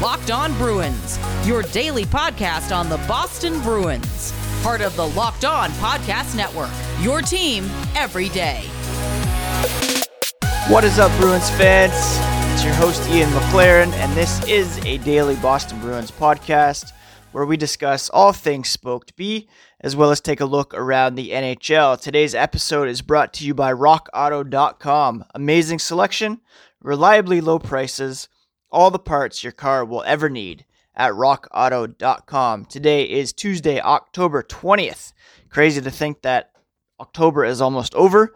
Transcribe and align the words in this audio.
Locked 0.00 0.30
On 0.30 0.52
Bruins, 0.54 1.18
your 1.44 1.62
daily 1.62 2.04
podcast 2.04 2.74
on 2.74 2.88
the 2.88 2.96
Boston 3.08 3.60
Bruins. 3.60 4.32
Part 4.62 4.80
of 4.80 4.96
the 4.96 5.06
Locked 5.08 5.44
On 5.44 5.70
Podcast 5.72 6.34
Network, 6.34 6.70
your 7.00 7.20
team 7.20 7.64
every 7.94 8.28
day. 8.30 8.62
What 10.68 10.84
is 10.84 10.98
up, 10.98 11.12
Bruins 11.20 11.50
fans? 11.50 11.92
It's 12.54 12.64
your 12.64 12.74
host, 12.74 13.08
Ian 13.10 13.28
McLaren, 13.30 13.92
and 13.94 14.12
this 14.14 14.42
is 14.48 14.78
a 14.84 14.98
daily 14.98 15.36
Boston 15.36 15.78
Bruins 15.80 16.10
podcast 16.10 16.92
where 17.32 17.44
we 17.44 17.56
discuss 17.56 18.08
all 18.10 18.32
things 18.32 18.68
Spoked 18.68 19.14
B, 19.16 19.48
as 19.80 19.94
well 19.94 20.10
as 20.10 20.20
take 20.20 20.40
a 20.40 20.46
look 20.46 20.72
around 20.74 21.14
the 21.14 21.30
NHL. 21.30 22.00
Today's 22.00 22.34
episode 22.34 22.88
is 22.88 23.02
brought 23.02 23.32
to 23.34 23.44
you 23.44 23.54
by 23.54 23.72
RockAuto.com. 23.72 25.24
Amazing 25.34 25.78
selection, 25.80 26.40
reliably 26.80 27.40
low 27.40 27.58
prices, 27.58 28.28
all 28.72 28.90
the 28.90 28.98
parts 28.98 29.44
your 29.44 29.52
car 29.52 29.84
will 29.84 30.02
ever 30.04 30.28
need 30.28 30.64
at 30.96 31.12
rockauto.com. 31.12 32.64
Today 32.64 33.04
is 33.04 33.32
Tuesday, 33.32 33.80
October 33.80 34.42
20th. 34.42 35.12
Crazy 35.50 35.80
to 35.80 35.90
think 35.90 36.22
that 36.22 36.52
October 36.98 37.44
is 37.44 37.60
almost 37.60 37.94
over. 37.94 38.34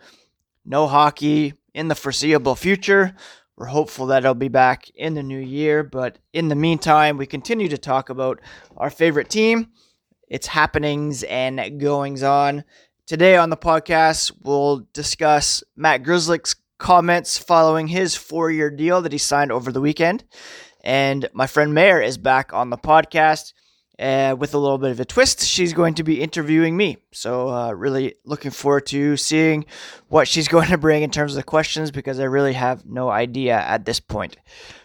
No 0.65 0.87
hockey 0.87 1.55
in 1.75 1.89
the 1.89 1.95
foreseeable 1.95 2.55
future. 2.55 3.15
We're 3.57 3.67
hopeful 3.67 4.07
that 4.07 4.25
it'll 4.25 4.35
be 4.35 4.49
back 4.49 4.91
in 4.95 5.15
the 5.15 5.23
new 5.23 5.39
year, 5.39 5.83
but 5.83 6.19
in 6.35 6.49
the 6.49 6.55
meantime, 6.55 7.17
we 7.17 7.27
continue 7.27 7.69
to 7.69 7.79
talk 7.79 8.11
about 8.11 8.41
our 8.77 8.91
favorite 8.91 9.31
team, 9.31 9.69
its 10.29 10.47
happenings 10.47 11.23
and 11.23 11.81
goings 11.81 12.23
on. 12.23 12.65
Today 13.07 13.37
on 13.37 13.49
the 13.49 13.57
podcast, 13.57 14.33
we'll 14.43 14.87
discuss 14.93 15.65
Matt 15.75 16.03
Grzelcyk's 16.03 16.57
comments 16.79 17.39
following 17.39 17.89
his 17.89 18.15
four 18.15 18.51
year 18.51 18.71
deal 18.71 19.03
that 19.03 19.13
he 19.13 19.19
signed 19.19 19.53
over 19.53 19.73
the 19.73 19.81
weekend. 19.81 20.25
And 20.85 21.29
my 21.33 21.47
friend 21.47 21.75
Mayor 21.75 22.01
is 22.01 22.19
back 22.19 22.53
on 22.53 22.71
the 22.71 22.79
podcast 22.79 23.53
uh, 23.99 24.37
with 24.39 24.55
a 24.55 24.59
little 24.59 24.79
bit 24.79 24.91
of 24.91 25.01
a 25.01 25.05
twist. 25.05 25.45
She's 25.47 25.73
going 25.73 25.95
to 25.95 26.05
be 26.05 26.21
interviewing 26.21 26.77
me. 26.77 26.99
So, 27.13 27.49
uh, 27.49 27.73
really 27.73 28.15
looking 28.25 28.51
forward 28.51 28.87
to 28.87 29.17
seeing 29.17 29.65
what 30.09 30.29
she's 30.29 30.49
going 30.57 30.69
to 30.69 30.79
bring 30.79 31.03
in 31.03 31.11
terms 31.11 31.33
of 31.33 31.37
the 31.37 31.43
questions 31.43 31.91
because 31.91 32.21
I 32.21 32.25
really 32.25 32.53
have 32.53 32.87
no 32.87 33.09
idea 33.09 33.57
at 33.57 33.85
this 33.85 34.01
point. 34.01 34.37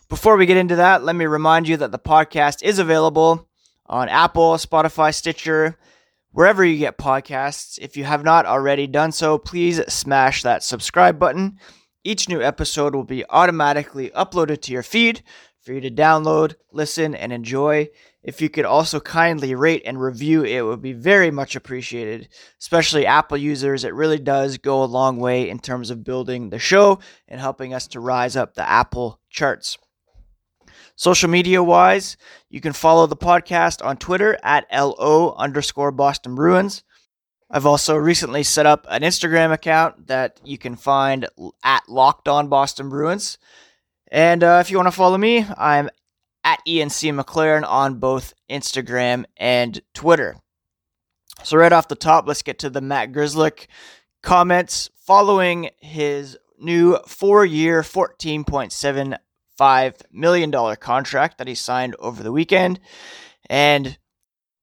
Before 0.10 0.36
we 0.36 0.46
get 0.46 0.58
into 0.58 0.76
that, 0.78 1.04
let 1.04 1.16
me 1.16 1.26
remind 1.26 1.68
you 1.68 1.78
that 1.78 1.92
the 1.92 2.00
podcast 2.00 2.64
is 2.64 2.80
available 2.80 3.48
on 3.86 4.10
Apple, 4.10 4.54
Spotify, 4.54 5.14
Stitcher, 5.14 5.78
wherever 6.32 6.66
you 6.66 6.78
get 6.78 6.98
podcasts. 6.98 7.78
If 7.80 7.96
you 7.96 8.04
have 8.04 8.24
not 8.24 8.46
already 8.46 8.88
done 8.88 9.12
so, 9.12 9.38
please 9.38 9.82
smash 9.88 10.44
that 10.44 10.64
subscribe 10.64 11.20
button. 11.20 11.60
Each 12.04 12.28
new 12.28 12.42
episode 12.42 12.96
will 12.96 13.04
be 13.04 13.24
automatically 13.30 14.10
uploaded 14.12 14.62
to 14.64 14.72
your 14.72 14.82
feed 14.82 15.22
for 15.62 15.74
you 15.74 15.82
to 15.82 15.92
download, 15.92 16.56
listen, 16.72 17.14
and 17.14 17.32
enjoy. 17.32 17.90
If 18.24 18.42
you 18.42 18.50
could 18.50 18.66
also 18.66 19.00
kindly 19.00 19.54
rate 19.54 19.84
and 19.86 20.02
review, 20.02 20.44
it 20.44 20.62
would 20.62 20.82
be 20.82 20.94
very 20.94 21.30
much 21.30 21.56
appreciated, 21.56 22.30
especially 22.60 23.06
Apple 23.06 23.38
users. 23.38 23.84
It 23.84 23.94
really 23.94 24.18
does 24.18 24.58
go 24.58 24.84
a 24.84 24.86
long 24.86 25.18
way 25.18 25.48
in 25.48 25.60
terms 25.60 25.92
of 25.92 26.04
building 26.04 26.50
the 26.50 26.58
show 26.58 27.00
and 27.28 27.40
helping 27.40 27.74
us 27.74 27.88
to 27.90 28.00
rise 28.00 28.36
up 28.36 28.56
the 28.56 28.68
Apple 28.68 29.20
charts. 29.30 29.78
Social 30.96 31.30
media 31.30 31.64
wise, 31.64 32.18
you 32.50 32.62
can 32.62 32.74
follow 32.74 33.06
the 33.06 33.16
podcast 33.16 33.86
on 33.86 33.98
Twitter 33.98 34.38
at 34.44 34.66
LO 34.72 35.36
underscore 35.38 35.92
Boston 35.92 36.34
Bruins. 36.34 36.84
I've 37.54 37.66
also 37.66 37.98
recently 37.98 38.44
set 38.44 38.66
up 38.66 38.88
an 38.90 39.02
Instagram 39.02 39.52
account 39.52 40.08
that 40.08 40.40
you 40.46 40.58
can 40.58 40.78
find 40.78 41.28
at 41.66 41.90
Locked 41.90 42.30
On 42.30 42.48
Boston 42.48 42.88
Bruins. 42.88 43.38
And 44.10 44.42
uh, 44.42 44.60
if 44.62 44.72
you 44.72 44.78
want 44.78 44.88
to 44.88 44.94
follow 44.94 45.18
me, 45.18 45.46
I'm 45.58 45.90
at 46.46 46.62
ENC 46.66 47.14
McLaren 47.14 47.68
on 47.68 47.96
both 47.96 48.34
Instagram 48.50 49.26
and 49.36 49.82
Twitter. 49.94 50.38
So, 51.44 51.58
right 51.58 51.74
off 51.74 51.90
the 51.90 51.96
top, 51.96 52.26
let's 52.26 52.42
get 52.42 52.58
to 52.60 52.70
the 52.70 52.82
Matt 52.82 53.12
Grzelcyk 53.12 53.68
comments 54.24 54.90
following 54.96 55.72
his 55.80 56.38
new 56.58 57.00
four 57.06 57.46
year, 57.46 57.82
$14.75 57.82 60.02
million 60.12 60.76
contract 60.78 61.38
that 61.38 61.48
he 61.48 61.56
signed 61.56 61.98
over 62.00 62.24
the 62.24 62.32
weekend. 62.32 62.80
And 63.50 63.98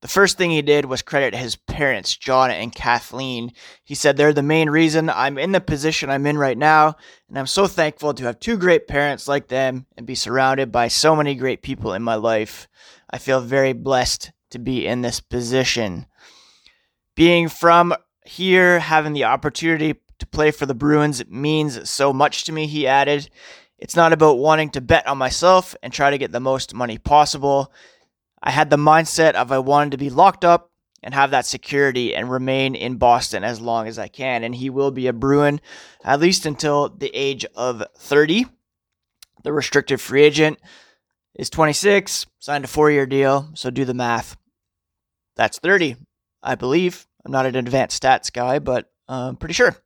the 0.01 0.09
first 0.09 0.39
thing 0.39 0.51
he 0.51 0.63
did 0.63 0.85
was 0.85 1.03
credit 1.03 1.35
his 1.35 1.57
parents, 1.57 2.17
John 2.17 2.51
and 2.51 2.73
Kathleen. 2.73 3.53
He 3.85 3.95
said, 3.95 4.17
They're 4.17 4.33
the 4.33 4.43
main 4.43 4.71
reason 4.71 5.11
I'm 5.11 5.39
in 5.39 5.53
the 5.53 5.61
position 5.61 6.09
I'm 6.09 6.27
in 6.27 6.39
right 6.39 6.57
now, 6.57 6.97
and 7.29 7.39
I'm 7.39 7.49
so 7.49 7.67
thankful 7.67 8.15
to 8.15 8.25
have 8.25 8.39
two 8.39 8.57
great 8.57 8.87
parents 8.87 9.27
like 9.27 9.49
them 9.49 9.87
and 9.97 10.07
be 10.07 10.15
surrounded 10.15 10.71
by 10.71 10.87
so 10.87 11.17
many 11.17 11.35
great 11.35 11.63
people 11.63 11.95
in 11.95 12.03
my 12.03 12.15
life. 12.15 12.69
I 13.11 13.19
feel 13.19 13.41
very 13.41 13.73
blessed 13.73 14.31
to 14.51 14.59
be 14.59 14.87
in 14.87 15.03
this 15.03 15.21
position. 15.21 16.07
Being 17.17 17.49
from 17.49 17.93
here, 18.25 18.79
having 18.79 19.15
the 19.15 19.25
opportunity 19.25 19.97
to 20.19 20.27
play 20.27 20.53
for 20.53 20.67
the 20.67 20.75
Bruins 20.75 21.27
means 21.29 21.89
so 21.91 22.13
much 22.13 22.45
to 22.45 22.53
me, 22.53 22.67
he 22.67 22.87
added. 22.87 23.29
It's 23.79 23.97
not 23.97 24.13
about 24.13 24.39
wanting 24.39 24.71
to 24.71 24.81
bet 24.81 25.07
on 25.07 25.19
myself 25.19 25.75
and 25.83 25.93
try 25.93 26.11
to 26.11 26.19
get 26.19 26.33
the 26.33 26.41
most 26.41 26.75
money 26.75 26.99
possible. 26.99 27.73
I 28.43 28.51
had 28.51 28.71
the 28.71 28.77
mindset 28.77 29.35
of 29.35 29.53
I 29.53 29.59
wanted 29.59 29.93
to 29.93 29.99
be 29.99 30.11
locked 30.11 30.45
up 30.45 30.71
and 31.03 31.15
have 31.15 31.31
that 31.31 31.47
security 31.47 32.15
and 32.15 32.31
remain 32.31 32.75
in 32.75 32.97
Boston 32.97 33.45
as 33.45 33.61
long 33.61 33.87
as 33.87 33.99
I 33.99 34.09
can. 34.09 34.43
And 34.43 34.55
he 34.55 34.71
will 34.71 34.91
be 34.91 35.07
a 35.07 35.13
Bruin 35.13 35.61
at 36.05 36.21
least 36.21 36.47
until 36.47 36.89
the 36.89 37.11
age 37.15 37.45
of 37.55 37.83
30. 37.97 38.47
The 39.45 39.53
restricted 39.53 40.01
free 40.01 40.25
agent 40.25 40.59
is 41.35 41.51
26, 41.51 42.27
signed 42.41 42.65
a 42.65 42.69
four 42.69 42.91
year 42.91 43.07
deal. 43.07 43.49
So 43.55 43.71
do 43.71 43.85
the 43.85 43.95
math. 43.95 44.37
That's 45.37 45.59
30, 45.59 45.97
I 46.43 46.57
believe. 46.57 47.07
I'm 47.25 47.33
not 47.33 47.47
an 47.47 47.55
advanced 47.55 48.03
stats 48.03 48.33
guy, 48.33 48.59
but 48.59 48.91
I'm 49.09 49.37
pretty 49.37 49.55
sure. 49.55 49.77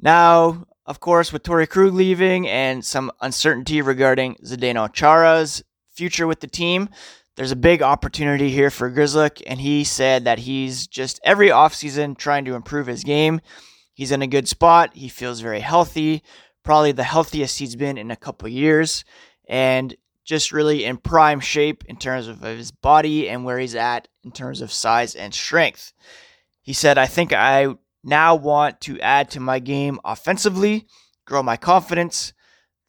Now, 0.00 0.66
of 0.86 1.00
course, 1.00 1.32
with 1.32 1.42
Torey 1.42 1.68
Krug 1.68 1.94
leaving 1.94 2.48
and 2.48 2.84
some 2.84 3.10
uncertainty 3.20 3.82
regarding 3.82 4.36
Zdeno 4.44 4.92
Chara's 4.92 5.62
future 5.90 6.26
with 6.26 6.40
the 6.40 6.46
team, 6.46 6.88
there's 7.36 7.52
a 7.52 7.56
big 7.56 7.82
opportunity 7.82 8.50
here 8.50 8.70
for 8.70 8.90
Grzelcyk, 8.90 9.42
and 9.46 9.60
he 9.60 9.84
said 9.84 10.24
that 10.24 10.40
he's 10.40 10.86
just 10.86 11.20
every 11.24 11.48
offseason 11.48 12.16
trying 12.16 12.44
to 12.44 12.54
improve 12.54 12.86
his 12.86 13.04
game. 13.04 13.40
He's 13.94 14.12
in 14.12 14.22
a 14.22 14.26
good 14.26 14.48
spot. 14.48 14.94
He 14.94 15.08
feels 15.08 15.40
very 15.40 15.60
healthy, 15.60 16.22
probably 16.62 16.92
the 16.92 17.04
healthiest 17.04 17.58
he's 17.58 17.76
been 17.76 17.96
in 17.96 18.10
a 18.10 18.16
couple 18.16 18.48
years, 18.48 19.04
and 19.48 19.94
just 20.24 20.52
really 20.52 20.84
in 20.84 20.96
prime 20.98 21.40
shape 21.40 21.84
in 21.86 21.96
terms 21.96 22.28
of 22.28 22.40
his 22.42 22.70
body 22.70 23.28
and 23.28 23.44
where 23.44 23.58
he's 23.58 23.74
at 23.74 24.08
in 24.22 24.30
terms 24.30 24.60
of 24.60 24.72
size 24.72 25.14
and 25.14 25.34
strength. 25.34 25.92
He 26.60 26.72
said, 26.72 26.96
I 26.96 27.06
think 27.06 27.32
I 27.32 27.74
now 28.04 28.34
want 28.34 28.80
to 28.82 29.00
add 29.00 29.30
to 29.30 29.40
my 29.40 29.58
game 29.58 29.98
offensively, 30.04 30.86
grow 31.24 31.42
my 31.42 31.56
confidence, 31.56 32.32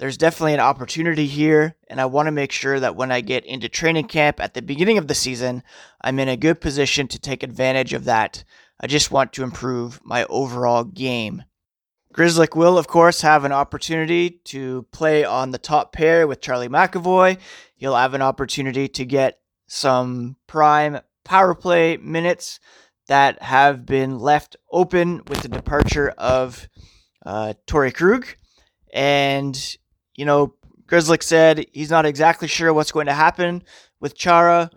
there's 0.03 0.18
definitely 0.18 0.53
an 0.53 0.59
opportunity 0.59 1.28
here, 1.28 1.78
and 1.88 2.02
I 2.02 2.08
want 2.08 2.28
to 2.28 2.34
make 2.34 2.52
sure 2.52 2.78
that 2.78 2.97
when 2.97 3.09
I 3.09 3.22
get 3.22 3.46
into 3.46 3.69
training 3.69 4.08
camp 4.08 4.41
at 4.41 4.53
the 4.53 4.62
beginning 4.62 4.97
of 4.97 5.08
the 5.08 5.16
season, 5.16 5.64
I'm 6.02 6.19
in 6.19 6.28
a 6.28 6.36
good 6.36 6.59
position 6.59 7.08
to 7.08 7.18
take 7.18 7.41
advantage 7.41 7.94
of 7.94 8.03
that. 8.03 8.44
I 8.81 8.88
just 8.88 9.12
want 9.12 9.31
to 9.31 9.44
improve 9.44 10.02
my 10.03 10.25
overall 10.25 10.84
game. 10.84 11.46
Grzelcyk 12.13 12.53
will, 12.53 12.78
of 12.78 12.86
course, 12.86 13.22
have 13.22 13.46
an 13.46 13.53
opportunity 13.53 14.42
to 14.44 14.86
play 14.92 15.24
on 15.24 15.52
the 15.52 15.58
top 15.58 15.94
pair 15.94 16.28
with 16.28 16.42
Charlie 16.42 16.68
McAvoy. 16.68 17.38
He'll 17.78 17.96
have 17.96 18.13
an 18.13 18.22
opportunity 18.22 18.90
to 18.90 19.06
get 19.06 19.40
some 19.68 20.36
prime 20.47 21.00
power 21.24 21.56
play 21.56 21.96
minutes 21.96 22.59
that 23.08 23.42
have 23.42 23.86
been 23.86 24.19
left 24.19 24.58
open 24.69 25.22
with 25.30 25.44
the 25.44 25.47
departure 25.47 26.09
of 26.18 26.68
uh, 27.25 27.53
Torey 27.68 27.94
Krug. 27.94 28.28
And 28.94 29.58
you 30.16 30.25
know, 30.25 30.53
Grzelcyk 30.85 31.24
said 31.24 31.65
he's 31.71 31.89
not 31.89 32.06
exactly 32.06 32.48
sure 32.48 32.74
what's 32.74 32.92
going 32.92 33.07
to 33.07 33.13
happen 33.13 33.63
with 34.00 34.15
Chara 34.15 34.69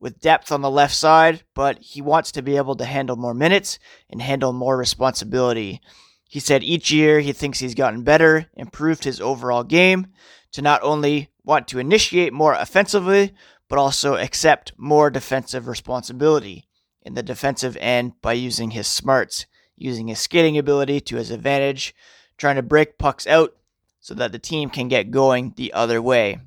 with 0.00 0.20
depth 0.20 0.50
on 0.50 0.62
the 0.62 0.70
left 0.70 0.94
side, 0.94 1.42
but 1.54 1.78
he 1.78 2.00
wants 2.00 2.32
to 2.32 2.42
be 2.42 2.56
able 2.56 2.74
to 2.74 2.86
handle 2.86 3.16
more 3.16 3.34
minutes 3.34 3.78
and 4.08 4.22
handle 4.22 4.52
more 4.52 4.76
responsibility. 4.76 5.80
He 6.28 6.40
said 6.40 6.64
each 6.64 6.90
year 6.90 7.20
he 7.20 7.32
thinks 7.32 7.58
he's 7.58 7.74
gotten 7.74 8.02
better, 8.02 8.46
improved 8.54 9.04
his 9.04 9.20
overall 9.20 9.62
game 9.62 10.06
to 10.52 10.62
not 10.62 10.82
only 10.82 11.28
want 11.44 11.68
to 11.68 11.78
initiate 11.78 12.32
more 12.32 12.54
offensively, 12.54 13.34
but 13.68 13.78
also 13.78 14.16
accept 14.16 14.72
more 14.76 15.10
defensive 15.10 15.68
responsibility 15.68 16.66
in 17.02 17.14
the 17.14 17.22
defensive 17.22 17.76
end 17.80 18.12
by 18.22 18.32
using 18.32 18.70
his 18.70 18.86
smarts, 18.86 19.46
using 19.76 20.08
his 20.08 20.18
skating 20.18 20.58
ability 20.58 21.00
to 21.00 21.16
his 21.16 21.30
advantage, 21.30 21.94
trying 22.36 22.56
to 22.56 22.62
break 22.62 22.98
pucks 22.98 23.26
out 23.26 23.54
so 24.00 24.14
that 24.14 24.32
the 24.32 24.38
team 24.38 24.70
can 24.70 24.88
get 24.88 25.10
going 25.10 25.52
the 25.56 25.72
other 25.72 26.00
way. 26.00 26.38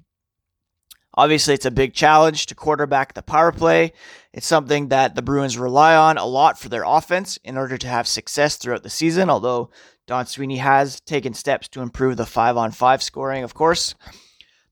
Obviously, 1.16 1.54
it's 1.54 1.66
a 1.66 1.72
big 1.72 1.94
challenge 1.94 2.48
to 2.48 2.56
quarterback 2.56 3.14
the 3.14 3.22
power 3.22 3.52
play. 3.52 3.94
It's 4.34 4.48
something 4.48 4.88
that 4.88 5.14
the 5.14 5.22
Bruins 5.22 5.60
rely 5.60 5.96
on 5.96 6.18
a 6.18 6.26
lot 6.26 6.58
for 6.60 6.70
their 6.70 6.84
offense 6.84 7.38
in 7.44 7.56
order 7.56 7.78
to 7.78 7.88
have 7.88 8.08
success 8.08 8.58
throughout 8.58 8.82
the 8.82 8.90
season, 8.90 9.30
although 9.30 9.70
Don 10.08 10.26
Sweeney 10.26 10.58
has 10.58 11.00
taken 11.02 11.36
steps 11.36 11.68
to 11.70 11.82
improve 11.82 12.18
the 12.18 12.26
five 12.26 12.58
on 12.58 12.72
five 12.72 13.04
scoring, 13.04 13.44
of 13.44 13.54
course. 13.54 13.94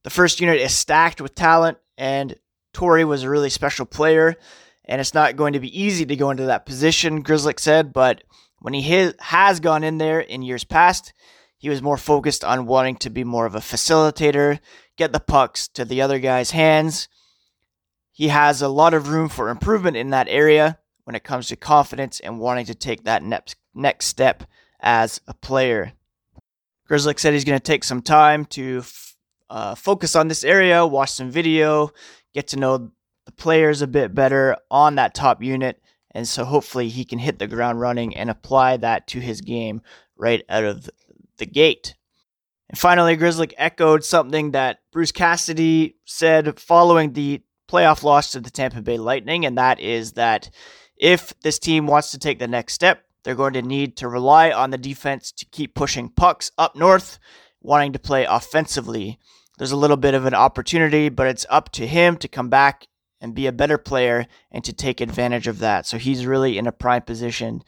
The 0.04 0.10
first 0.10 0.42
unit 0.42 0.60
is 0.60 0.76
stacked 0.76 1.22
with 1.22 1.36
talent 1.36 1.78
and 1.96 2.36
Torey 2.74 3.08
was 3.08 3.24
a 3.24 3.30
really 3.30 3.50
special 3.50 3.86
player, 3.86 4.36
and 4.86 5.00
it's 5.00 5.14
not 5.14 5.36
going 5.36 5.54
to 5.54 5.60
be 5.60 5.80
easy 5.80 6.06
to 6.06 6.16
go 6.16 6.32
into 6.32 6.46
that 6.46 6.66
position, 6.66 7.24
Grzelcyk 7.24 7.60
said, 7.60 7.94
but 7.94 8.24
when 8.60 8.74
he 8.74 9.14
has 9.20 9.60
gone 9.60 9.84
in 9.84 9.98
there 9.98 10.20
in 10.20 10.42
years 10.42 10.64
past, 10.64 11.14
he 11.62 11.70
was 11.70 11.84
more 11.84 11.96
focused 11.96 12.44
on 12.44 12.66
wanting 12.66 12.96
to 12.96 13.12
be 13.12 13.24
more 13.24 13.46
of 13.46 13.54
a 13.54 13.60
facilitator, 13.60 14.58
get 14.98 15.14
the 15.14 15.20
pucks 15.20 15.68
to 15.68 15.86
the 15.86 16.02
other 16.02 16.18
guy's 16.18 16.50
hands. 16.50 17.08
He 18.12 18.30
has 18.30 18.64
a 18.64 18.68
lot 18.68 18.96
of 18.96 19.10
room 19.10 19.30
for 19.30 19.48
improvement 19.48 19.96
in 19.96 20.10
that 20.10 20.28
area 20.28 20.80
when 21.04 21.16
it 21.16 21.24
comes 21.24 21.48
to 21.50 21.56
confidence 21.56 22.20
and 22.20 22.40
wanting 22.40 22.66
to 22.66 22.74
take 22.74 23.04
that 23.04 23.22
next 23.76 24.08
step 24.08 24.44
as 24.80 25.22
a 25.28 25.36
player. 25.36 25.94
Grzelcyk 26.90 27.20
said 27.20 27.34
he's 27.34 27.46
going 27.46 27.60
to 27.60 27.64
take 27.64 27.84
some 27.84 28.02
time 28.02 28.46
to 28.46 28.80
f- 28.80 29.16
uh, 29.52 29.76
focus 29.76 30.16
on 30.16 30.30
this 30.30 30.44
area, 30.44 30.88
watch 30.88 31.12
some 31.12 31.30
video, 31.30 31.92
get 32.34 32.48
to 32.48 32.58
know 32.58 32.90
the 33.28 33.32
players 33.34 33.84
a 33.84 33.88
bit 33.88 34.16
better 34.16 34.58
on 34.72 34.96
that 34.96 35.14
top 35.14 35.44
unit, 35.44 35.80
and 36.10 36.28
so 36.28 36.44
hopefully 36.44 36.90
he 36.90 37.06
can 37.06 37.20
hit 37.20 37.38
the 37.38 37.46
ground 37.46 37.80
running 37.80 38.18
and 38.18 38.32
apply 38.32 38.78
that 38.78 39.06
to 39.06 39.20
his 39.20 39.42
game 39.42 39.84
right 40.18 40.44
out 40.50 40.64
of 40.64 40.90
the 41.42 41.46
gate. 41.46 41.96
And 42.70 42.78
finally, 42.78 43.18
Grzelcyk 43.18 43.54
echoed 43.58 44.06
something 44.06 44.52
that 44.52 44.78
Bruce 44.94 45.12
Cassidy 45.12 45.98
said 46.06 46.58
following 46.58 47.12
the 47.12 47.42
playoff 47.70 48.04
loss 48.04 48.32
to 48.32 48.40
the 48.40 48.50
Tampa 48.50 48.82
Bay 48.82 48.98
Lightning, 48.98 49.46
and 49.46 49.58
that 49.58 49.82
is 49.82 50.14
that 50.14 50.50
if 50.96 51.34
this 51.42 51.60
team 51.60 51.88
wants 51.88 52.12
to 52.12 52.20
take 52.20 52.40
the 52.40 52.48
next 52.48 52.74
step, 52.74 53.04
they're 53.24 53.36
going 53.36 53.54
to 53.54 53.62
need 53.62 53.98
to 53.98 54.08
rely 54.08 54.52
on 54.52 54.70
the 54.70 54.78
defense 54.78 55.32
to 55.34 55.46
keep 55.46 55.76
pushing 55.76 56.10
pucks 56.10 56.52
up 56.58 56.76
north, 56.76 57.20
wanting 57.62 57.92
to 57.94 58.00
play 58.00 58.24
offensively. 58.24 59.20
There's 59.58 59.72
a 59.72 59.78
little 59.78 59.98
bit 59.98 60.14
of 60.14 60.26
an 60.26 60.34
opportunity, 60.34 61.10
but 61.10 61.28
it's 61.28 61.46
up 61.50 61.72
to 61.74 61.88
him 61.88 62.18
to 62.18 62.28
come 62.28 62.50
back 62.50 62.88
and 63.20 63.36
be 63.36 63.48
a 63.48 63.52
better 63.52 63.78
player 63.78 64.28
and 64.52 64.64
to 64.64 64.74
take 64.74 65.02
advantage 65.02 65.48
of 65.48 65.60
that. 65.60 65.86
So 65.86 65.98
he's 65.98 66.26
really 66.26 66.58
in 66.58 66.68
a 66.68 66.72
prime 66.72 67.04
position 67.04 67.64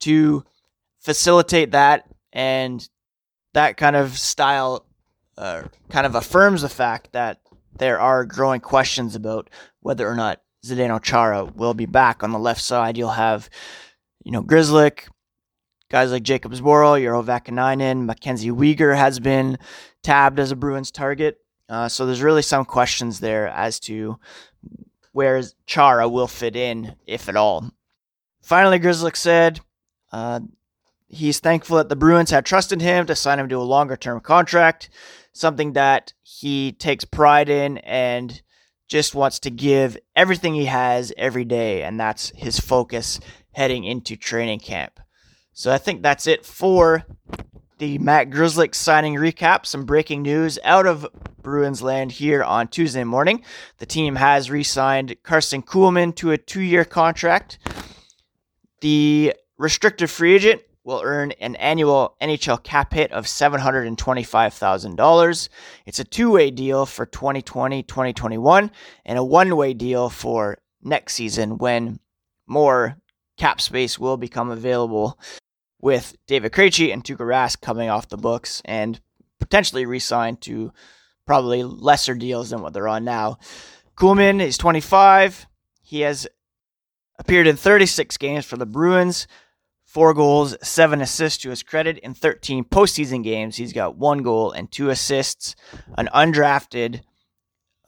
to 0.00 0.44
facilitate 1.00 1.72
that 1.72 2.06
and 2.32 2.88
that 3.54 3.76
kind 3.76 3.96
of 3.96 4.18
style 4.18 4.86
uh, 5.36 5.62
kind 5.90 6.06
of 6.06 6.14
affirms 6.14 6.62
the 6.62 6.68
fact 6.68 7.12
that 7.12 7.40
there 7.76 8.00
are 8.00 8.24
growing 8.24 8.60
questions 8.60 9.14
about 9.14 9.48
whether 9.80 10.08
or 10.08 10.14
not 10.14 10.40
Zdeno 10.64 11.02
Chara 11.02 11.44
will 11.44 11.74
be 11.74 11.86
back 11.86 12.22
on 12.22 12.32
the 12.32 12.38
left 12.38 12.60
side. 12.60 12.96
You'll 12.96 13.10
have, 13.10 13.48
you 14.24 14.30
know, 14.30 14.42
Grzelcyk, 14.42 15.08
guys 15.90 16.12
like 16.12 16.22
Jakub 16.22 16.54
Zboril, 16.54 17.00
Urho 17.00 17.24
Vaakanainen, 17.24 18.04
Mackenzie 18.04 18.50
Weegar 18.50 18.96
has 18.96 19.18
been 19.18 19.58
tabbed 20.02 20.38
as 20.38 20.50
a 20.50 20.56
Bruins 20.56 20.90
target. 20.90 21.38
Uh, 21.68 21.88
so 21.88 22.06
there's 22.06 22.22
really 22.22 22.42
some 22.42 22.64
questions 22.64 23.20
there 23.20 23.48
as 23.48 23.80
to 23.80 24.18
where 25.12 25.42
Chara 25.66 26.08
will 26.08 26.28
fit 26.28 26.56
in, 26.56 26.96
if 27.06 27.28
at 27.28 27.36
all. 27.36 27.70
Finally, 28.42 28.78
Grzelcyk 28.78 29.16
said 29.16 29.60
uh, 30.12 30.40
he's 31.12 31.38
thankful 31.38 31.76
that 31.76 31.88
the 31.88 31.96
Bruins 31.96 32.30
had 32.30 32.44
trusted 32.44 32.80
him 32.80 33.06
to 33.06 33.14
sign 33.14 33.38
him 33.38 33.48
to 33.50 33.58
a 33.58 33.62
longer 33.62 33.96
term 33.96 34.18
contract, 34.20 34.90
something 35.32 35.74
that 35.74 36.14
he 36.22 36.72
takes 36.72 37.04
pride 37.04 37.48
in 37.48 37.78
and 37.78 38.42
just 38.88 39.14
wants 39.14 39.38
to 39.40 39.50
give 39.50 39.96
everything 40.16 40.54
he 40.54 40.66
has 40.66 41.12
every 41.16 41.44
day, 41.44 41.82
and 41.82 42.00
that's 42.00 42.32
his 42.34 42.58
focus 42.58 43.20
heading 43.52 43.84
into 43.84 44.16
training 44.16 44.58
camp. 44.58 44.98
So 45.52 45.70
I 45.70 45.78
think 45.78 46.02
that's 46.02 46.26
it 46.26 46.44
for 46.44 47.04
the 47.78 47.98
Matt 47.98 48.30
Grzelcyk 48.30 48.74
signing 48.74 49.14
recap. 49.14 49.66
Some 49.66 49.84
breaking 49.84 50.22
news 50.22 50.58
out 50.64 50.86
of 50.86 51.06
Bruins 51.42 51.82
land 51.82 52.12
here 52.12 52.42
on 52.42 52.68
Tuesday 52.68 53.04
morning. 53.04 53.44
The 53.78 53.86
team 53.86 54.16
has 54.16 54.50
re 54.50 54.62
signed 54.62 55.16
Karson 55.22 55.64
Kuhlman 55.64 56.14
to 56.16 56.30
a 56.30 56.38
two 56.38 56.62
year 56.62 56.84
contract. 56.84 57.58
The 58.80 59.34
restricted 59.58 60.10
free 60.10 60.34
agent 60.34 60.62
will 60.84 61.00
earn 61.04 61.32
an 61.32 61.56
annual 61.56 62.16
NHL 62.20 62.62
cap 62.62 62.92
hit 62.92 63.10
of 63.12 63.24
$725,000. 63.26 65.48
It's 65.86 66.00
a 66.00 66.04
two 66.04 66.30
way 66.30 66.50
deal 66.50 66.84
for 66.86 67.06
2020 67.06 67.82
2021 67.82 68.70
and 69.04 69.18
a 69.18 69.24
one 69.24 69.56
way 69.56 69.74
deal 69.74 70.08
for 70.08 70.58
next 70.82 71.14
season 71.14 71.58
when 71.58 71.98
more 72.46 72.96
cap 73.36 73.60
space 73.60 73.98
will 73.98 74.16
become 74.16 74.50
available 74.50 75.18
with 75.80 76.16
David 76.26 76.52
Krejci 76.52 76.92
and 76.92 77.04
Tuukka 77.04 77.18
Rask 77.18 77.60
coming 77.60 77.88
off 77.88 78.08
the 78.08 78.16
books 78.16 78.62
and 78.64 79.00
potentially 79.40 79.86
re 79.86 79.98
signed 79.98 80.40
to 80.42 80.72
probably 81.26 81.62
lesser 81.62 82.14
deals 82.14 82.50
than 82.50 82.62
what 82.62 82.72
they're 82.72 82.88
on 82.88 83.04
now. 83.04 83.38
Kuhlman 83.96 84.40
is 84.40 84.58
25. 84.58 85.46
He 85.82 86.00
has 86.00 86.26
appeared 87.18 87.46
in 87.46 87.56
36 87.56 88.16
games 88.16 88.44
for 88.44 88.56
the 88.56 88.66
Bruins, 88.66 89.26
four 89.92 90.14
goals, 90.14 90.56
seven 90.62 91.02
assists 91.02 91.42
to 91.42 91.50
his 91.50 91.62
credit 91.62 91.98
in 91.98 92.14
13 92.14 92.64
postseason 92.64 93.22
games. 93.22 93.56
He's 93.56 93.74
got 93.74 93.96
one 93.96 94.22
goal 94.22 94.50
and 94.50 94.72
two 94.72 94.88
assists. 94.88 95.54
An 95.98 96.08
undrafted 96.14 97.02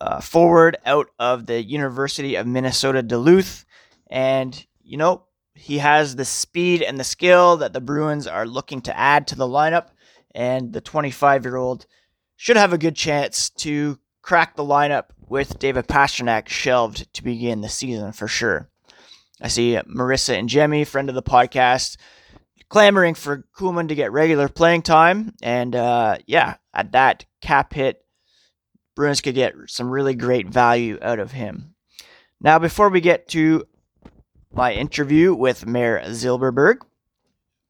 uh, 0.03 0.21
forward 0.21 0.77
out 0.85 1.09
of 1.19 1.47
the 1.47 1.63
University 1.63 2.35
of 2.35 2.47
Minnesota 2.47 3.03
Duluth. 3.03 3.65
And, 4.09 4.67
you 4.83 4.99
know, 4.99 5.23
he 5.55 5.79
has 5.79 6.15
the 6.15 6.27
speed 6.27 6.83
and 6.83 7.01
the 7.01 7.05
skill 7.05 7.57
that 7.57 7.73
the 7.73 7.81
Bruins 7.81 8.27
are 8.27 8.47
looking 8.47 8.83
to 8.83 8.99
add 8.99 9.27
to 9.29 9.35
the 9.35 9.49
lineup. 9.49 9.87
And 10.35 10.75
the 10.75 10.83
25 10.83 11.45
year 11.47 11.57
old 11.57 11.87
should 12.37 12.59
have 12.59 12.75
a 12.75 12.79
good 12.79 12.97
chance 12.97 13.49
to 13.49 13.99
crack 14.21 14.57
the 14.57 14.63
lineup 14.63 15.05
with 15.27 15.59
David 15.59 15.87
Pastrnak 15.87 16.49
shelved 16.49 17.11
to 17.15 17.25
begin 17.25 17.63
the 17.63 17.71
season 17.71 18.13
for 18.13 18.29
sure. 18.29 18.69
I 19.41 19.49
see 19.49 19.79
Marissa 19.89 20.39
and 20.39 20.49
Jemmy, 20.49 20.85
friend 20.85 21.09
of 21.09 21.15
the 21.15 21.23
podcast, 21.23 21.97
clamoring 22.69 23.15
for 23.15 23.45
Kuhlman 23.57 23.89
to 23.89 23.95
get 23.95 24.13
regular 24.13 24.49
playing 24.49 24.83
time. 24.83 25.35
And 25.43 25.75
uh, 25.75 26.19
yeah, 26.27 26.57
at 26.73 26.93
that 26.93 27.25
cap 27.41 27.75
hit, 27.75 28.05
Bruins 28.95 29.21
could 29.21 29.35
get 29.35 29.55
some 29.67 29.91
really 29.91 30.15
great 30.15 30.49
value 30.49 30.99
out 31.03 31.19
of 31.19 31.33
him. 31.33 31.75
Now, 32.41 32.59
before 32.59 32.89
we 32.89 33.01
get 33.01 33.29
to 33.29 33.65
my 34.53 34.73
interview 34.73 35.35
with 35.35 35.67
Mayor 35.67 36.01
Zilberberg, 36.07 36.79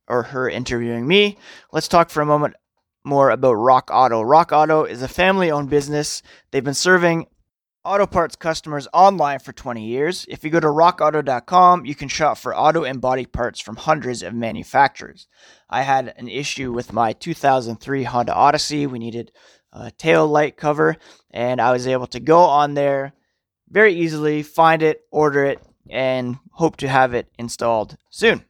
or 0.06 0.22
her 0.22 0.48
interviewing 0.48 1.06
me, 1.06 1.38
let's 1.72 1.88
talk 1.88 2.10
for 2.10 2.20
a 2.20 2.26
moment 2.26 2.54
more 3.04 3.30
about 3.30 3.54
Rock 3.54 3.90
Auto. 3.92 4.22
Rock 4.22 4.52
Auto 4.52 4.84
is 4.84 5.02
a 5.02 5.08
family 5.08 5.50
owned 5.50 5.70
business. 5.70 6.22
They've 6.50 6.64
been 6.64 6.74
serving 6.74 7.26
auto 7.84 8.06
parts 8.06 8.36
customers 8.36 8.88
online 8.92 9.38
for 9.38 9.52
20 9.52 9.84
years. 9.84 10.24
If 10.28 10.42
you 10.42 10.50
go 10.50 10.60
to 10.60 10.66
rockauto.com, 10.68 11.84
you 11.84 11.94
can 11.94 12.08
shop 12.08 12.38
for 12.38 12.56
auto 12.56 12.84
and 12.84 13.00
body 13.00 13.26
parts 13.26 13.60
from 13.60 13.76
hundreds 13.76 14.22
of 14.22 14.34
manufacturers. 14.34 15.28
I 15.68 15.82
had 15.82 16.14
an 16.16 16.28
issue 16.28 16.72
with 16.72 16.92
my 16.92 17.12
2003 17.12 18.04
Honda 18.04 18.34
Odyssey. 18.34 18.86
We 18.86 18.98
needed 18.98 19.32
a 19.72 19.90
tail 19.90 20.26
light 20.26 20.56
cover, 20.56 20.96
and 21.30 21.60
I 21.60 21.72
was 21.72 21.86
able 21.86 22.06
to 22.08 22.20
go 22.20 22.40
on 22.40 22.74
there 22.74 23.12
very 23.68 23.94
easily, 23.94 24.42
find 24.42 24.82
it, 24.82 25.02
order 25.10 25.44
it, 25.44 25.60
and 25.90 26.38
hope 26.52 26.76
to 26.78 26.88
have 26.88 27.12
it 27.12 27.28
installed 27.38 27.96
soon. 28.08 28.44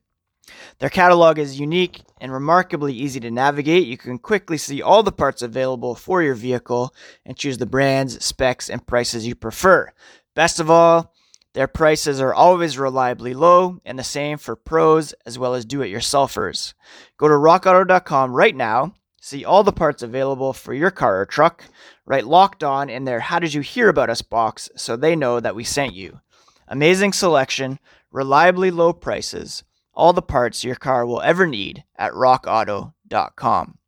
Their 0.79 0.91
catalog 0.91 1.39
is 1.39 1.61
unique 1.61 2.03
and 2.21 2.33
remarkably 2.33 2.93
easy 2.93 3.21
to 3.21 3.31
navigate. 3.31 3.87
You 3.87 3.97
can 3.97 4.19
quickly 4.19 4.59
see 4.59 4.83
all 4.83 5.03
the 5.03 5.13
parts 5.13 5.43
available 5.43 5.95
for 5.95 6.23
your 6.23 6.35
vehicle 6.35 6.95
and 7.25 7.37
choose 7.37 7.59
the 7.59 7.67
brands, 7.67 8.25
specs, 8.25 8.69
and 8.69 8.87
prices 8.87 9.27
you 9.27 9.35
prefer. 9.35 9.93
Best 10.35 10.61
of 10.61 10.71
all, 10.71 11.13
their 11.55 11.69
prices 11.69 12.21
are 12.21 12.35
always 12.35 12.77
reliably 12.77 13.33
low 13.33 13.79
and 13.85 13.99
the 13.99 14.05
same 14.05 14.39
for 14.39 14.57
pros 14.57 15.13
as 15.25 15.39
well 15.39 15.55
as 15.55 15.65
do 15.65 15.83
it 15.83 15.93
yourselfers. 15.93 16.75
Go 17.17 17.29
to 17.29 17.35
rockauto.com 17.35 18.33
right 18.33 18.57
now, 18.57 18.95
see 19.21 19.45
all 19.45 19.63
the 19.63 19.73
parts 19.73 20.03
available 20.03 20.53
for 20.53 20.75
your 20.75 20.91
car 20.91 21.21
or 21.21 21.27
truck, 21.27 21.65
write 22.05 22.27
locked 22.27 22.65
on 22.65 22.91
in 22.91 23.05
their 23.05 23.21
How 23.21 23.39
Did 23.39 23.55
You 23.55 23.61
Hear 23.61 23.89
About 23.89 24.11
Us 24.11 24.21
box 24.21 24.69
so 24.77 24.97
they 24.97 25.15
know 25.15 25.39
that 25.39 25.55
we 25.55 25.63
sent 25.63 25.95
you. 25.95 26.21
Amazing 26.67 27.13
selection, 27.13 27.79
reliably 28.11 28.73
low 28.73 28.93
prices 28.93 29.63
all 29.95 30.13
the 30.13 30.23
parts 30.23 30.65
your 30.65 30.75
car 30.75 31.07
will 31.07 31.23
ever 31.23 31.47
need 31.47 31.85
at 31.97 32.13
rockauto.com. 32.13 33.79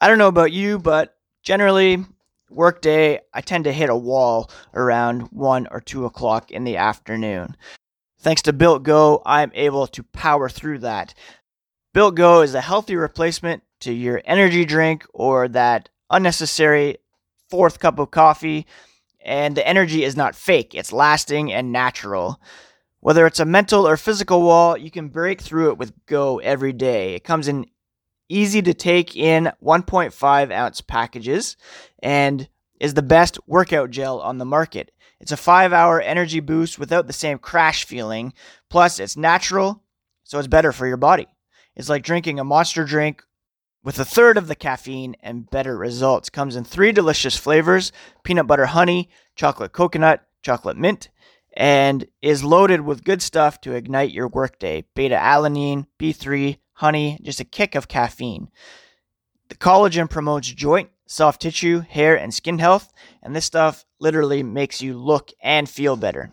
I 0.00 0.08
don't 0.08 0.18
know 0.18 0.28
about 0.28 0.52
you, 0.52 0.78
but 0.78 1.16
generally, 1.42 2.04
workday, 2.50 3.20
I 3.32 3.40
tend 3.40 3.64
to 3.64 3.72
hit 3.72 3.90
a 3.90 3.96
wall 3.96 4.50
around 4.74 5.28
1 5.32 5.68
or 5.70 5.80
2 5.80 6.04
o'clock 6.04 6.50
in 6.50 6.64
the 6.64 6.76
afternoon. 6.76 7.56
Thanks 8.18 8.42
to 8.42 8.52
Built 8.52 8.82
Go, 8.82 9.22
I'm 9.26 9.52
able 9.54 9.86
to 9.88 10.02
power 10.02 10.48
through 10.48 10.78
that. 10.80 11.14
Built 11.92 12.14
Go 12.14 12.40
is 12.40 12.54
a 12.54 12.60
healthy 12.60 12.96
replacement 12.96 13.62
to 13.80 13.92
your 13.92 14.22
energy 14.24 14.64
drink 14.64 15.06
or 15.12 15.46
that 15.48 15.90
unnecessary 16.10 16.96
fourth 17.50 17.78
cup 17.78 17.98
of 17.98 18.10
coffee, 18.10 18.66
and 19.24 19.56
the 19.56 19.66
energy 19.66 20.04
is 20.04 20.16
not 20.16 20.34
fake, 20.34 20.74
it's 20.74 20.92
lasting 20.92 21.52
and 21.52 21.70
natural. 21.72 22.40
Whether 23.04 23.26
it's 23.26 23.38
a 23.38 23.44
mental 23.44 23.86
or 23.86 23.98
physical 23.98 24.40
wall, 24.40 24.78
you 24.78 24.90
can 24.90 25.08
break 25.08 25.42
through 25.42 25.68
it 25.68 25.76
with 25.76 25.92
Go 26.06 26.38
every 26.38 26.72
day. 26.72 27.14
It 27.14 27.22
comes 27.22 27.48
in 27.48 27.66
easy 28.30 28.62
to 28.62 28.72
take 28.72 29.14
in 29.14 29.52
1.5 29.62 30.50
ounce 30.50 30.80
packages, 30.80 31.58
and 32.02 32.48
is 32.80 32.94
the 32.94 33.02
best 33.02 33.38
workout 33.46 33.90
gel 33.90 34.22
on 34.22 34.38
the 34.38 34.46
market. 34.46 34.90
It's 35.20 35.32
a 35.32 35.36
five 35.36 35.70
hour 35.70 36.00
energy 36.00 36.40
boost 36.40 36.78
without 36.78 37.06
the 37.06 37.12
same 37.12 37.36
crash 37.36 37.84
feeling. 37.84 38.32
Plus, 38.70 38.98
it's 38.98 39.18
natural, 39.18 39.82
so 40.22 40.38
it's 40.38 40.48
better 40.48 40.72
for 40.72 40.86
your 40.86 40.96
body. 40.96 41.26
It's 41.76 41.90
like 41.90 42.04
drinking 42.04 42.38
a 42.38 42.44
monster 42.44 42.86
drink 42.86 43.22
with 43.82 43.98
a 43.98 44.06
third 44.06 44.38
of 44.38 44.48
the 44.48 44.56
caffeine 44.56 45.14
and 45.20 45.50
better 45.50 45.76
results. 45.76 46.30
Comes 46.30 46.56
in 46.56 46.64
three 46.64 46.90
delicious 46.90 47.36
flavors 47.36 47.92
peanut 48.22 48.46
butter 48.46 48.64
honey, 48.64 49.10
chocolate 49.36 49.72
coconut, 49.72 50.26
chocolate 50.40 50.78
mint, 50.78 51.10
and 51.54 52.06
is 52.20 52.44
loaded 52.44 52.80
with 52.82 53.04
good 53.04 53.22
stuff 53.22 53.60
to 53.62 53.74
ignite 53.74 54.10
your 54.10 54.28
workday 54.28 54.84
beta 54.94 55.16
alanine, 55.16 55.86
B3, 55.98 56.58
honey, 56.74 57.18
just 57.22 57.40
a 57.40 57.44
kick 57.44 57.74
of 57.74 57.88
caffeine. 57.88 58.48
The 59.48 59.54
collagen 59.54 60.10
promotes 60.10 60.48
joint, 60.48 60.90
soft 61.06 61.42
tissue, 61.42 61.80
hair, 61.80 62.16
and 62.16 62.34
skin 62.34 62.58
health, 62.58 62.92
and 63.22 63.34
this 63.34 63.44
stuff 63.44 63.84
literally 64.00 64.42
makes 64.42 64.82
you 64.82 64.98
look 64.98 65.30
and 65.40 65.68
feel 65.68 65.96
better. 65.96 66.32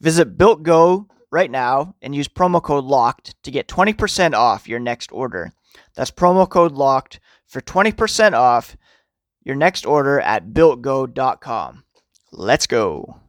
Visit 0.00 0.38
Built 0.38 0.62
Go 0.62 1.08
right 1.30 1.50
now 1.50 1.94
and 2.00 2.14
use 2.14 2.28
promo 2.28 2.62
code 2.62 2.84
LOCKED 2.84 3.34
to 3.42 3.50
get 3.50 3.68
20% 3.68 4.34
off 4.34 4.68
your 4.68 4.80
next 4.80 5.12
order. 5.12 5.52
That's 5.94 6.10
promo 6.10 6.48
code 6.48 6.72
LOCKED 6.72 7.18
for 7.46 7.60
20% 7.60 8.32
off 8.32 8.76
your 9.42 9.56
next 9.56 9.84
order 9.86 10.20
at 10.20 10.48
builtgo.com. 10.48 11.84
Let's 12.32 12.66
go. 12.66 13.20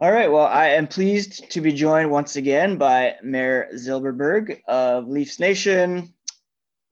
All 0.00 0.12
right. 0.12 0.30
Well, 0.30 0.46
I 0.46 0.68
am 0.68 0.86
pleased 0.86 1.50
to 1.50 1.60
be 1.60 1.72
joined 1.72 2.12
once 2.12 2.36
again 2.36 2.76
by 2.76 3.16
Mayor 3.20 3.68
Zilberberg 3.74 4.60
of 4.68 5.08
Leafs 5.08 5.40
Nation, 5.40 6.14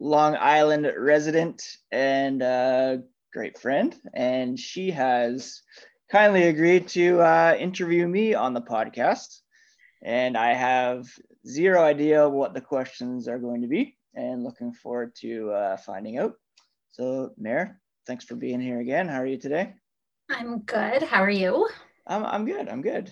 Long 0.00 0.34
Island 0.34 0.92
resident, 0.98 1.62
and 1.92 2.42
a 2.42 3.04
great 3.32 3.58
friend. 3.58 3.94
And 4.12 4.58
she 4.58 4.90
has 4.90 5.62
kindly 6.10 6.48
agreed 6.48 6.88
to 6.88 7.20
uh, 7.20 7.56
interview 7.56 8.08
me 8.08 8.34
on 8.34 8.54
the 8.54 8.60
podcast. 8.60 9.38
And 10.02 10.36
I 10.36 10.54
have 10.54 11.06
zero 11.46 11.84
idea 11.84 12.28
what 12.28 12.54
the 12.54 12.60
questions 12.60 13.28
are 13.28 13.38
going 13.38 13.62
to 13.62 13.68
be, 13.68 13.96
and 14.16 14.42
looking 14.42 14.72
forward 14.72 15.14
to 15.20 15.52
uh, 15.52 15.76
finding 15.76 16.18
out. 16.18 16.34
So, 16.90 17.30
Mayor, 17.38 17.80
thanks 18.04 18.24
for 18.24 18.34
being 18.34 18.60
here 18.60 18.80
again. 18.80 19.06
How 19.06 19.20
are 19.20 19.26
you 19.26 19.38
today? 19.38 19.74
I'm 20.28 20.62
good. 20.62 21.04
How 21.04 21.22
are 21.22 21.30
you? 21.30 21.68
I'm 22.06 22.24
I'm 22.24 22.44
good. 22.44 22.68
I'm 22.68 22.82
good. 22.82 23.10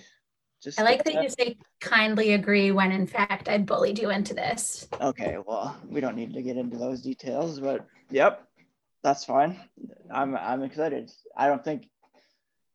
Just 0.62 0.80
I 0.80 0.82
like 0.82 1.04
that 1.04 1.22
you 1.22 1.28
say 1.28 1.58
kindly 1.80 2.32
agree 2.32 2.70
when 2.70 2.90
in 2.90 3.06
fact 3.06 3.48
I 3.48 3.58
bullied 3.58 3.98
you 3.98 4.10
into 4.10 4.32
this. 4.32 4.88
Okay, 5.00 5.36
well, 5.44 5.76
we 5.86 6.00
don't 6.00 6.16
need 6.16 6.32
to 6.34 6.42
get 6.42 6.56
into 6.56 6.78
those 6.78 7.02
details, 7.02 7.60
but 7.60 7.86
yep, 8.10 8.46
that's 9.02 9.24
fine. 9.24 9.60
I'm 10.10 10.36
I'm 10.36 10.62
excited. 10.62 11.10
I 11.36 11.48
don't 11.48 11.62
think 11.62 11.88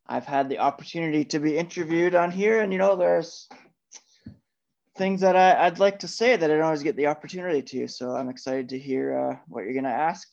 I've 0.07 0.25
had 0.25 0.49
the 0.49 0.59
opportunity 0.59 1.25
to 1.25 1.39
be 1.39 1.57
interviewed 1.57 2.15
on 2.15 2.31
here, 2.31 2.61
and 2.61 2.71
you 2.71 2.79
know, 2.79 2.95
there's 2.95 3.47
things 4.97 5.21
that 5.21 5.35
I, 5.35 5.69
would 5.69 5.79
like 5.79 5.99
to 5.99 6.07
say 6.07 6.35
that 6.35 6.51
I 6.51 6.53
don't 6.53 6.63
always 6.63 6.83
get 6.83 6.97
the 6.97 7.07
opportunity 7.07 7.61
to. 7.61 7.87
So 7.87 8.11
I'm 8.11 8.29
excited 8.29 8.69
to 8.69 8.79
hear 8.79 9.17
uh, 9.17 9.35
what 9.47 9.63
you're 9.63 9.73
gonna 9.73 9.89
ask 9.89 10.27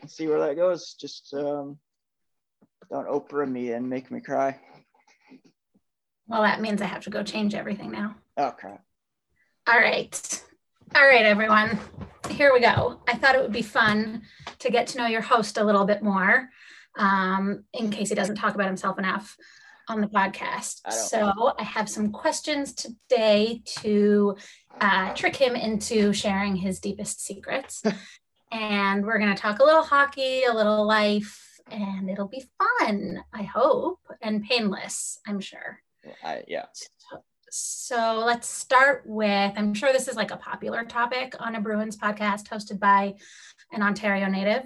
and 0.00 0.10
see 0.10 0.26
where 0.26 0.40
that 0.40 0.56
goes. 0.56 0.94
Just 1.00 1.32
um, 1.34 1.78
don't 2.90 3.08
Oprah 3.08 3.50
me 3.50 3.72
and 3.72 3.88
make 3.88 4.10
me 4.10 4.20
cry. 4.20 4.60
Well, 6.26 6.42
that 6.42 6.60
means 6.60 6.80
I 6.80 6.86
have 6.86 7.04
to 7.04 7.10
go 7.10 7.22
change 7.22 7.54
everything 7.54 7.90
now. 7.90 8.16
Crap. 8.58 8.82
All 9.66 9.78
right. 9.78 10.42
All 10.94 11.06
right, 11.06 11.24
everyone. 11.24 11.78
Here 12.30 12.52
we 12.52 12.60
go. 12.60 13.00
I 13.08 13.14
thought 13.14 13.34
it 13.34 13.42
would 13.42 13.52
be 13.52 13.62
fun 13.62 14.22
to 14.58 14.70
get 14.70 14.86
to 14.88 14.98
know 14.98 15.06
your 15.06 15.20
host 15.20 15.58
a 15.58 15.64
little 15.64 15.84
bit 15.84 16.02
more 16.02 16.48
um, 16.98 17.64
in 17.72 17.90
case 17.90 18.08
he 18.08 18.14
doesn't 18.14 18.36
talk 18.36 18.54
about 18.54 18.66
himself 18.66 18.98
enough 18.98 19.36
on 19.88 20.00
the 20.00 20.06
podcast. 20.06 20.80
I 20.84 20.90
so 20.90 21.54
I 21.58 21.62
have 21.62 21.88
some 21.88 22.12
questions 22.12 22.72
today 22.74 23.62
to 23.80 24.36
uh, 24.80 25.12
trick 25.14 25.36
him 25.36 25.54
into 25.54 26.12
sharing 26.12 26.56
his 26.56 26.80
deepest 26.80 27.24
secrets. 27.24 27.82
and 28.52 29.04
we're 29.04 29.18
going 29.18 29.34
to 29.34 29.40
talk 29.40 29.58
a 29.58 29.64
little 29.64 29.82
hockey, 29.82 30.44
a 30.44 30.52
little 30.52 30.86
life, 30.86 31.60
and 31.70 32.10
it'll 32.10 32.28
be 32.28 32.44
fun, 32.58 33.24
I 33.32 33.42
hope, 33.42 34.00
and 34.20 34.44
painless, 34.44 35.18
I'm 35.26 35.40
sure. 35.40 35.80
I, 36.24 36.42
yeah. 36.48 36.66
So 37.50 38.22
let's 38.24 38.48
start 38.48 39.02
with 39.04 39.52
I'm 39.56 39.74
sure 39.74 39.92
this 39.92 40.08
is 40.08 40.16
like 40.16 40.30
a 40.30 40.38
popular 40.38 40.84
topic 40.84 41.34
on 41.38 41.54
a 41.54 41.60
Bruins 41.60 41.98
podcast 41.98 42.48
hosted 42.48 42.80
by 42.80 43.14
an 43.72 43.82
Ontario 43.82 44.26
native, 44.26 44.64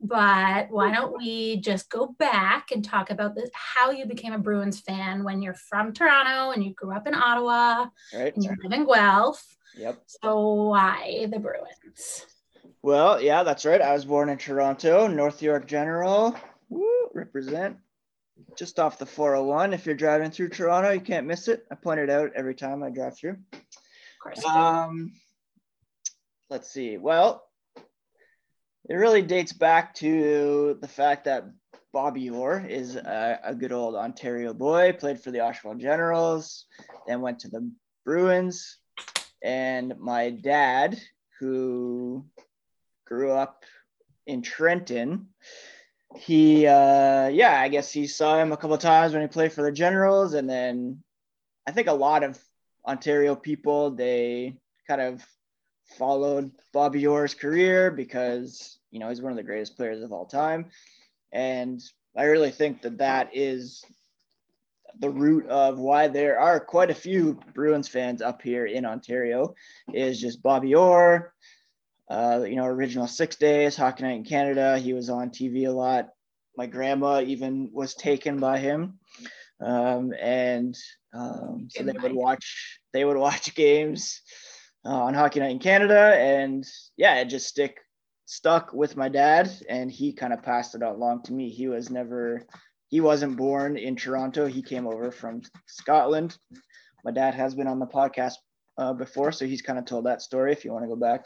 but 0.00 0.70
why 0.70 0.92
don't 0.92 1.16
we 1.16 1.60
just 1.60 1.90
go 1.90 2.14
back 2.18 2.70
and 2.72 2.82
talk 2.82 3.10
about 3.10 3.34
this, 3.34 3.50
how 3.52 3.90
you 3.90 4.06
became 4.06 4.32
a 4.32 4.38
Bruins 4.38 4.80
fan 4.80 5.24
when 5.24 5.42
you're 5.42 5.54
from 5.54 5.92
Toronto 5.92 6.52
and 6.52 6.64
you 6.64 6.72
grew 6.72 6.94
up 6.94 7.06
in 7.06 7.14
Ottawa 7.14 7.86
right. 8.14 8.34
and 8.34 8.42
you 8.42 8.50
live 8.62 8.72
in 8.72 8.86
Guelph. 8.86 9.44
Yep. 9.76 10.02
So 10.06 10.54
why 10.54 11.26
the 11.30 11.38
Bruins? 11.38 12.26
Well, 12.82 13.20
yeah, 13.20 13.42
that's 13.42 13.64
right. 13.64 13.80
I 13.80 13.92
was 13.92 14.04
born 14.04 14.28
in 14.28 14.38
Toronto, 14.38 15.06
North 15.06 15.42
York 15.42 15.66
General. 15.66 16.34
Woo, 16.68 17.10
represent 17.14 17.76
just 18.56 18.78
off 18.78 18.98
the 18.98 19.06
401. 19.06 19.72
If 19.72 19.86
you're 19.86 19.94
driving 19.94 20.30
through 20.30 20.50
Toronto, 20.50 20.90
you 20.90 21.00
can't 21.00 21.26
miss 21.26 21.48
it. 21.48 21.66
I 21.70 21.74
point 21.74 22.00
it 22.00 22.10
out 22.10 22.32
every 22.34 22.54
time 22.54 22.82
I 22.82 22.90
drive 22.90 23.16
through. 23.16 23.36
Of 23.52 23.62
course. 24.22 24.44
Um, 24.44 25.12
let's 26.50 26.70
see. 26.70 26.96
Well, 26.96 27.44
it 28.88 28.94
really 28.94 29.22
dates 29.22 29.52
back 29.52 29.94
to 29.96 30.78
the 30.80 30.88
fact 30.88 31.24
that 31.24 31.44
Bobby 31.92 32.30
Orr 32.30 32.64
is 32.66 32.96
a, 32.96 33.40
a 33.44 33.54
good 33.54 33.72
old 33.72 33.94
Ontario 33.94 34.54
boy, 34.54 34.92
played 34.92 35.20
for 35.20 35.30
the 35.30 35.38
Oshawa 35.38 35.78
Generals, 35.78 36.66
then 37.06 37.20
went 37.20 37.38
to 37.40 37.48
the 37.48 37.70
Bruins. 38.04 38.78
And 39.42 39.98
my 39.98 40.30
dad, 40.30 41.00
who 41.38 42.24
grew 43.06 43.32
up 43.32 43.64
in 44.26 44.42
Trenton, 44.42 45.28
he 46.16 46.66
uh 46.66 47.28
yeah 47.28 47.60
i 47.60 47.68
guess 47.68 47.90
he 47.90 48.06
saw 48.06 48.38
him 48.38 48.52
a 48.52 48.56
couple 48.56 48.76
times 48.78 49.12
when 49.12 49.22
he 49.22 49.28
played 49.28 49.52
for 49.52 49.62
the 49.62 49.72
generals 49.72 50.34
and 50.34 50.48
then 50.48 51.02
i 51.66 51.70
think 51.70 51.88
a 51.88 51.92
lot 51.92 52.22
of 52.22 52.38
ontario 52.86 53.34
people 53.34 53.90
they 53.90 54.56
kind 54.86 55.00
of 55.00 55.24
followed 55.98 56.50
bobby 56.72 57.06
orr's 57.06 57.34
career 57.34 57.90
because 57.90 58.78
you 58.90 58.98
know 58.98 59.08
he's 59.08 59.22
one 59.22 59.32
of 59.32 59.36
the 59.36 59.42
greatest 59.42 59.76
players 59.76 60.02
of 60.02 60.12
all 60.12 60.26
time. 60.26 60.66
And 61.32 61.82
i 62.16 62.24
really 62.24 62.50
think 62.50 62.82
that 62.82 62.98
that 62.98 63.30
is 63.32 63.84
the 65.00 65.10
root 65.10 65.46
of 65.46 65.78
why 65.78 66.08
there 66.08 66.38
are 66.38 66.60
quite 66.60 66.90
a 66.90 66.94
few 66.94 67.40
bruins 67.54 67.88
fans 67.88 68.20
up 68.20 68.42
here 68.42 68.66
in 68.66 68.84
ontario 68.84 69.54
is 69.94 70.20
just 70.20 70.42
bobby 70.42 70.74
orr 70.74 71.32
uh, 72.12 72.44
you 72.44 72.56
know, 72.56 72.66
original 72.66 73.06
six 73.06 73.36
days, 73.36 73.74
Hockey 73.74 74.02
Night 74.02 74.16
in 74.16 74.24
Canada. 74.24 74.78
He 74.78 74.92
was 74.92 75.08
on 75.08 75.30
TV 75.30 75.66
a 75.66 75.70
lot. 75.70 76.10
My 76.58 76.66
grandma 76.66 77.22
even 77.22 77.70
was 77.72 77.94
taken 77.94 78.38
by 78.38 78.58
him. 78.58 78.98
Um, 79.60 80.12
and 80.20 80.76
um, 81.14 81.68
so 81.70 81.84
they 81.84 81.92
would 81.92 82.12
watch 82.12 82.80
they 82.92 83.04
would 83.06 83.16
watch 83.28 83.54
games 83.54 84.20
uh, 84.84 84.90
on 84.90 85.14
Hockey 85.14 85.40
Night 85.40 85.52
in 85.52 85.58
Canada, 85.58 86.14
and 86.18 86.66
yeah, 86.98 87.14
it 87.20 87.26
just 87.26 87.46
stick 87.46 87.78
stuck 88.26 88.74
with 88.74 88.94
my 88.94 89.08
dad, 89.08 89.50
and 89.70 89.90
he 89.90 90.12
kind 90.12 90.34
of 90.34 90.42
passed 90.42 90.74
it 90.74 90.82
out 90.82 90.96
along 90.96 91.22
to 91.22 91.32
me. 91.32 91.48
He 91.48 91.68
was 91.68 91.88
never 91.88 92.46
he 92.88 93.00
wasn't 93.00 93.38
born 93.38 93.78
in 93.78 93.96
Toronto. 93.96 94.46
He 94.46 94.60
came 94.60 94.86
over 94.86 95.10
from 95.12 95.40
Scotland. 95.66 96.36
My 97.06 97.10
dad 97.10 97.34
has 97.34 97.54
been 97.54 97.68
on 97.68 97.78
the 97.78 97.86
podcast 97.86 98.34
uh, 98.76 98.92
before, 98.92 99.32
so 99.32 99.46
he's 99.46 99.62
kind 99.62 99.78
of 99.78 99.86
told 99.86 100.04
that 100.04 100.20
story. 100.20 100.52
If 100.52 100.66
you 100.66 100.72
want 100.72 100.84
to 100.84 100.88
go 100.88 100.96
back 100.96 101.24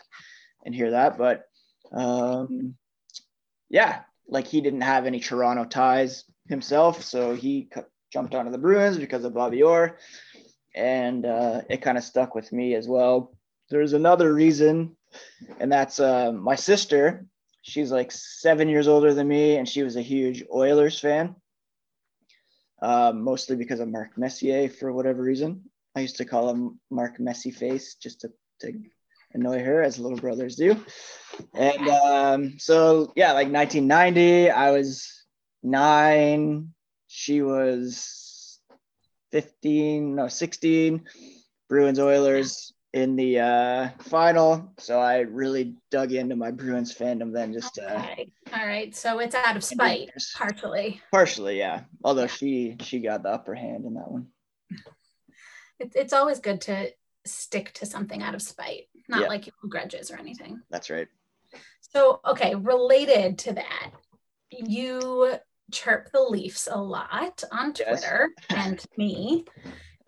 and 0.67 0.75
hear 0.75 0.91
that. 0.91 1.17
But 1.17 1.47
um, 1.93 2.75
yeah, 3.71 4.01
like 4.29 4.47
he 4.47 4.61
didn't 4.61 4.83
have 4.83 5.07
any 5.07 5.21
Toronto 5.21 5.65
ties 5.65 6.25
himself, 6.49 7.03
so 7.03 7.35
he 7.35 7.71
jumped 8.13 8.35
onto 8.35 8.51
the 8.51 8.59
Bruins 8.59 8.99
because 8.99 9.25
of 9.25 9.33
Bobby 9.33 9.63
Orr, 9.63 9.97
and 10.75 11.25
uh, 11.25 11.63
it 11.71 11.81
kind 11.81 11.97
of 11.97 12.05
stuck 12.05 12.35
with 12.35 12.53
me 12.53 12.75
as 12.75 12.87
well. 12.87 13.33
There's 13.71 13.95
another 13.95 14.35
reason, 14.35 14.97
and 15.59 15.73
that's 15.73 15.99
uh, 15.99 16.33
my 16.33 16.57
sister. 16.57 17.27
She's 17.63 17.91
like 17.91 18.13
seven 18.13 18.69
years 18.69 18.87
older 18.87 19.15
than 19.15 19.27
me, 19.27 19.57
and 19.57 19.69
she 19.69 19.83
was 19.83 19.97
a 19.97 20.03
huge 20.03 20.45
Oilers 20.53 21.01
fan. 21.01 21.35
Uh, 22.83 23.11
mostly 23.15 23.57
because 23.57 23.81
of 23.81 23.89
Mark 23.89 24.19
Messier 24.19 24.69
for 24.69 24.93
whatever 24.93 25.23
reason. 25.23 25.63
I 25.97 26.01
used 26.01 26.17
to 26.17 26.27
call 26.27 26.51
him 26.51 26.79
Mark 26.91 27.19
Messy 27.19 27.51
Face 27.51 27.95
just 27.95 28.21
to, 28.21 28.33
to 28.61 28.73
annoy 29.33 29.63
her 29.63 29.83
as 29.83 29.99
little 29.99 30.19
brothers 30.19 30.57
do. 30.57 30.77
And 31.55 31.89
um, 31.89 32.59
so, 32.59 33.13
yeah, 33.17 33.33
like 33.33 33.51
1990, 33.51 34.51
I 34.51 34.71
was 34.71 35.25
nine, 35.63 36.73
she 37.09 37.43
was 37.43 38.61
15, 39.33 40.15
no, 40.15 40.29
16. 40.29 41.05
Bruins 41.69 41.99
Oilers 41.99 42.73
in 42.93 43.17
the 43.17 43.41
uh, 43.41 43.89
final. 44.01 44.73
So 44.79 45.01
I 45.01 45.21
really 45.21 45.75
dug 45.91 46.13
into 46.13 46.37
my 46.37 46.51
Bruins 46.51 46.95
fandom 46.95 47.33
then 47.33 47.53
just 47.53 47.79
uh, 47.79 48.03
Okay. 48.03 48.33
All 48.55 48.67
right. 48.67 48.95
So 48.95 49.19
it's 49.19 49.35
out 49.35 49.57
of 49.57 49.65
spite, 49.65 50.11
partially. 50.35 51.01
partially, 51.11 51.59
yeah. 51.59 51.83
Although 52.03 52.27
she 52.27 52.77
she 52.81 53.01
got 53.01 53.23
the 53.23 53.31
upper 53.31 53.55
hand 53.55 53.85
in 53.85 53.95
that 53.95 54.11
one. 54.11 54.29
It's 55.79 55.95
it's 55.95 56.13
always 56.13 56.41
good 56.41 56.63
to 56.63 56.91
stick 57.27 57.73
to 57.75 57.87
something 57.87 58.23
out 58.23 58.35
of 58.35 58.41
spite, 58.41 58.85
not 59.09 59.23
Yeah. 59.23 59.29
like 59.29 59.49
grudges 59.69 60.11
or 60.11 60.19
anything. 60.19 60.61
That's 60.71 60.91
right. 60.91 61.09
So, 61.81 62.21
okay, 62.27 62.55
related 62.55 63.39
to 63.41 63.53
that, 63.55 63.91
you 64.51 65.37
chirp 65.73 66.11
the 66.13 66.21
Leafs 66.23 66.69
a 66.71 66.79
lot 66.81 67.43
on 67.53 67.73
Yes. 67.79 68.01
Twitter 68.01 68.31
and 68.51 68.85
me. 68.97 69.45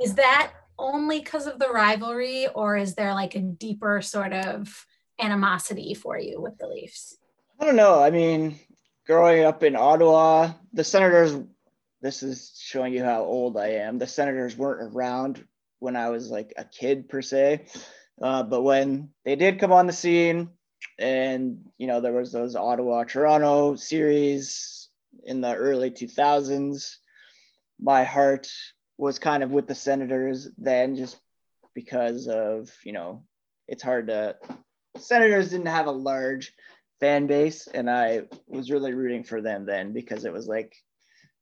Is 0.01 0.15
that 0.15 0.53
only 0.79 1.19
because 1.21 1.47
of 1.47 1.59
the 1.59 1.69
rivalry, 1.71 2.47
or 2.49 2.77
is 2.77 2.95
there 2.95 3.15
like 3.15 3.35
a 3.35 3.41
deeper 3.41 4.01
sort 4.01 4.33
of 4.33 4.87
animosity 5.21 5.95
for 5.95 6.19
you 6.19 6.41
with 6.41 6.57
the 6.59 6.69
Leafs? 6.69 7.17
I 7.59 7.65
don't 7.65 7.75
know. 7.77 8.01
I 8.01 8.11
mean, 8.11 8.59
growing 9.07 9.45
up 9.45 9.63
in 9.65 9.75
Ottawa, 9.75 10.53
the 10.73 10.85
Senators. 10.85 11.37
This 12.01 12.23
is 12.23 12.57
showing 12.57 12.93
you 12.95 13.03
how 13.03 13.25
old 13.25 13.57
I 13.57 13.71
am. 13.71 13.99
The 13.99 14.07
Senators 14.07 14.57
weren't 14.57 14.95
around 14.95 15.45
when 15.81 15.97
I 15.97 16.11
was 16.11 16.31
like 16.31 16.53
a 16.57 16.65
kid 16.65 17.09
per 17.09 17.21
se, 17.23 17.67
uh, 18.21 18.43
but 18.43 18.63
when 18.63 19.11
they 19.25 19.37
did 19.37 19.59
come 19.59 19.73
on 19.73 19.87
the 19.87 19.93
scene, 19.93 20.51
and 20.99 21.65
you 21.79 21.87
know 21.87 22.01
there 22.01 22.13
was 22.13 22.33
those 22.33 22.57
Ottawa 22.57 23.05
Toronto 23.05 23.77
series 23.77 24.89
in 25.25 25.41
the 25.41 25.55
early 25.55 25.91
2000s, 25.91 26.97
my 27.81 28.05
heart 28.05 28.49
was 28.97 29.19
kind 29.19 29.43
of 29.43 29.51
with 29.51 29.67
the 29.67 29.75
Senators 29.75 30.49
then, 30.59 30.97
just 30.97 31.19
because 31.75 32.27
of 32.29 32.71
you 32.85 32.93
know 32.93 33.25
it's 33.67 33.83
hard 33.83 34.09
to. 34.09 34.37
Senators 34.97 35.51
didn't 35.51 35.67
have 35.67 35.87
a 35.87 35.93
large 35.93 36.53
fan 36.99 37.27
base, 37.27 37.69
and 37.69 37.89
I 37.89 38.23
was 38.49 38.71
really 38.71 38.95
rooting 38.95 39.23
for 39.23 39.41
them 39.41 39.65
then 39.65 39.93
because 39.93 40.25
it 40.25 40.33
was 40.33 40.49
like, 40.49 40.75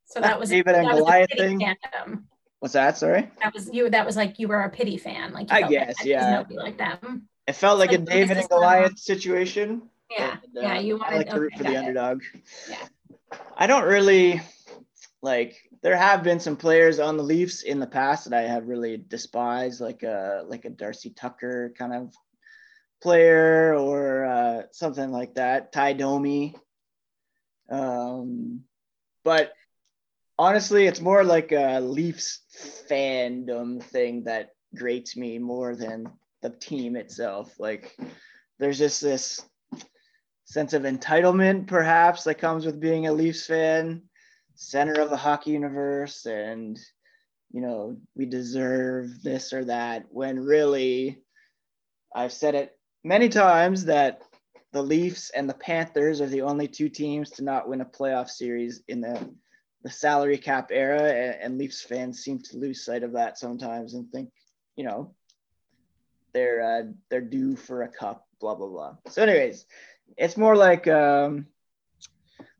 So 0.04 0.20
that 0.20 0.38
was 0.38 0.50
David 0.50 0.74
and 0.74 0.86
that 0.86 0.94
was 0.94 1.00
a 1.00 1.04
Goliath 1.04 1.30
thing? 1.30 1.60
fandom. 1.60 2.24
What's 2.60 2.74
that? 2.74 2.98
Sorry, 2.98 3.30
That 3.42 3.54
was 3.54 3.70
you. 3.72 3.90
That 3.90 4.06
was 4.06 4.16
like 4.16 4.38
you 4.38 4.48
were 4.48 4.62
a 4.62 4.70
pity 4.70 4.96
fan. 4.96 5.32
Like 5.32 5.50
I 5.52 5.68
guess, 5.68 5.98
'cause 5.98 6.06
yeah. 6.06 6.44
Like 6.50 6.78
them. 6.78 7.28
it 7.46 7.54
felt 7.54 7.78
like, 7.78 7.90
Like 7.90 8.00
a 8.00 8.02
David 8.04 8.36
and 8.38 8.48
Goliath 8.48 8.98
situation. 8.98 9.88
Yeah, 10.10 10.36
and, 10.42 10.58
uh, 10.58 10.60
yeah. 10.60 10.78
You 10.78 10.98
wanted. 10.98 11.14
I 11.14 11.16
like 11.18 11.30
to 11.30 11.40
root 11.40 11.52
okay, 11.54 11.64
for 11.64 11.70
the 11.70 11.74
it. 11.74 11.78
underdog. 11.78 12.22
Yeah. 12.68 12.76
I 13.56 13.66
don't 13.66 13.84
really 13.84 14.40
like. 15.22 15.56
There 15.82 15.96
have 15.96 16.22
been 16.22 16.40
some 16.40 16.56
players 16.56 16.98
on 16.98 17.16
the 17.16 17.22
Leafs 17.22 17.62
in 17.62 17.78
the 17.80 17.86
past 17.86 18.28
that 18.28 18.36
I 18.36 18.48
have 18.48 18.66
really 18.66 18.96
despised, 18.96 19.80
like 19.80 20.02
a 20.02 20.44
like 20.46 20.64
a 20.64 20.70
Darcy 20.70 21.10
Tucker 21.10 21.72
kind 21.76 21.92
of 21.92 22.14
player 23.02 23.74
or 23.74 24.24
uh, 24.24 24.62
something 24.72 25.10
like 25.12 25.34
that. 25.34 25.72
Ty 25.72 25.92
Domi. 25.94 26.54
Um, 27.68 28.62
but 29.24 29.52
honestly, 30.38 30.86
it's 30.86 31.00
more 31.00 31.24
like 31.24 31.52
a 31.52 31.80
Leafs 31.80 32.42
fandom 32.88 33.82
thing 33.82 34.24
that 34.24 34.50
grates 34.74 35.16
me 35.16 35.38
more 35.38 35.74
than 35.74 36.08
the 36.42 36.50
team 36.50 36.96
itself. 36.96 37.58
Like, 37.58 37.96
there's 38.58 38.78
just 38.78 39.00
this 39.00 39.44
sense 40.44 40.72
of 40.72 40.82
entitlement, 40.82 41.66
perhaps, 41.66 42.24
that 42.24 42.38
comes 42.38 42.64
with 42.64 42.80
being 42.80 43.06
a 43.06 43.12
Leafs 43.12 43.46
fan, 43.46 44.02
center 44.54 45.00
of 45.00 45.10
the 45.10 45.16
hockey 45.16 45.50
universe, 45.50 46.26
and 46.26 46.78
you 47.52 47.60
know, 47.60 47.96
we 48.14 48.26
deserve 48.26 49.22
this 49.22 49.52
or 49.52 49.64
that. 49.64 50.04
When 50.10 50.38
really, 50.40 51.22
I've 52.14 52.32
said 52.32 52.54
it 52.54 52.76
many 53.04 53.28
times 53.28 53.84
that 53.86 54.22
the 54.72 54.82
Leafs 54.82 55.30
and 55.30 55.48
the 55.48 55.54
Panthers 55.54 56.20
are 56.20 56.26
the 56.26 56.42
only 56.42 56.68
two 56.68 56.88
teams 56.88 57.30
to 57.30 57.44
not 57.44 57.68
win 57.68 57.80
a 57.80 57.86
playoff 57.86 58.28
series 58.28 58.82
in 58.88 59.00
the 59.00 59.32
the 59.86 59.92
salary 59.92 60.36
cap 60.36 60.70
era, 60.72 61.00
and, 61.00 61.36
and 61.40 61.58
Leafs 61.58 61.80
fans 61.80 62.18
seem 62.18 62.40
to 62.40 62.58
lose 62.58 62.84
sight 62.84 63.04
of 63.04 63.12
that 63.12 63.38
sometimes 63.38 63.94
and 63.94 64.10
think, 64.10 64.30
you 64.74 64.82
know, 64.82 65.14
they're 66.34 66.60
uh, 66.60 66.82
they're 67.08 67.20
due 67.20 67.54
for 67.54 67.82
a 67.82 67.88
cup, 67.88 68.26
blah 68.40 68.56
blah 68.56 68.66
blah. 68.66 68.96
So, 69.08 69.22
anyways, 69.22 69.64
it's 70.16 70.36
more 70.36 70.56
like 70.56 70.88
um, 70.88 71.46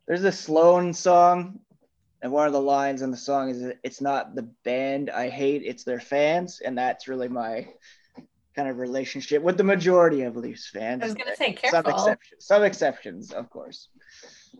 there's 0.06 0.22
a 0.22 0.30
Sloan 0.30 0.94
song, 0.94 1.58
and 2.22 2.30
one 2.30 2.46
of 2.46 2.52
the 2.52 2.60
lines 2.60 3.02
in 3.02 3.10
the 3.10 3.16
song 3.16 3.50
is 3.50 3.72
"It's 3.82 4.00
not 4.00 4.36
the 4.36 4.48
band 4.64 5.10
I 5.10 5.28
hate, 5.28 5.62
it's 5.64 5.82
their 5.82 5.98
fans," 5.98 6.60
and 6.64 6.78
that's 6.78 7.08
really 7.08 7.28
my 7.28 7.66
kind 8.54 8.68
of 8.68 8.78
relationship 8.78 9.42
with 9.42 9.56
the 9.56 9.64
majority 9.64 10.22
of 10.22 10.36
Leafs 10.36 10.70
fans. 10.70 11.02
I 11.02 11.06
was 11.06 11.14
gonna 11.14 11.34
say, 11.34 11.54
careful. 11.54 11.82
some 11.82 11.92
exceptions, 11.92 12.46
some 12.46 12.62
exceptions, 12.62 13.32
of 13.32 13.50
course. 13.50 13.88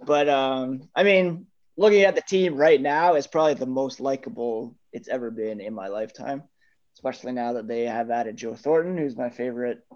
But 0.05 0.29
um, 0.29 0.88
I 0.96 1.05
mean, 1.05 1.46
looking 1.76 2.02
at 2.02 2.14
the 2.14 2.22
team 2.22 2.56
right 2.56 2.80
now, 2.80 3.14
it's 3.14 3.26
probably 3.26 3.54
the 3.54 3.66
most 3.66 4.00
likable 4.00 4.76
it's 4.92 5.08
ever 5.08 5.30
been 5.30 5.60
in 5.60 5.74
my 5.74 5.88
lifetime. 5.88 6.42
Especially 6.94 7.32
now 7.32 7.52
that 7.54 7.68
they 7.68 7.82
have 7.82 8.10
added 8.10 8.36
Joe 8.36 8.54
Thornton, 8.54 8.96
who's 8.96 9.16
my 9.16 9.28
favorite 9.28 9.86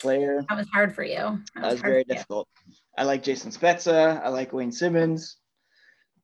player. 0.00 0.44
That 0.48 0.58
was 0.58 0.68
hard 0.68 0.94
for 0.94 1.04
you. 1.04 1.40
That 1.54 1.72
was 1.72 1.80
hard 1.80 1.80
very 1.80 2.02
for 2.04 2.08
you. 2.08 2.14
difficult. 2.14 2.48
I 2.98 3.04
like 3.04 3.22
Jason 3.22 3.52
Spezza. 3.52 4.20
I 4.22 4.28
like 4.28 4.52
Wayne 4.52 4.72
Simmonds. 4.72 5.36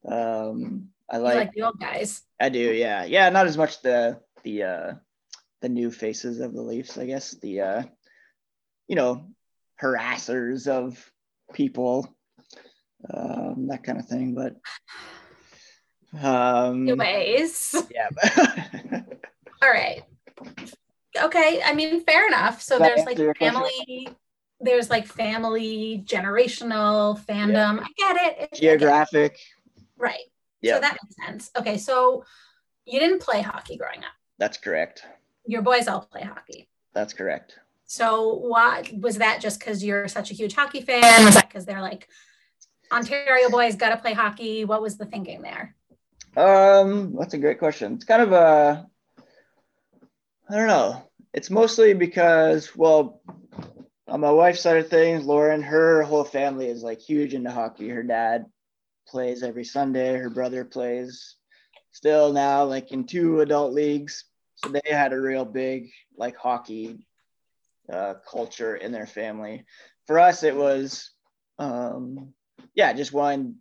Um, 0.07 0.89
I 1.11 1.19
like, 1.19 1.37
like 1.37 1.53
the 1.53 1.63
old 1.63 1.81
guys. 1.81 2.23
I 2.41 2.49
do, 2.49 2.59
yeah, 2.59 3.05
yeah. 3.05 3.29
Not 3.31 3.47
as 3.47 3.57
much 3.57 3.81
the 3.83 4.21
the 4.43 4.63
uh, 4.63 4.93
the 5.61 5.69
new 5.69 5.91
faces 5.91 6.41
of 6.41 6.53
the 6.53 6.63
Leafs, 6.63 6.99
I 6.99 7.07
guess. 7.07 7.33
The 7.41 7.61
uh, 7.61 7.83
you 8.87 8.97
know 8.97 9.29
harassers 9.81 10.67
of 10.67 11.11
people, 11.55 12.15
um, 13.13 13.67
that 13.69 13.85
kind 13.85 13.99
of 13.99 14.07
thing. 14.07 14.35
But 14.35 14.57
um, 16.23 16.89
Anyways, 16.89 17.75
yeah. 17.95 18.09
all 19.63 19.71
right. 19.71 20.03
Okay, 21.17 21.61
I 21.65 21.75
mean, 21.75 22.03
fair 22.05 22.27
enough. 22.27 22.63
So 22.63 22.79
that 22.79 22.95
there's 22.95 23.07
like 23.07 23.19
your 23.19 23.35
question? 23.35 23.61
family, 23.61 24.09
there's 24.61 24.91
like 24.91 25.07
family, 25.07 26.03
generational 26.07 27.19
fandom. 27.27 27.81
I 27.81 27.89
get 27.97 28.17
it. 28.17 28.37
I 28.37 28.41
get 28.41 28.53
it. 28.53 28.61
Geographic. 28.61 29.39
Right. 29.97 30.21
Yeah, 30.61 30.75
So 30.75 30.81
that 30.81 30.97
makes 31.03 31.17
sense. 31.27 31.51
Okay, 31.57 31.77
so 31.79 32.25
you 32.85 32.99
didn't 33.01 33.21
play 33.21 33.43
hockey 33.43 33.77
growing 33.77 34.01
up. 34.01 34.13
that's 34.39 34.59
correct. 34.59 35.05
Your 35.47 35.63
boys 35.63 35.89
all 35.89 36.01
play 36.01 36.23
hockey. 36.23 36.69
That's 36.95 37.13
correct. 37.13 37.59
So 37.87 38.35
what 38.35 38.91
was 38.93 39.19
that 39.19 39.41
just 39.41 39.61
because 39.61 39.83
you're 39.83 40.09
such 40.09 40.31
a 40.31 40.35
huge 40.35 40.55
hockey 40.55 40.81
fan? 40.83 41.25
Was 41.25 41.35
that 41.35 41.49
because 41.49 41.65
they're 41.65 41.81
like 41.81 42.09
Ontario 42.93 43.51
boys 43.51 43.77
got 43.77 43.91
to 43.91 43.97
play 43.97 44.13
hockey? 44.13 44.65
What 44.65 44.83
was 44.83 44.97
the 44.97 45.07
thinking 45.07 45.43
there? 45.43 45.75
Um, 46.37 47.15
that's 47.19 47.35
a 47.35 47.39
great 47.39 47.59
question. 47.59 47.95
It's 47.95 48.05
kind 48.05 48.23
of 48.23 48.33
a, 48.33 48.87
I 50.49 50.55
don't 50.55 50.69
know. 50.69 51.03
It's 51.35 51.51
mostly 51.51 51.93
because, 51.95 52.75
well, 52.77 53.21
on 54.07 54.21
my 54.21 54.31
wife's 54.31 54.61
side 54.61 54.79
of 54.79 54.89
things, 54.89 55.25
Lauren, 55.25 55.63
her 55.63 56.03
whole 56.03 56.25
family 56.25 56.69
is 56.69 56.83
like 56.83 57.01
huge 57.01 57.35
into 57.35 57.51
hockey. 57.51 57.89
Her 57.89 58.03
dad 58.03 58.47
plays 59.07 59.43
every 59.43 59.65
Sunday. 59.65 60.17
Her 60.17 60.31
brother 60.31 60.65
plays 60.65 61.37
still 61.93 62.33
now, 62.33 62.65
like 62.65 62.93
in 62.93 63.05
two 63.05 63.41
adult 63.41 63.73
leagues. 63.73 64.25
So 64.55 64.71
they 64.71 64.81
had 64.91 65.13
a 65.13 65.21
real 65.21 65.45
big 65.45 65.91
like 66.17 66.37
hockey 66.37 67.07
uh, 67.93 68.15
culture 68.31 68.77
in 68.77 68.93
their 68.93 69.07
family. 69.07 69.65
For 70.07 70.19
us, 70.19 70.43
it 70.43 70.57
was, 70.57 71.11
um, 71.59 72.33
yeah, 72.79 72.93
just 72.93 73.13
wanting 73.13 73.57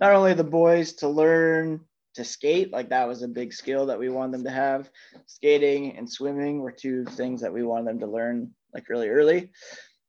not 0.00 0.12
only 0.12 0.32
the 0.32 0.42
boys 0.42 0.94
to 0.94 1.08
learn 1.08 1.78
to 2.14 2.24
skate, 2.24 2.72
like 2.72 2.88
that 2.88 3.06
was 3.06 3.20
a 3.20 3.28
big 3.28 3.52
skill 3.52 3.84
that 3.84 3.98
we 3.98 4.08
wanted 4.08 4.32
them 4.32 4.44
to 4.44 4.50
have. 4.50 4.90
Skating 5.26 5.94
and 5.98 6.10
swimming 6.10 6.60
were 6.60 6.72
two 6.72 7.04
things 7.04 7.42
that 7.42 7.52
we 7.52 7.62
wanted 7.62 7.86
them 7.86 8.00
to 8.00 8.06
learn 8.06 8.54
like 8.72 8.88
really 8.88 9.10
early, 9.10 9.50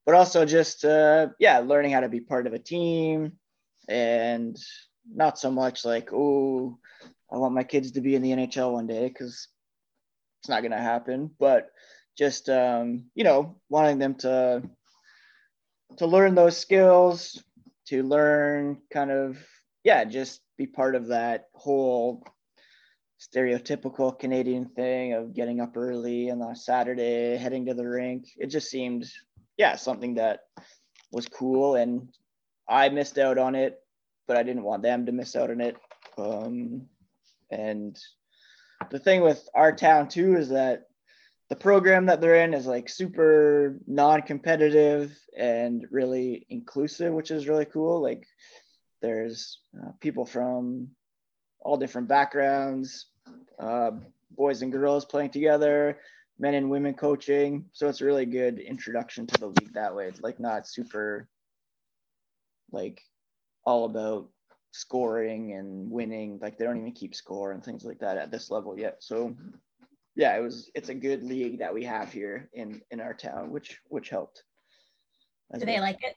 but 0.06 0.16
also 0.16 0.46
just 0.46 0.86
uh, 0.86 1.28
yeah, 1.40 1.60
learning 1.60 1.92
how 1.92 2.00
to 2.00 2.08
be 2.08 2.22
part 2.22 2.48
of 2.48 2.54
a 2.54 2.60
team 2.60 3.34
and 3.90 4.56
not 5.14 5.38
so 5.38 5.52
much 5.52 5.84
like 5.84 6.14
oh, 6.14 6.80
I 7.30 7.36
want 7.36 7.54
my 7.54 7.66
kids 7.66 7.92
to 7.92 8.02
be 8.02 8.16
in 8.16 8.22
the 8.22 8.32
NHL 8.32 8.72
one 8.72 8.88
day 8.88 9.10
because 9.10 9.50
it's 10.40 10.48
not 10.48 10.64
gonna 10.64 10.82
happen, 10.82 11.32
but 11.38 11.70
just 12.18 12.48
um, 12.48 13.08
you 13.14 13.26
know 13.26 13.58
wanting 13.68 14.00
them 14.00 14.16
to 14.20 14.64
to 15.98 16.06
learn 16.06 16.34
those 16.34 16.56
skills 16.56 17.44
to 17.88 18.04
learn 18.04 18.78
kind 18.92 19.12
of 19.12 19.38
yeah 19.84 20.04
just 20.04 20.42
be 20.58 20.68
part 20.68 20.96
of 20.96 21.08
that 21.08 21.46
whole 21.54 22.24
stereotypical 23.20 24.18
canadian 24.18 24.66
thing 24.66 25.14
of 25.14 25.34
getting 25.34 25.60
up 25.60 25.76
early 25.76 26.30
and 26.30 26.42
on 26.44 26.56
saturday 26.56 27.36
heading 27.38 27.66
to 27.66 27.74
the 27.74 27.88
rink. 27.88 28.26
It 28.38 28.48
just 28.48 28.70
seemed 28.70 29.06
yeah 29.58 29.76
something 29.76 30.16
that 30.16 30.42
was 31.12 31.28
cool 31.28 31.76
and 31.76 32.10
i 32.70 32.90
missed 32.90 33.18
out 33.18 33.38
on 33.38 33.56
it 33.56 33.80
but 34.28 34.38
i 34.38 34.44
didn't 34.44 34.64
want 34.64 34.84
them 34.84 35.06
to 35.06 35.12
miss 35.12 35.36
out 35.36 35.50
on 35.50 35.62
it. 35.62 35.78
Um, 36.18 36.88
and 37.50 37.98
the 38.90 39.00
thing 39.00 39.22
with 39.22 39.48
our 39.54 39.72
town 39.72 40.10
too 40.10 40.36
is 40.36 40.50
that 40.50 40.87
the 41.50 41.56
program 41.56 42.06
that 42.08 42.20
they're 42.20 42.44
in 42.44 42.54
is 42.54 42.66
like 42.66 42.90
super 42.90 43.80
non-competitive 43.88 45.18
and 45.38 45.86
really 45.92 46.46
inclusive, 46.50 47.14
which 47.14 47.32
is 47.32 47.48
really 47.48 47.66
cool. 47.66 48.02
Like 48.02 48.28
there's 49.02 49.60
uh, 49.82 49.92
people 50.02 50.26
from 50.26 50.90
all 51.62 51.78
different 51.78 52.08
backgrounds, 52.08 53.08
uh, 53.60 53.92
boys 54.32 54.62
and 54.62 54.72
girls 54.72 55.06
playing 55.06 55.30
together, 55.30 56.00
men 56.38 56.54
and 56.54 56.70
women 56.70 56.94
coaching. 56.94 57.66
So 57.72 57.88
it's 57.88 58.02
a 58.02 58.06
really 58.06 58.26
good 58.26 58.60
introduction 58.60 59.26
to 59.28 59.40
the 59.40 59.48
league 59.48 59.74
that 59.74 59.96
way. 59.96 60.08
It's 60.08 60.22
like 60.22 60.40
not 60.40 60.68
super 60.68 61.30
like 62.72 63.02
all 63.64 63.86
about 63.86 64.30
scoring 64.72 65.54
and 65.54 65.90
winning. 65.90 66.40
Like 66.42 66.58
they 66.58 66.66
don't 66.66 66.78
even 66.78 66.92
keep 66.92 67.16
score 67.16 67.52
and 67.52 67.64
things 67.64 67.86
like 67.86 68.00
that 68.00 68.18
at 68.18 68.32
this 68.32 68.52
level 68.52 68.78
yet. 68.78 68.98
So 69.00 69.36
yeah, 70.18 70.36
it 70.36 70.42
was 70.42 70.72
it's 70.74 70.90
a 70.90 70.96
good 70.96 71.24
league 71.24 71.60
that 71.60 71.74
we 71.74 71.84
have 71.86 72.12
here 72.12 72.50
in 72.52 72.82
in 72.90 73.00
our 73.00 73.14
town, 73.14 73.52
which 73.52 73.80
which 73.88 74.10
helped. 74.10 74.44
Do 75.54 75.66
they 75.66 75.80
like 75.80 76.04
it? 76.04 76.16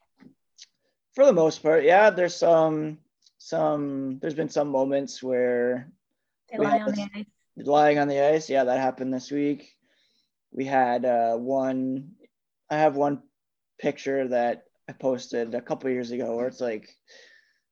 For 1.15 1.27
the 1.27 1.35
most 1.35 1.63
part, 1.63 1.85
yeah. 1.85 2.09
There's 2.09 2.35
some 2.35 2.99
some 3.37 4.19
there's 4.21 4.35
been 4.35 4.49
some 4.49 4.69
moments 4.69 5.23
where 5.23 5.93
they 6.51 6.59
lie 6.59 6.81
on 6.81 6.93
the 6.93 7.09
ice. 7.15 7.27
Lying 7.57 7.99
on 7.99 8.09
the 8.09 8.21
ice, 8.21 8.49
yeah, 8.49 8.65
that 8.65 8.81
happened 8.81 9.13
this 9.13 9.31
week. 9.31 9.77
We 10.51 10.65
had 10.65 11.05
uh, 11.05 11.37
one. 11.37 12.13
I 12.71 12.79
have 12.79 12.97
one 12.97 13.23
picture 13.79 14.29
that 14.29 14.65
I 14.89 14.93
posted 14.93 15.55
a 15.55 15.61
couple 15.61 15.91
years 15.91 16.11
ago 16.11 16.37
where 16.37 16.47
it's 16.47 16.61
like 16.61 16.89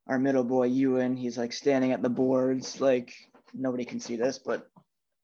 our 0.06 0.18
middle 0.18 0.44
boy 0.44 0.66
Ewan. 0.66 1.16
He's 1.16 1.38
like 1.38 1.54
standing 1.54 1.92
at 1.92 2.02
the 2.02 2.10
boards, 2.10 2.82
like 2.82 3.14
nobody 3.54 3.86
can 3.86 3.98
see 3.98 4.16
this, 4.16 4.38
but 4.38 4.68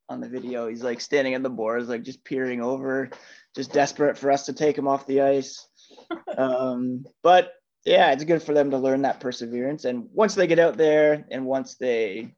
on 0.09 0.21
the 0.21 0.29
video, 0.29 0.69
he's 0.69 0.83
like 0.83 1.01
standing 1.01 1.35
at 1.35 1.43
the 1.43 1.51
boards, 1.51 1.89
like 1.89 2.03
just 2.03 2.25
peering 2.25 2.63
over, 2.63 3.11
just 3.55 3.73
desperate 3.73 4.19
for 4.19 4.31
us 4.31 4.47
to 4.47 4.53
take 4.53 4.77
him 4.77 4.89
off 4.89 5.07
the 5.07 5.23
ice. 5.23 5.67
um, 6.39 7.05
but 7.23 7.53
yeah, 7.85 8.13
it's 8.13 8.25
good 8.25 8.43
for 8.43 8.55
them 8.55 8.71
to 8.71 8.79
learn 8.79 9.03
that 9.03 9.21
perseverance. 9.21 9.85
And 9.85 10.09
once 10.13 10.35
they 10.35 10.47
get 10.47 10.59
out 10.59 10.77
there 10.77 11.27
and 11.31 11.47
once 11.47 11.77
they 11.77 12.35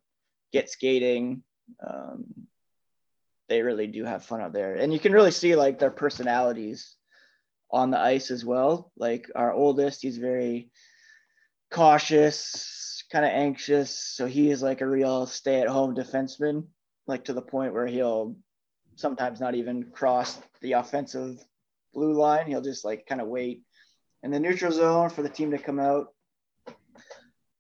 get 0.53 0.71
skating, 0.71 1.43
um, 1.87 2.25
they 3.49 3.63
really 3.63 3.87
do 3.87 4.05
have 4.05 4.25
fun 4.25 4.41
out 4.41 4.53
there. 4.53 4.75
And 4.75 4.93
you 4.93 4.99
can 4.99 5.13
really 5.13 5.31
see 5.31 5.55
like 5.55 5.79
their 5.79 5.91
personalities 5.91 6.97
on 7.71 7.91
the 7.91 7.99
ice 7.99 8.31
as 8.31 8.45
well. 8.45 8.91
Like 8.97 9.31
our 9.35 9.53
oldest, 9.53 10.03
he's 10.03 10.19
very 10.19 10.71
cautious, 11.71 13.05
kind 13.13 13.25
of 13.25 13.31
anxious. 13.31 13.97
So 13.97 14.27
he 14.27 14.51
is 14.51 14.63
like 14.63 14.81
a 14.81 14.87
real 14.87 15.27
stay 15.27 15.61
at 15.61 15.69
home 15.69 15.95
defenseman, 15.95 16.67
like 17.07 17.25
to 17.25 17.33
the 17.33 17.43
point 17.43 17.75
where 17.75 17.87
he'll 17.87 18.37
sometimes 18.97 19.41
not 19.41 19.55
even 19.55 19.91
cross 19.93 20.39
the 20.61 20.73
offensive 20.73 21.43
blue 21.95 22.15
line. 22.15 22.47
He'll 22.47 22.63
just 22.63 22.85
like 22.85 23.07
kind 23.07 23.21
of 23.21 23.29
wait 23.29 23.63
in 24.23 24.31
the 24.31 24.41
neutral 24.41 24.73
zone 24.73 25.11
for 25.11 25.23
the 25.23 25.29
team 25.29 25.51
to 25.53 25.59
come 25.59 25.79
out. 25.79 26.09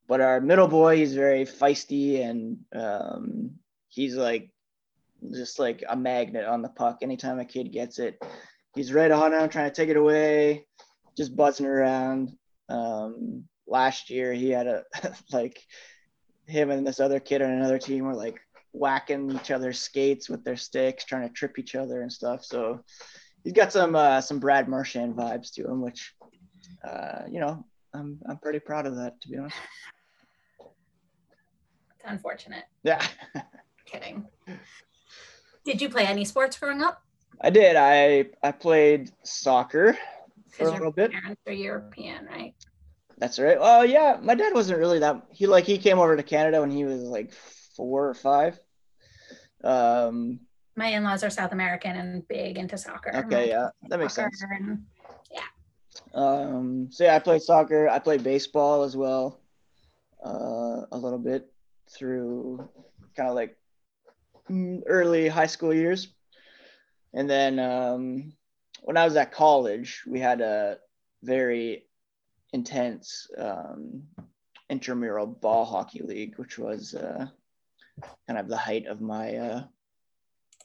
But 0.09 0.20
our 0.20 0.40
middle 0.40 0.68
boy, 0.68 0.96
he's 0.96 1.14
very 1.14 1.44
feisty 1.44 2.24
and 2.24 2.59
um, 2.74 3.52
he's 3.88 4.14
like 4.14 4.50
just 5.32 5.59
like 5.59 5.82
a 5.88 5.96
magnet 5.96 6.44
on 6.44 6.62
the 6.62 6.68
puck. 6.68 6.98
Anytime 7.02 7.40
a 7.40 7.44
kid 7.44 7.72
gets 7.72 7.98
it, 7.98 8.22
he's 8.74 8.92
right 8.92 9.11
on 9.11 9.32
him, 9.32 9.48
trying 9.48 9.68
to 9.68 9.74
take 9.74 9.88
it 9.88 9.96
away, 9.96 10.66
just 11.16 11.35
buzzing 11.35 11.66
around. 11.66 12.32
Um, 12.68 13.44
last 13.66 14.11
year, 14.11 14.32
he 14.32 14.50
had 14.50 14.66
a 14.66 14.85
like 15.32 15.61
him 16.46 16.70
and 16.70 16.87
this 16.87 17.00
other 17.00 17.18
kid 17.18 17.42
on 17.42 17.50
another 17.50 17.78
team 17.78 18.04
were 18.04 18.14
like 18.14 18.40
whacking 18.76 19.30
each 19.30 19.50
other's 19.50 19.80
skates 19.80 20.28
with 20.28 20.44
their 20.44 20.56
sticks, 20.56 21.04
trying 21.04 21.26
to 21.26 21.34
trip 21.34 21.58
each 21.58 21.74
other 21.74 22.02
and 22.02 22.12
stuff. 22.12 22.44
So 22.44 22.80
he's 23.42 23.52
got 23.52 23.72
some 23.72 23.96
uh, 23.96 24.20
some 24.20 24.38
Brad 24.38 24.68
Marchand 24.68 25.14
vibes 25.14 25.52
to 25.54 25.64
him, 25.64 25.80
which 25.80 26.14
uh, 26.86 27.22
you 27.30 27.40
know, 27.40 27.64
I'm 27.94 28.18
I'm 28.28 28.38
pretty 28.38 28.60
proud 28.60 28.86
of 28.86 28.96
that 28.96 29.20
to 29.22 29.28
be 29.28 29.38
honest. 29.38 29.56
It's 30.60 32.04
unfortunate. 32.04 32.64
Yeah. 32.82 33.04
Kidding. 33.86 34.26
Did 35.64 35.80
you 35.80 35.88
play 35.88 36.04
any 36.04 36.24
sports 36.24 36.58
growing 36.58 36.82
up? 36.82 37.02
I 37.40 37.50
did. 37.50 37.76
I 37.76 38.26
I 38.42 38.52
played 38.52 39.10
soccer 39.24 39.96
for 40.50 40.68
a 40.68 40.70
little 40.70 40.92
bit. 40.92 41.12
Parents 41.12 41.40
are 41.46 41.52
European, 41.52 42.26
right? 42.26 42.54
That's 43.18 43.38
right. 43.38 43.56
Oh 43.58 43.82
yeah, 43.82 44.18
my 44.20 44.34
dad 44.34 44.52
wasn't 44.52 44.78
really 44.78 44.98
that. 44.98 45.22
He 45.30 45.46
like 45.46 45.64
he 45.64 45.78
came 45.78 45.98
over 45.98 46.16
to 46.16 46.22
Canada 46.22 46.60
when 46.60 46.70
he 46.70 46.84
was 46.84 47.02
like 47.02 47.32
four 47.76 48.08
or 48.08 48.14
five. 48.14 48.58
Um, 49.64 50.40
my 50.76 50.88
in-laws 50.88 51.24
are 51.24 51.30
South 51.30 51.52
American 51.52 51.96
and 51.96 52.28
big 52.28 52.58
into 52.58 52.76
soccer. 52.76 53.14
Okay, 53.14 53.48
yeah, 53.48 53.70
that 53.88 53.98
makes 53.98 54.14
sense. 54.14 54.42
And, 54.42 54.84
yeah. 55.32 55.40
Um, 56.14 56.88
so 56.90 57.04
yeah, 57.04 57.16
I 57.16 57.18
played 57.18 57.42
soccer. 57.42 57.88
I 57.88 57.98
played 57.98 58.22
baseball 58.22 58.82
as 58.82 58.96
well, 58.96 59.40
uh, 60.24 60.82
a 60.92 60.98
little 60.98 61.18
bit 61.18 61.50
through 61.90 62.68
kind 63.16 63.28
of 63.28 63.34
like 63.34 63.56
mm, 64.50 64.82
early 64.86 65.28
high 65.28 65.46
school 65.46 65.72
years, 65.72 66.08
and 67.14 67.28
then 67.28 67.58
um, 67.58 68.32
when 68.82 68.96
I 68.96 69.04
was 69.04 69.16
at 69.16 69.32
college, 69.32 70.02
we 70.06 70.20
had 70.20 70.40
a 70.40 70.78
very 71.22 71.84
intense 72.52 73.28
um, 73.38 74.02
intramural 74.68 75.26
ball 75.26 75.64
hockey 75.64 76.02
league, 76.02 76.36
which 76.36 76.58
was 76.58 76.94
uh, 76.94 77.26
kind 78.26 78.38
of 78.38 78.48
the 78.48 78.56
height 78.56 78.87
of 78.87 79.00
my 79.00 79.37
uh, 79.37 79.64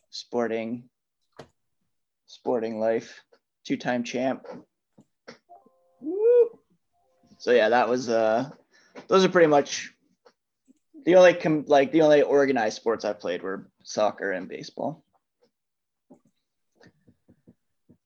sporting 0.09 0.89
sporting 2.27 2.79
life. 2.79 3.23
Two-time 3.63 4.03
champ. 4.03 4.47
Woo. 5.99 6.59
So 7.37 7.51
yeah, 7.51 7.69
that 7.69 7.87
was 7.87 8.09
uh, 8.09 8.49
those 9.07 9.23
are 9.23 9.29
pretty 9.29 9.47
much 9.47 9.93
the 11.05 11.15
only 11.15 11.33
com- 11.33 11.65
like 11.67 11.91
the 11.91 12.01
only 12.01 12.21
organized 12.21 12.75
sports 12.75 13.05
I 13.05 13.13
played 13.13 13.43
were 13.43 13.69
soccer 13.83 14.31
and 14.31 14.47
baseball. 14.47 15.03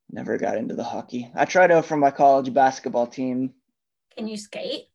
Never 0.10 0.38
got 0.38 0.58
into 0.58 0.76
the 0.76 0.84
hockey. 0.84 1.30
I 1.36 1.46
tried 1.46 1.72
out 1.72 1.86
for 1.86 1.98
my 1.98 2.12
college 2.12 2.54
basketball 2.54 3.08
team. 3.08 3.54
Can 4.16 4.28
you 4.28 4.38
skate? 4.38 4.88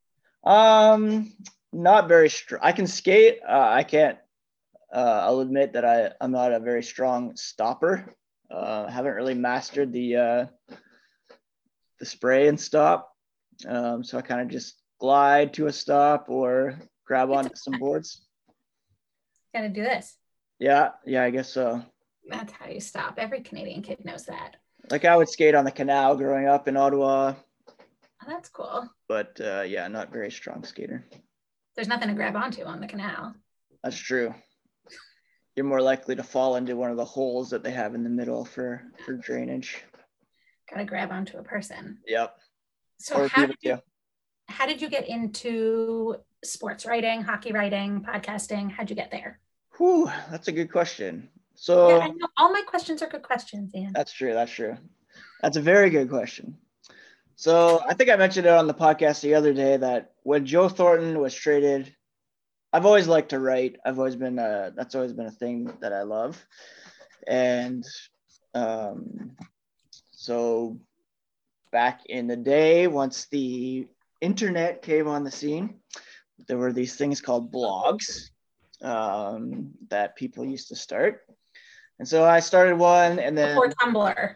Um, 0.45 1.33
not 1.73 2.09
very 2.09 2.29
strong. 2.29 2.61
I 2.63 2.73
can 2.73 2.87
skate. 2.87 3.41
Uh, 3.47 3.69
I 3.71 3.83
can't. 3.83 4.19
Uh, 4.93 5.21
I'll 5.23 5.41
admit 5.41 5.75
that 5.75 5.85
I 5.85 6.11
I'm 6.21 6.33
not 6.33 6.53
a 6.53 6.61
very 6.61 6.83
strong 6.83 7.37
stopper. 7.37 8.15
Uh, 8.51 8.89
haven't 8.89 9.15
really 9.15 9.35
mastered 9.35 9.93
the 9.93 10.17
uh, 10.17 10.47
the 11.99 12.07
spray 12.07 12.49
and 12.49 12.61
stop. 12.61 13.15
Um, 13.67 14.03
so 14.03 14.19
I 14.19 14.23
kind 14.23 14.41
of 14.41 14.49
just 14.49 14.81
glide 14.99 15.55
to 15.55 15.67
a 15.67 15.73
stop 15.73 16.27
or 16.29 16.79
grab 17.07 17.31
onto 17.31 17.55
some 17.55 17.79
boards. 17.79 18.27
Got 19.55 19.63
to 19.63 19.69
do 19.69 19.83
this. 19.83 20.17
Yeah, 20.59 20.91
yeah, 21.07 21.25
I 21.25 21.31
guess 21.31 21.49
so. 21.49 21.83
That's 22.29 22.53
how 22.53 22.69
you 22.69 22.81
stop. 22.81 23.15
Every 23.19 23.41
Canadian 23.41 23.83
kid 23.83 24.05
knows 24.05 24.27
that. 24.27 24.57
Like 24.91 25.05
I 25.05 25.17
would 25.17 25.29
skate 25.29 25.55
on 25.55 25.65
the 25.65 25.71
canal 25.71 26.17
growing 26.17 26.47
up 26.47 26.69
in 26.69 26.77
Ottawa. 26.77 27.35
Oh, 27.69 28.27
that's 28.27 28.49
cool. 28.49 28.89
But 29.09 29.41
uh, 29.41 29.63
yeah, 29.63 29.89
not 29.89 30.13
very 30.13 30.31
strong 30.31 30.65
skater. 30.65 31.05
There's 31.77 31.89
nothing 31.89 32.09
to 32.09 32.15
grab 32.15 32.37
onto 32.37 32.65
on 32.65 32.81
the 32.81 32.87
canal. 32.87 33.35
That's 33.83 33.97
true. 33.97 34.35
You're 35.57 35.67
more 35.67 35.83
likely 35.83 36.17
to 36.17 36.23
fall 36.23 36.57
into 36.57 36.77
one 36.77 36.91
of 36.91 36.97
the 36.97 37.05
holes 37.05 37.51
that 37.51 37.63
they 37.63 37.71
have 37.73 37.95
in 37.95 38.05
the 38.05 38.11
middle 38.11 38.45
for 38.45 38.83
for 39.05 39.15
drainage. 39.15 39.83
Got 40.71 40.79
to 40.79 40.85
grab 40.85 41.11
onto 41.11 41.39
a 41.39 41.43
person. 41.43 41.99
Yep. 42.07 42.37
So 42.99 43.17
or 43.17 43.29
how 43.29 43.47
did 43.47 43.57
you, 43.63 43.79
how 44.49 44.67
did 44.67 44.81
you 44.81 44.89
get 44.89 45.09
into 45.09 46.17
sports 46.45 46.87
writing, 46.87 47.23
hockey 47.23 47.53
writing, 47.53 48.03
podcasting? 48.03 48.71
How'd 48.71 48.91
you 48.91 48.97
get 48.97 49.11
there? 49.11 49.41
Whew, 49.79 50.11
that's 50.31 50.49
a 50.49 50.53
good 50.53 50.71
question. 50.71 51.29
So 51.55 51.99
yeah, 51.99 52.09
all 52.37 52.53
my 52.53 52.63
questions 52.67 53.03
are 53.03 53.09
good 53.09 53.23
questions, 53.23 53.75
Ian. 53.75 53.93
That's 53.93 54.13
true. 54.13 54.33
That's 54.33 54.53
true. 54.53 54.77
That's 55.43 55.57
a 55.57 55.61
very 55.63 55.91
good 55.91 56.09
question. 56.09 56.57
So 57.37 57.83
I 57.89 57.95
think 57.95 58.11
I 58.11 58.17
mentioned 58.17 58.47
it 58.47 58.53
on 58.53 58.67
the 58.67 58.75
podcast 58.75 59.23
the 59.23 59.35
other 59.35 59.53
day 59.53 59.79
that 59.79 60.10
when 60.31 60.47
Joe 60.47 60.69
Thornton 60.69 61.19
was 61.19 61.35
traded, 61.35 61.93
I've 62.73 62.87
always 62.87 63.09
liked 63.09 63.31
to 63.31 63.41
write. 63.41 63.79
I've 63.85 63.99
always 63.99 64.15
been 64.15 64.39
a, 64.39 64.73
that's 64.77 64.95
always 64.95 65.13
been 65.13 65.27
a 65.27 65.33
thing 65.33 65.73
that 65.81 65.93
I 65.93 66.03
love. 66.03 66.41
And 67.27 67.85
um, 68.55 69.33
so 70.13 70.79
back 71.73 72.07
in 72.07 72.29
the 72.29 72.37
day, 72.37 72.87
once 72.87 73.27
the 73.33 73.89
internet 74.21 74.83
came 74.83 75.09
on 75.09 75.25
the 75.25 75.33
scene, 75.33 75.81
there 76.47 76.59
were 76.59 76.73
these 76.73 76.95
things 76.95 77.21
called 77.21 77.53
blogs 77.53 78.31
um, 78.83 79.73
that 79.89 80.15
people 80.15 80.45
used 80.45 80.69
to 80.69 80.77
start. 80.77 81.23
And 81.99 82.07
so 82.07 82.25
I 82.25 82.39
started 82.39 82.79
one 82.79 83.19
and 83.19 83.37
then 83.37 83.57
before 83.57 83.73
Tumblr. 83.83 84.35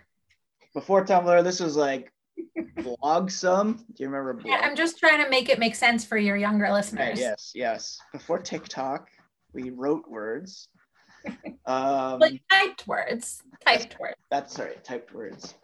Before 0.75 1.05
Tumblr, 1.05 1.45
this 1.45 1.61
was 1.61 1.77
like 1.77 2.13
Blogsome. 2.79 3.79
Do 3.79 4.03
you 4.03 4.09
remember? 4.09 4.35
Blog? 4.35 4.47
Yeah, 4.47 4.61
I'm 4.63 4.77
just 4.77 4.99
trying 4.99 5.23
to 5.23 5.31
make 5.31 5.49
it 5.49 5.59
make 5.59 5.75
sense 5.75 6.05
for 6.05 6.17
your 6.17 6.37
younger 6.37 6.71
listeners. 6.71 7.19
yes, 7.19 7.53
yes. 7.55 7.99
Before 8.13 8.39
TikTok, 8.39 9.09
we 9.53 9.71
wrote 9.71 10.09
words. 10.09 10.69
Um, 11.67 12.19
like 12.19 12.43
typed 12.53 12.87
words. 12.87 13.43
Typed 13.67 13.99
words. 13.99 14.17
That's 14.31 14.55
sorry, 14.55 14.75
typed 14.85 15.15
words. 15.15 15.55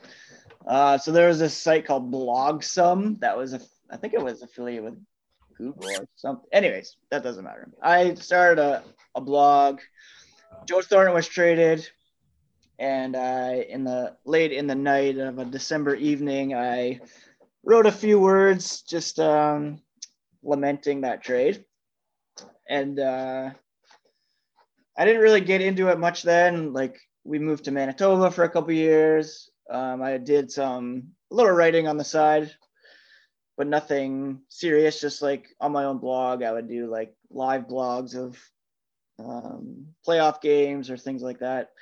Uh, 0.67 0.97
so 0.97 1.13
there 1.13 1.29
was 1.29 1.39
this 1.39 1.55
site 1.55 1.87
called 1.87 2.11
Blogsome 2.11 3.21
that 3.21 3.37
was, 3.37 3.53
a, 3.53 3.61
I 3.91 3.99
think 3.99 4.15
it 4.15 4.23
was 4.23 4.41
affiliated 4.41 4.85
with 4.85 4.95
Google 5.59 5.91
or 5.91 6.09
something. 6.17 6.49
Anyways, 6.53 6.97
that 7.11 7.23
doesn't 7.23 7.45
matter. 7.45 7.69
I 7.83 8.15
started 8.15 8.63
a, 8.63 8.83
a 9.15 9.21
blog. 9.21 9.81
Joe 10.67 10.81
Thornton 10.81 11.13
was 11.15 11.29
traded, 11.29 11.87
and 12.81 13.15
I, 13.15 13.67
in 13.69 13.85
the 13.85 14.17
late 14.25 14.53
in 14.53 14.67
the 14.67 14.75
night 14.75 15.19
of 15.19 15.39
a 15.39 15.45
December 15.45 15.95
evening, 15.95 16.55
I 16.55 17.01
wrote 17.63 17.85
a 17.85 17.93
few 17.93 18.19
words 18.19 18.81
just 18.81 19.21
um, 19.21 19.83
lamenting 20.43 21.03
that 21.03 21.23
trade, 21.23 21.67
and 22.69 22.99
uh, 22.99 23.51
I 24.97 25.05
didn't 25.05 25.21
really 25.21 25.43
get 25.43 25.61
into 25.61 25.89
it 25.89 25.99
much 25.99 26.23
then. 26.23 26.73
Like 26.73 26.99
we 27.23 27.39
moved 27.39 27.65
to 27.65 27.71
Manitoba 27.71 28.31
for 28.31 28.45
a 28.45 28.49
couple 28.49 28.73
years. 28.73 29.51
Um, 29.69 30.01
I 30.03 30.17
did 30.17 30.51
some 30.51 31.09
little 31.31 31.53
writing 31.53 31.87
on 31.87 31.99
the 31.99 32.05
side, 32.05 32.51
but 33.59 33.67
nothing 33.67 34.41
serious. 34.49 35.03
Just 35.03 35.21
like 35.21 35.49
on 35.61 35.73
my 35.73 35.85
own 35.85 35.99
blog, 35.99 36.43
I 36.43 36.51
would 36.51 36.67
do 36.67 36.87
like 36.87 37.15
live 37.31 37.69
blogs 37.69 38.17
of 38.17 38.39
um, 39.19 39.89
playoff 40.09 40.41
games 40.41 40.89
or 40.89 40.97
things 40.97 41.21
like 41.21 41.41
that. 41.41 41.73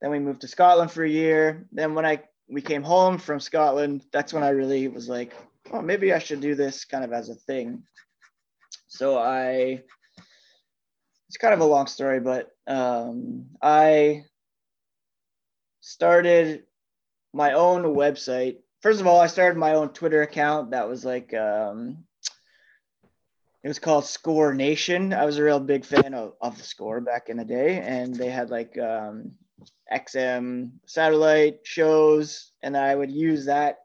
Then 0.00 0.10
we 0.10 0.18
moved 0.18 0.42
to 0.42 0.48
Scotland 0.48 0.90
for 0.90 1.04
a 1.04 1.08
year. 1.08 1.66
Then 1.72 1.94
when 1.94 2.06
I 2.06 2.22
we 2.48 2.62
came 2.62 2.82
home 2.82 3.18
from 3.18 3.40
Scotland, 3.40 4.04
that's 4.12 4.32
when 4.32 4.42
I 4.42 4.50
really 4.50 4.88
was 4.88 5.08
like, 5.08 5.34
oh, 5.72 5.82
maybe 5.82 6.12
I 6.12 6.18
should 6.18 6.40
do 6.40 6.54
this 6.54 6.84
kind 6.84 7.04
of 7.04 7.12
as 7.12 7.28
a 7.28 7.34
thing. 7.34 7.82
So 8.86 9.18
I, 9.18 9.82
it's 11.28 11.36
kind 11.38 11.52
of 11.52 11.60
a 11.60 11.66
long 11.66 11.86
story, 11.86 12.20
but 12.20 12.50
um, 12.66 13.46
I 13.60 14.24
started 15.80 16.64
my 17.34 17.52
own 17.52 17.82
website. 17.94 18.58
First 18.80 19.00
of 19.00 19.06
all, 19.06 19.20
I 19.20 19.26
started 19.26 19.58
my 19.58 19.74
own 19.74 19.90
Twitter 19.90 20.22
account 20.22 20.70
that 20.70 20.88
was 20.88 21.04
like, 21.04 21.34
um, 21.34 22.04
it 23.62 23.68
was 23.68 23.78
called 23.78 24.06
Score 24.06 24.54
Nation. 24.54 25.12
I 25.12 25.26
was 25.26 25.36
a 25.36 25.44
real 25.44 25.60
big 25.60 25.84
fan 25.84 26.14
of, 26.14 26.32
of 26.40 26.56
the 26.56 26.64
score 26.64 27.00
back 27.00 27.28
in 27.28 27.36
the 27.36 27.44
day, 27.44 27.80
and 27.80 28.14
they 28.14 28.30
had 28.30 28.48
like 28.50 28.78
um, 28.78 29.32
XM 29.92 30.70
satellite 30.86 31.60
shows, 31.64 32.52
and 32.62 32.76
I 32.76 32.94
would 32.94 33.10
use 33.10 33.46
that 33.46 33.78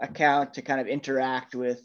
account 0.00 0.54
to 0.54 0.62
kind 0.62 0.80
of 0.80 0.86
interact 0.86 1.54
with 1.54 1.80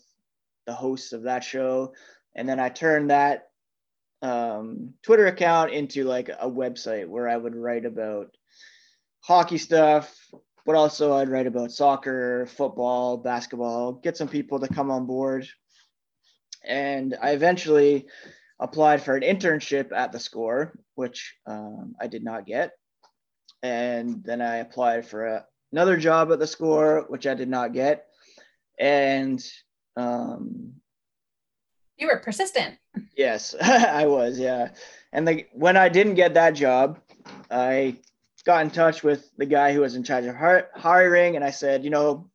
the 0.66 0.74
hosts 0.74 1.12
of 1.12 1.24
that 1.24 1.44
show. 1.44 1.94
And 2.36 2.48
then 2.48 2.60
I 2.60 2.70
turned 2.70 3.10
that 3.10 3.48
um, 4.22 4.94
Twitter 5.04 5.28
account 5.28 5.72
into 5.72 6.04
like 6.04 6.30
a 6.30 6.50
website 6.50 7.08
where 7.08 7.28
I 7.28 7.38
would 7.38 7.56
write 7.56 7.86
about 7.86 8.36
hockey 9.22 9.58
stuff, 9.58 10.16
but 10.66 10.76
also 10.76 11.14
I'd 11.14 11.30
write 11.30 11.48
about 11.48 11.72
soccer, 11.72 12.46
football, 12.46 13.18
basketball, 13.18 13.94
get 13.94 14.18
some 14.18 14.28
people 14.28 14.60
to 14.60 14.68
come 14.68 14.92
on 14.92 15.06
board. 15.06 15.48
And 16.64 17.16
I 17.22 17.32
eventually 17.32 18.08
applied 18.60 19.04
for 19.04 19.16
an 19.16 19.24
internship 19.24 19.92
at 19.92 20.12
the 20.12 20.20
score, 20.20 20.78
which 20.96 21.36
um, 21.46 21.96
I 22.00 22.08
did 22.08 22.24
not 22.24 22.46
get 22.46 22.72
and 23.64 24.24
then 24.24 24.42
I 24.42 24.58
applied 24.58 25.06
for 25.06 25.26
a, 25.26 25.46
another 25.72 25.98
job 25.98 26.32
at 26.32 26.40
the 26.40 26.48
score, 26.48 27.06
which 27.08 27.28
I 27.28 27.34
did 27.34 27.50
not 27.50 27.74
get. 27.74 28.08
And 28.80 29.44
um, 29.96 30.74
you 31.98 32.08
were 32.08 32.20
persistent. 32.20 32.78
Yes, 33.16 33.56
I 33.62 34.06
was. 34.06 34.38
Yeah, 34.40 34.70
and 35.14 35.28
the, 35.28 35.46
when 35.54 35.78
I 35.78 35.90
didn't 35.90 36.16
get 36.16 36.34
that 36.34 36.52
job, 36.52 37.00
I 37.50 37.98
got 38.46 38.64
in 38.64 38.72
touch 38.72 39.04
with 39.04 39.30
the 39.38 39.46
guy 39.46 39.74
who 39.74 39.82
was 39.82 39.96
in 39.96 40.04
charge 40.04 40.26
of 40.26 40.36
hiring, 40.36 41.36
and 41.36 41.44
I 41.44 41.52
said, 41.52 41.84
you 41.84 41.90
know, 41.90 42.30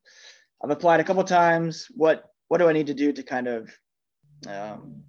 I've 0.63 0.71
applied 0.71 1.01
a 1.01 1.05
couple 1.05 1.25
times. 1.25 1.87
What 1.95 2.25
what 2.49 2.59
do 2.59 2.69
I 2.69 2.73
need 2.73 2.89
to 2.89 2.95
do 2.95 3.13
to 3.13 3.23
kind 3.23 3.47
of 3.47 3.71
um, 4.49 5.05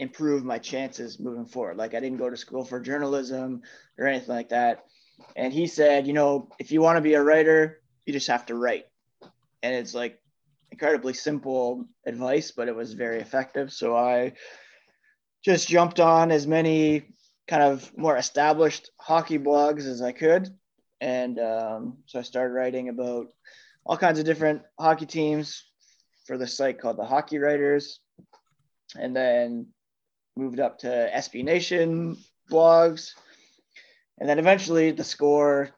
improve 0.00 0.44
my 0.44 0.58
chances 0.58 1.20
moving 1.20 1.44
forward? 1.44 1.76
Like 1.76 1.94
I 1.94 2.00
didn't 2.00 2.18
go 2.18 2.30
to 2.30 2.36
school 2.36 2.64
for 2.64 2.80
journalism 2.80 3.62
or 3.98 4.06
anything 4.06 4.34
like 4.34 4.48
that. 4.48 4.84
And 5.36 5.52
he 5.52 5.66
said, 5.66 6.06
you 6.06 6.14
know, 6.14 6.48
if 6.58 6.72
you 6.72 6.80
want 6.80 6.96
to 6.96 7.02
be 7.02 7.14
a 7.14 7.22
writer, 7.22 7.82
you 8.06 8.12
just 8.12 8.28
have 8.28 8.46
to 8.46 8.54
write. 8.54 8.86
And 9.62 9.74
it's 9.74 9.94
like 9.94 10.18
incredibly 10.72 11.12
simple 11.12 11.86
advice, 12.06 12.50
but 12.50 12.68
it 12.68 12.74
was 12.74 12.94
very 12.94 13.20
effective. 13.20 13.72
So 13.72 13.94
I 13.94 14.32
just 15.44 15.68
jumped 15.68 16.00
on 16.00 16.32
as 16.32 16.46
many 16.46 17.02
kind 17.46 17.62
of 17.62 17.96
more 17.98 18.16
established 18.16 18.90
hockey 18.98 19.38
blogs 19.38 19.84
as 19.84 20.00
I 20.00 20.12
could. 20.12 20.48
And 21.00 21.38
um, 21.38 21.98
so 22.06 22.18
I 22.18 22.22
started 22.22 22.54
writing 22.54 22.88
about 22.88 23.26
all 23.84 23.96
kinds 23.96 24.18
of 24.18 24.24
different 24.24 24.62
hockey 24.78 25.06
teams 25.06 25.64
for 26.26 26.38
the 26.38 26.46
site 26.46 26.80
called 26.80 26.96
the 26.96 27.04
Hockey 27.04 27.38
Writers. 27.38 28.00
And 28.98 29.14
then 29.14 29.66
moved 30.36 30.60
up 30.60 30.78
to 30.78 30.86
SB 30.88 31.44
Nation 31.44 32.16
blogs. 32.50 33.14
And 34.18 34.28
then 34.28 34.38
eventually 34.38 34.90
the 34.90 35.04
score 35.04 35.70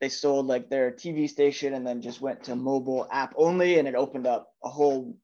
they 0.00 0.08
sold 0.08 0.46
like 0.46 0.70
their 0.70 0.90
TV 0.90 1.28
station 1.28 1.74
and 1.74 1.86
then 1.86 2.00
just 2.00 2.22
went 2.22 2.44
to 2.44 2.56
mobile 2.56 3.06
app 3.12 3.34
only 3.36 3.78
and 3.78 3.86
it 3.86 3.94
opened 3.94 4.26
up 4.26 4.48
a 4.64 4.68
whole 4.68 5.14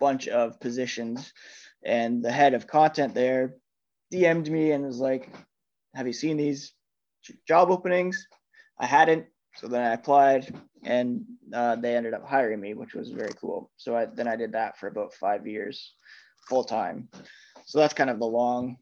bunch 0.00 0.28
of 0.28 0.58
positions. 0.60 1.32
And 1.84 2.24
the 2.24 2.32
head 2.32 2.54
of 2.54 2.66
content 2.66 3.14
there 3.14 3.56
DM'd 4.12 4.50
me 4.50 4.72
and 4.72 4.84
was 4.84 4.98
like 4.98 5.30
have 5.94 6.06
you 6.06 6.12
seen 6.12 6.36
these 6.36 6.72
job 7.46 7.70
openings? 7.70 8.26
I 8.78 8.86
hadn't. 8.86 9.26
So 9.56 9.68
then 9.68 9.82
I 9.82 9.94
applied 9.94 10.52
and 10.82 11.24
uh, 11.52 11.76
they 11.76 11.94
ended 11.94 12.14
up 12.14 12.26
hiring 12.26 12.60
me 12.60 12.74
which 12.74 12.94
was 12.94 13.10
very 13.10 13.32
cool. 13.40 13.70
So 13.76 13.96
I, 13.96 14.06
then 14.06 14.26
I 14.26 14.36
did 14.36 14.52
that 14.52 14.78
for 14.78 14.86
about 14.86 15.14
five 15.14 15.46
years 15.46 15.94
full 16.48 16.64
time 16.64 17.08
so 17.64 17.78
that's 17.78 17.94
kind 17.94 18.10
of 18.10 18.18
the 18.18 18.26
long 18.26 18.76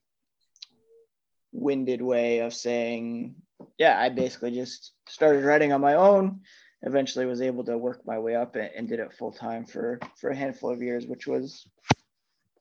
winded 1.52 2.02
way 2.02 2.40
of 2.40 2.54
saying, 2.54 3.36
yeah, 3.78 3.98
I 3.98 4.08
basically 4.08 4.50
just 4.52 4.92
started 5.08 5.44
writing 5.44 5.72
on 5.72 5.80
my 5.80 5.94
own. 5.94 6.40
Eventually, 6.82 7.26
was 7.26 7.40
able 7.40 7.64
to 7.64 7.78
work 7.78 8.00
my 8.04 8.18
way 8.18 8.34
up 8.34 8.56
and, 8.56 8.70
and 8.76 8.88
did 8.88 8.98
it 8.98 9.12
full 9.12 9.30
time 9.30 9.64
for 9.64 10.00
for 10.20 10.30
a 10.30 10.36
handful 10.36 10.70
of 10.70 10.82
years, 10.82 11.06
which 11.06 11.28
was 11.28 11.64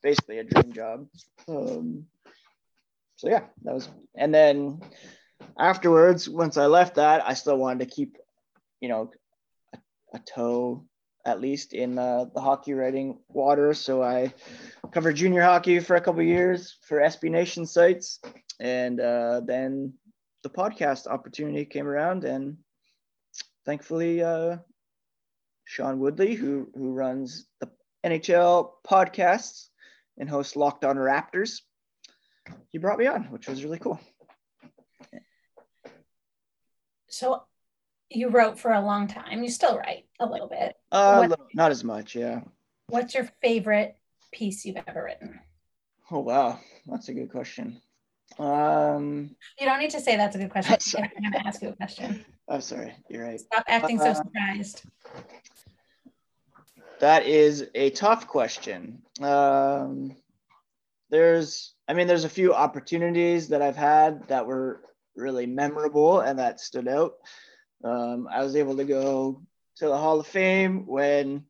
basically 0.04 0.38
a 0.38 0.44
dream 0.44 0.74
job. 0.74 1.08
Um, 1.48 2.06
so 3.16 3.30
yeah, 3.30 3.46
that 3.64 3.74
was, 3.74 3.90
and 4.16 4.34
then 4.34 4.82
afterwards, 5.58 6.30
once 6.30 6.58
I 6.58 6.68
left 6.68 6.96
that, 6.96 7.26
I 7.26 7.34
still 7.34 7.58
wanted 7.58 7.88
to 7.88 7.96
keep, 7.96 8.18
you 8.80 8.90
know, 8.90 9.12
a, 9.74 9.78
a 10.16 10.20
toe 10.20 10.86
at 11.26 11.42
least 11.42 11.74
in 11.74 11.98
uh, 11.98 12.26
the 12.34 12.42
hockey 12.42 12.74
writing 12.74 13.20
water. 13.30 13.74
So 13.74 14.02
I 14.02 14.34
covered 14.92 15.16
junior 15.16 15.42
hockey 15.42 15.80
for 15.80 15.96
a 15.96 16.02
couple 16.02 16.22
years 16.22 16.78
for 16.82 17.00
SB 17.00 17.30
Nation 17.30 17.66
sites, 17.66 18.20
and 18.60 19.00
uh, 19.00 19.42
then 19.46 19.94
the 20.44 20.50
podcast 20.50 21.08
opportunity 21.08 21.66
came 21.66 21.88
around, 21.88 22.24
and 22.24 22.58
thankfully, 23.66 24.24
uh, 24.24 24.58
Sean 25.66 26.00
Woodley, 26.00 26.36
who 26.36 26.70
who 26.76 26.92
runs 26.92 27.46
the 27.60 27.70
NHL 28.06 28.72
podcasts 28.88 29.68
and 30.18 30.30
hosts 30.30 30.56
Locked 30.56 30.84
On 30.84 30.98
Raptors, 30.98 31.62
he 32.70 32.78
brought 32.78 33.00
me 33.00 33.08
on, 33.08 33.26
which 33.26 33.48
was 33.48 33.64
really 33.64 33.80
cool. 33.80 34.00
So 37.08 37.44
you 38.14 38.30
wrote 38.30 38.60
for 38.60 38.72
a 38.72 38.82
long 38.82 39.08
time. 39.08 39.44
You 39.44 39.50
still 39.50 39.78
write 39.78 40.06
a 40.20 40.26
little 40.26 40.48
bit. 40.48 40.76
Uh, 40.92 41.26
what, 41.28 41.40
not 41.54 41.72
as 41.72 41.84
much, 41.84 42.16
yeah. 42.16 42.42
What's 42.88 43.14
your 43.14 43.30
favorite 43.42 43.96
piece 44.32 44.66
you've 44.66 44.78
ever 44.88 45.04
written? 45.04 45.40
Oh 46.10 46.20
wow, 46.20 46.60
that's 46.86 47.10
a 47.10 47.14
good 47.14 47.32
question. 47.32 47.82
Um, 48.38 49.36
you 49.60 49.66
don't 49.66 49.80
need 49.80 49.92
to 49.92 50.00
say 50.00 50.18
that's 50.18 50.36
a 50.36 50.40
good 50.40 50.52
question. 50.52 51.04
I'm 51.16 51.22
going 51.22 51.34
to 51.34 51.48
ask 51.48 51.62
you 51.62 51.70
a 51.70 51.76
question. 51.76 52.26
I'm 52.50 52.58
oh, 52.58 52.60
sorry. 52.60 52.94
You're 53.10 53.24
right. 53.24 53.40
Stop 53.40 53.64
acting 53.68 54.00
so 54.00 54.06
uh, 54.06 54.14
surprised. 54.16 54.84
That 57.00 57.26
is 57.26 57.68
a 57.76 57.90
tough 57.92 58.28
question. 58.28 59.02
Um, 59.22 60.16
there's, 61.10 61.74
I 61.88 61.94
mean, 61.94 62.08
there's 62.08 62.26
a 62.26 62.30
few 62.30 62.54
opportunities 62.54 63.50
that 63.50 63.62
I've 63.62 63.76
had 63.76 64.28
that 64.28 64.46
were 64.46 64.82
really 65.16 65.46
memorable 65.46 66.22
and 66.22 66.40
that 66.40 66.60
stood 66.60 66.88
out. 66.88 67.14
Um, 67.84 68.28
I 68.32 68.44
was 68.44 68.56
able 68.56 68.78
to 68.78 68.84
go 68.84 69.42
to 69.78 69.88
the 69.88 69.98
Hall 69.98 70.20
of 70.20 70.28
Fame 70.28 70.86
when 70.86 71.46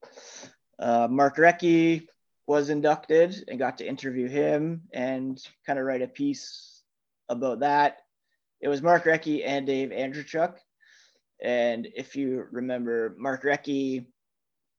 uh, 0.80 1.08
Mark 1.10 1.38
Recchi 1.38 2.08
was 2.48 2.70
inducted 2.70 3.44
and 3.48 3.60
got 3.60 3.78
to 3.78 3.88
interview 3.88 4.28
him 4.28 4.84
and 4.94 5.42
kind 5.66 5.80
of 5.80 5.86
write 5.86 6.02
a 6.02 6.08
piece 6.08 6.82
about 7.30 7.60
that. 7.60 8.00
It 8.62 8.68
was 8.68 8.82
Mark 8.82 9.06
Recchi 9.06 9.42
and 9.46 9.66
Dave 9.66 9.90
Andreychuk. 9.90 10.56
And 11.42 11.88
if 11.96 12.16
you 12.16 12.46
remember, 12.52 13.16
Mark 13.18 13.44
Recchi 13.44 14.06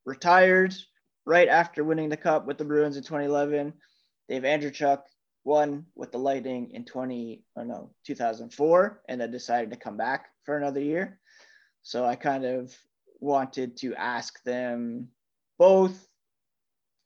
retired 0.05 0.75
right 1.25 1.49
after 1.49 1.85
winning 1.85 2.09
the 2.09 2.17
cup 2.17 2.47
with 2.47 2.59
the 2.59 2.65
Bruins 2.65 2.97
in 2.97 3.03
2011. 3.03 3.75
Dave 4.29 4.43
Andreychuk 4.43 5.03
won 5.45 5.87
with 5.95 6.13
the 6.13 6.19
Lightning 6.19 6.71
in 6.71 6.85
20, 6.85 7.43
oh 7.57 7.65
no, 7.65 7.91
2004, 8.07 9.03
and 9.09 9.21
then 9.21 9.31
decided 9.31 9.71
to 9.71 9.77
come 9.77 9.97
back 9.97 10.27
for 10.45 10.57
another 10.57 10.81
year. 10.81 11.19
So 11.83 12.05
I 12.05 12.17
kind 12.17 12.45
of 12.45 12.75
wanted 13.21 13.77
to 13.79 13.95
ask 13.95 14.43
them 14.45 15.09
both 15.59 16.07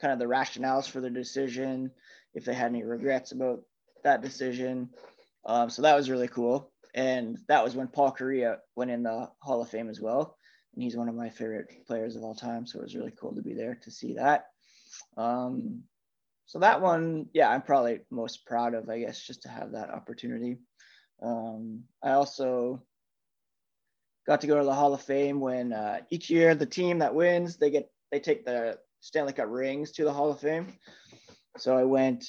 kind 0.01 0.13
of 0.13 0.19
the 0.19 0.27
rationales 0.27 0.89
for 0.89 1.01
their 1.01 1.11
decision, 1.11 1.91
if 2.35 2.45
they 2.45 2.55
had 2.55 2.71
any 2.71 2.85
regrets 2.85 3.33
about 3.33 3.63
that 4.05 4.23
decision. 4.23 4.91
Um, 5.45 5.71
so 5.71 5.83
that 5.83 5.97
was 5.97 6.11
really 6.11 6.29
cool. 6.29 6.71
And 6.95 7.39
that 7.49 7.63
was 7.63 7.75
when 7.75 7.89
Paul 7.89 8.13
Kariya 8.13 8.59
went 8.75 8.91
in 8.91 9.03
the 9.03 9.31
Hall 9.41 9.63
of 9.63 9.69
Fame 9.69 9.89
as 9.89 10.01
well. 10.01 10.37
And 10.75 10.83
he's 10.83 10.97
one 10.97 11.09
of 11.09 11.15
my 11.15 11.31
favorite 11.31 11.87
players 11.87 12.17
of 12.17 12.23
all 12.23 12.35
time. 12.35 12.67
So 12.67 12.79
it 12.79 12.83
was 12.83 12.97
really 12.97 13.13
cool 13.19 13.35
to 13.35 13.43
be 13.43 13.55
there 13.55 13.79
to 13.83 13.91
see 13.91 14.15
that. 14.15 14.47
Um, 15.17 15.83
so 16.47 16.59
that 16.61 16.81
one, 16.81 17.27
yeah, 17.33 17.51
I'm 17.51 17.63
probably 17.63 18.01
most 18.11 18.47
proud 18.47 18.75
of, 18.75 18.89
I 18.89 19.01
guess, 19.01 19.21
just 19.21 19.43
to 19.43 19.49
have 19.49 19.73
that 19.73 19.91
opportunity. 19.91 20.59
Um, 21.23 21.85
I 22.03 22.13
also 22.13 22.83
got 24.27 24.41
to 24.41 24.47
go 24.47 24.59
to 24.59 24.65
the 24.65 24.75
Hall 24.75 24.93
of 24.93 25.03
Fame 25.03 25.41
when 25.41 25.73
uh, 25.73 26.01
each 26.11 26.31
year 26.31 26.55
the 26.55 26.67
team 26.67 26.99
that 26.99 27.15
wins 27.15 27.57
they 27.57 27.71
get 27.71 27.91
they 28.11 28.21
take 28.21 28.45
the 28.45 28.79
Stanley 29.01 29.33
Cup 29.33 29.49
rings 29.49 29.93
to 29.93 30.05
the 30.05 30.13
Hall 30.13 30.31
of 30.31 30.41
Fame. 30.41 30.73
So 31.59 31.77
I 31.77 31.85
went 31.85 32.27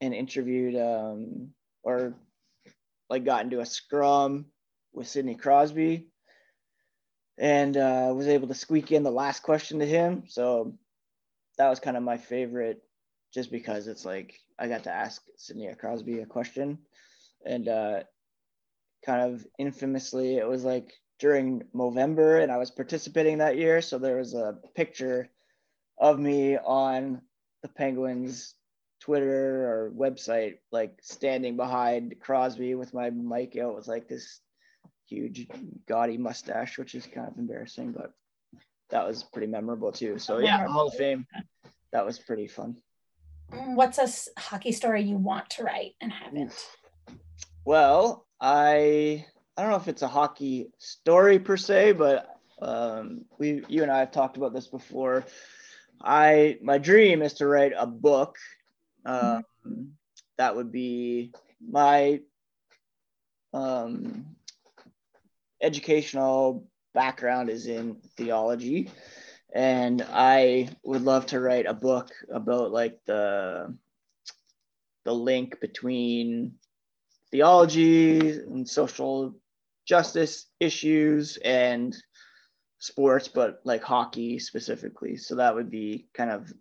and 0.00 0.14
interviewed 0.14 0.76
um, 0.76 1.50
or 1.82 2.14
like 3.08 3.24
got 3.24 3.44
into 3.44 3.60
a 3.60 3.66
scrum 3.66 4.46
with 4.92 5.08
Sidney 5.08 5.34
Crosby 5.34 6.08
and 7.38 7.76
uh, 7.76 8.12
was 8.14 8.28
able 8.28 8.48
to 8.48 8.54
squeak 8.54 8.92
in 8.92 9.02
the 9.02 9.10
last 9.10 9.42
question 9.42 9.78
to 9.78 9.86
him. 9.86 10.24
So 10.28 10.74
that 11.58 11.68
was 11.68 11.80
kind 11.80 11.96
of 11.96 12.02
my 12.02 12.18
favorite 12.18 12.82
just 13.32 13.50
because 13.50 13.86
it's 13.88 14.04
like 14.04 14.38
I 14.58 14.68
got 14.68 14.84
to 14.84 14.92
ask 14.92 15.22
Sidney 15.36 15.72
Crosby 15.78 16.20
a 16.20 16.26
question 16.26 16.78
and 17.44 17.68
uh, 17.68 18.02
kind 19.04 19.32
of 19.32 19.46
infamously 19.58 20.36
it 20.36 20.46
was 20.46 20.64
like 20.64 20.92
during 21.22 21.62
November 21.72 22.40
and 22.40 22.50
I 22.50 22.56
was 22.56 22.72
participating 22.72 23.38
that 23.38 23.56
year. 23.56 23.80
So 23.80 23.96
there 23.96 24.16
was 24.16 24.34
a 24.34 24.58
picture 24.74 25.28
of 25.96 26.18
me 26.18 26.58
on 26.58 27.22
the 27.62 27.68
Penguins 27.68 28.56
Twitter 29.00 29.64
or 29.64 29.92
website, 29.96 30.58
like 30.72 30.98
standing 31.00 31.56
behind 31.56 32.16
Crosby 32.20 32.74
with 32.74 32.92
my 32.92 33.10
mic 33.10 33.56
out 33.56 33.76
with 33.76 33.86
like 33.86 34.08
this 34.08 34.40
huge 35.06 35.46
gaudy 35.86 36.18
mustache, 36.18 36.76
which 36.76 36.96
is 36.96 37.06
kind 37.06 37.28
of 37.28 37.38
embarrassing, 37.38 37.92
but 37.92 38.12
that 38.90 39.06
was 39.06 39.22
pretty 39.22 39.46
memorable 39.46 39.92
too. 39.92 40.18
So 40.18 40.38
yeah, 40.38 40.66
Hall 40.66 40.88
of 40.88 40.94
Fame, 40.94 41.24
that 41.92 42.04
was 42.04 42.18
pretty 42.18 42.48
fun. 42.48 42.78
What's 43.52 43.98
a 43.98 44.40
hockey 44.40 44.72
story 44.72 45.04
you 45.04 45.18
want 45.18 45.50
to 45.50 45.62
write 45.62 45.92
and 46.00 46.10
haven't? 46.10 46.66
Well, 47.64 48.26
I 48.40 49.26
I 49.56 49.62
don't 49.62 49.70
know 49.70 49.76
if 49.76 49.88
it's 49.88 50.02
a 50.02 50.08
hockey 50.08 50.70
story 50.78 51.38
per 51.38 51.56
se, 51.56 51.92
but 51.92 52.28
um, 52.60 53.24
we 53.38 53.64
you 53.68 53.82
and 53.82 53.90
I 53.90 53.98
have 54.00 54.12
talked 54.12 54.36
about 54.36 54.54
this 54.54 54.66
before. 54.66 55.24
I 56.00 56.58
my 56.62 56.78
dream 56.78 57.22
is 57.22 57.34
to 57.34 57.46
write 57.46 57.72
a 57.76 57.86
book. 57.86 58.36
Um, 59.04 59.44
mm-hmm. 59.66 59.82
That 60.38 60.56
would 60.56 60.72
be 60.72 61.32
my 61.60 62.20
um, 63.52 64.36
educational 65.60 66.66
background 66.94 67.50
is 67.50 67.66
in 67.66 67.96
theology, 68.16 68.90
and 69.54 70.04
I 70.10 70.70
would 70.82 71.02
love 71.02 71.26
to 71.26 71.40
write 71.40 71.66
a 71.66 71.74
book 71.74 72.10
about 72.32 72.72
like 72.72 72.98
the 73.04 73.76
the 75.04 75.14
link 75.14 75.60
between 75.60 76.54
theology 77.30 78.30
and 78.30 78.68
social 78.68 79.34
justice 79.86 80.46
issues 80.60 81.36
and 81.38 81.96
sports, 82.78 83.28
but 83.28 83.60
like 83.64 83.82
hockey 83.82 84.38
specifically. 84.38 85.16
So 85.16 85.36
that 85.36 85.54
would 85.54 85.70
be 85.70 86.08
kind 86.14 86.30
of 86.30 86.52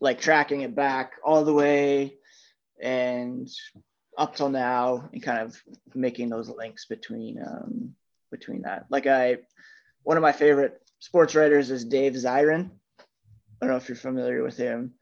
like 0.00 0.20
tracking 0.20 0.62
it 0.62 0.74
back 0.74 1.12
all 1.24 1.44
the 1.44 1.52
way 1.52 2.16
and 2.80 3.48
up 4.18 4.36
till 4.36 4.50
now 4.50 5.08
and 5.12 5.22
kind 5.22 5.38
of 5.38 5.56
making 5.94 6.28
those 6.28 6.48
links 6.48 6.86
between 6.86 7.40
um, 7.40 7.94
between 8.30 8.62
that. 8.62 8.86
Like 8.90 9.06
I, 9.06 9.38
one 10.02 10.16
of 10.16 10.22
my 10.22 10.32
favorite 10.32 10.80
sports 10.98 11.34
writers 11.34 11.70
is 11.70 11.84
Dave 11.84 12.14
Zirin. 12.14 12.70
I 12.98 13.66
don't 13.66 13.70
know 13.70 13.76
if 13.76 13.88
you're 13.88 13.96
familiar 13.96 14.42
with 14.42 14.56
him, 14.56 14.94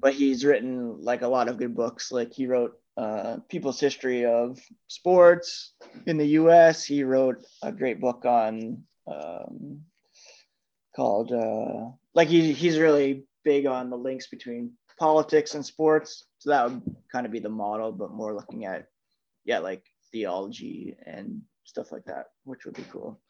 but 0.00 0.12
he's 0.12 0.44
written 0.44 1.00
like 1.00 1.22
a 1.22 1.28
lot 1.28 1.48
of 1.48 1.56
good 1.56 1.74
books. 1.74 2.12
Like 2.12 2.32
he 2.32 2.46
wrote 2.46 2.78
uh, 2.96 3.38
People's 3.48 3.80
History 3.80 4.24
of 4.24 4.58
Sports 4.88 5.74
in 6.06 6.16
the 6.16 6.26
U.S. 6.40 6.84
He 6.84 7.04
wrote 7.04 7.44
a 7.62 7.70
great 7.70 8.00
book 8.00 8.24
on 8.24 8.84
um, 9.06 9.82
called 10.94 11.32
uh, 11.32 11.90
like 12.14 12.28
he, 12.28 12.52
he's 12.52 12.78
really 12.78 13.24
big 13.44 13.66
on 13.66 13.90
the 13.90 13.98
links 13.98 14.28
between 14.28 14.72
politics 14.98 15.54
and 15.54 15.64
sports. 15.64 16.24
So 16.38 16.50
that 16.50 16.70
would 16.70 16.82
kind 17.12 17.26
of 17.26 17.32
be 17.32 17.38
the 17.38 17.48
model, 17.48 17.92
but 17.92 18.12
more 18.12 18.34
looking 18.34 18.64
at 18.64 18.86
yeah, 19.44 19.58
like 19.58 19.84
theology 20.10 20.96
and 21.04 21.42
stuff 21.64 21.92
like 21.92 22.04
that, 22.06 22.26
which 22.44 22.64
would 22.64 22.74
be 22.74 22.84
cool. 22.90 23.20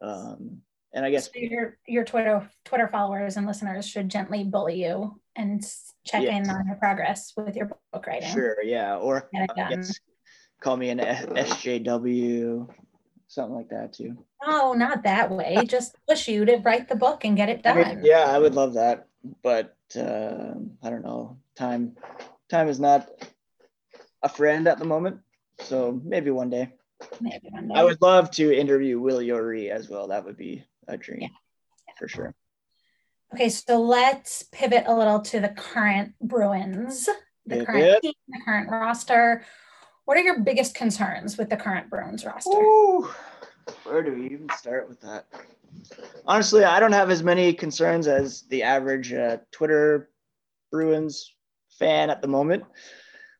Um, 0.00 0.60
and 0.92 1.04
I 1.04 1.10
guess 1.10 1.26
so 1.26 1.32
your 1.34 1.78
your 1.86 2.04
Twitter 2.04 2.48
Twitter 2.64 2.88
followers 2.88 3.36
and 3.36 3.46
listeners 3.46 3.88
should 3.88 4.08
gently 4.08 4.44
bully 4.44 4.82
you 4.82 5.20
and 5.36 5.62
check 6.04 6.22
yeah. 6.22 6.36
in 6.36 6.48
on 6.48 6.66
your 6.66 6.76
progress 6.76 7.32
with 7.36 7.54
your 7.56 7.66
book 7.92 8.06
writing. 8.06 8.32
Sure, 8.32 8.62
yeah, 8.62 8.96
or 8.96 9.30
call 10.60 10.76
me 10.76 10.90
an 10.90 10.98
SJW, 10.98 12.68
something 13.28 13.54
like 13.54 13.68
that 13.68 13.92
too. 13.92 14.16
Oh, 14.44 14.74
not 14.76 15.02
that 15.04 15.30
way. 15.30 15.64
Just 15.68 15.96
push 16.08 16.28
you 16.28 16.44
to 16.44 16.56
write 16.58 16.88
the 16.88 16.96
book 16.96 17.24
and 17.24 17.36
get 17.36 17.48
it 17.48 17.62
done. 17.62 17.78
I 17.78 17.94
mean, 17.94 18.04
yeah, 18.04 18.26
I 18.28 18.38
would 18.38 18.54
love 18.54 18.74
that, 18.74 19.08
but 19.42 19.76
uh, 19.96 20.54
I 20.82 20.90
don't 20.90 21.04
know. 21.04 21.38
Time, 21.56 21.96
time 22.50 22.68
is 22.68 22.80
not 22.80 23.08
a 24.22 24.28
friend 24.28 24.66
at 24.66 24.78
the 24.78 24.84
moment, 24.84 25.20
so 25.60 26.00
maybe 26.04 26.30
one 26.30 26.50
day. 26.50 26.72
Maybe 27.20 27.48
one 27.50 27.68
day. 27.68 27.74
I 27.74 27.84
would 27.84 28.00
love 28.00 28.30
to 28.32 28.56
interview 28.56 28.98
Will 28.98 29.18
Yorie 29.18 29.70
as 29.70 29.88
well. 29.88 30.08
That 30.08 30.24
would 30.24 30.36
be 30.36 30.64
a 30.88 30.96
dream. 30.96 31.22
Yeah. 31.22 31.28
for 31.98 32.08
sure. 32.08 32.34
Okay, 33.34 33.48
so 33.48 33.80
let's 33.80 34.44
pivot 34.44 34.84
a 34.86 34.96
little 34.96 35.20
to 35.20 35.40
the 35.40 35.48
current 35.48 36.14
Bruins, 36.20 37.08
the 37.44 37.64
current 37.64 38.00
team, 38.02 38.12
the 38.28 38.40
current 38.44 38.70
roster. 38.70 39.44
What 40.04 40.16
are 40.16 40.22
your 40.22 40.40
biggest 40.40 40.74
concerns 40.74 41.36
with 41.36 41.50
the 41.50 41.56
current 41.56 41.90
Bruins 41.90 42.24
roster? 42.24 42.56
Ooh, 42.56 43.10
where 43.84 44.02
do 44.02 44.12
we 44.14 44.26
even 44.26 44.48
start 44.56 44.88
with 44.88 45.00
that? 45.00 45.26
Honestly, 46.24 46.64
I 46.64 46.78
don't 46.80 46.92
have 46.92 47.10
as 47.10 47.22
many 47.22 47.52
concerns 47.52 48.06
as 48.06 48.42
the 48.42 48.62
average 48.62 49.12
uh, 49.12 49.38
Twitter 49.50 50.10
Bruins 50.70 51.34
fan 51.78 52.10
at 52.10 52.22
the 52.22 52.28
moment. 52.28 52.64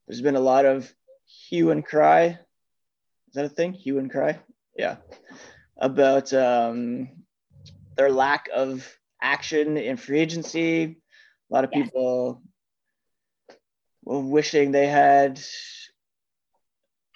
There's 0.07 0.23
been 0.23 0.37
a 0.37 0.41
lot 0.41 0.65
of 0.65 0.93
hue 1.49 1.71
and 1.71 1.85
cry. 1.85 2.39
Is 3.29 3.35
that 3.35 3.45
a 3.45 3.49
thing? 3.49 3.73
Hue 3.73 3.99
and 3.99 4.11
cry? 4.11 4.39
Yeah. 4.77 4.97
About 5.79 6.33
um, 6.33 7.09
their 7.97 8.11
lack 8.11 8.49
of 8.55 8.87
action 9.21 9.77
in 9.77 9.97
free 9.97 10.21
agency. 10.21 10.85
A 11.51 11.55
lot 11.55 11.65
of 11.65 11.71
yeah. 11.73 11.85
people 11.85 12.43
wishing 14.05 14.71
they 14.71 14.87
had 14.87 15.41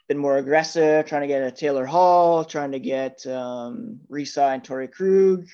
been 0.09 0.19
more 0.19 0.39
aggressive, 0.39 1.07
trying 1.07 1.23
to 1.23 1.29
get 1.29 1.43
a 1.43 1.53
Taylor 1.53 1.87
Hall, 1.87 2.45
trying 2.45 2.73
to 2.73 2.81
get 2.81 3.25
um, 3.27 4.01
re-sign 4.09 4.61
Torey 4.61 4.91
Krug, 4.91 5.47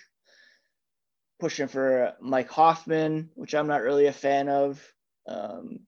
pushing 1.39 1.69
for 1.69 2.15
Mike 2.23 2.51
Hoffman, 2.51 3.29
which 3.35 3.55
I'm 3.55 3.67
not 3.67 3.83
really 3.83 4.07
a 4.07 4.13
fan 4.13 4.49
of, 4.49 4.83
um, 5.29 5.81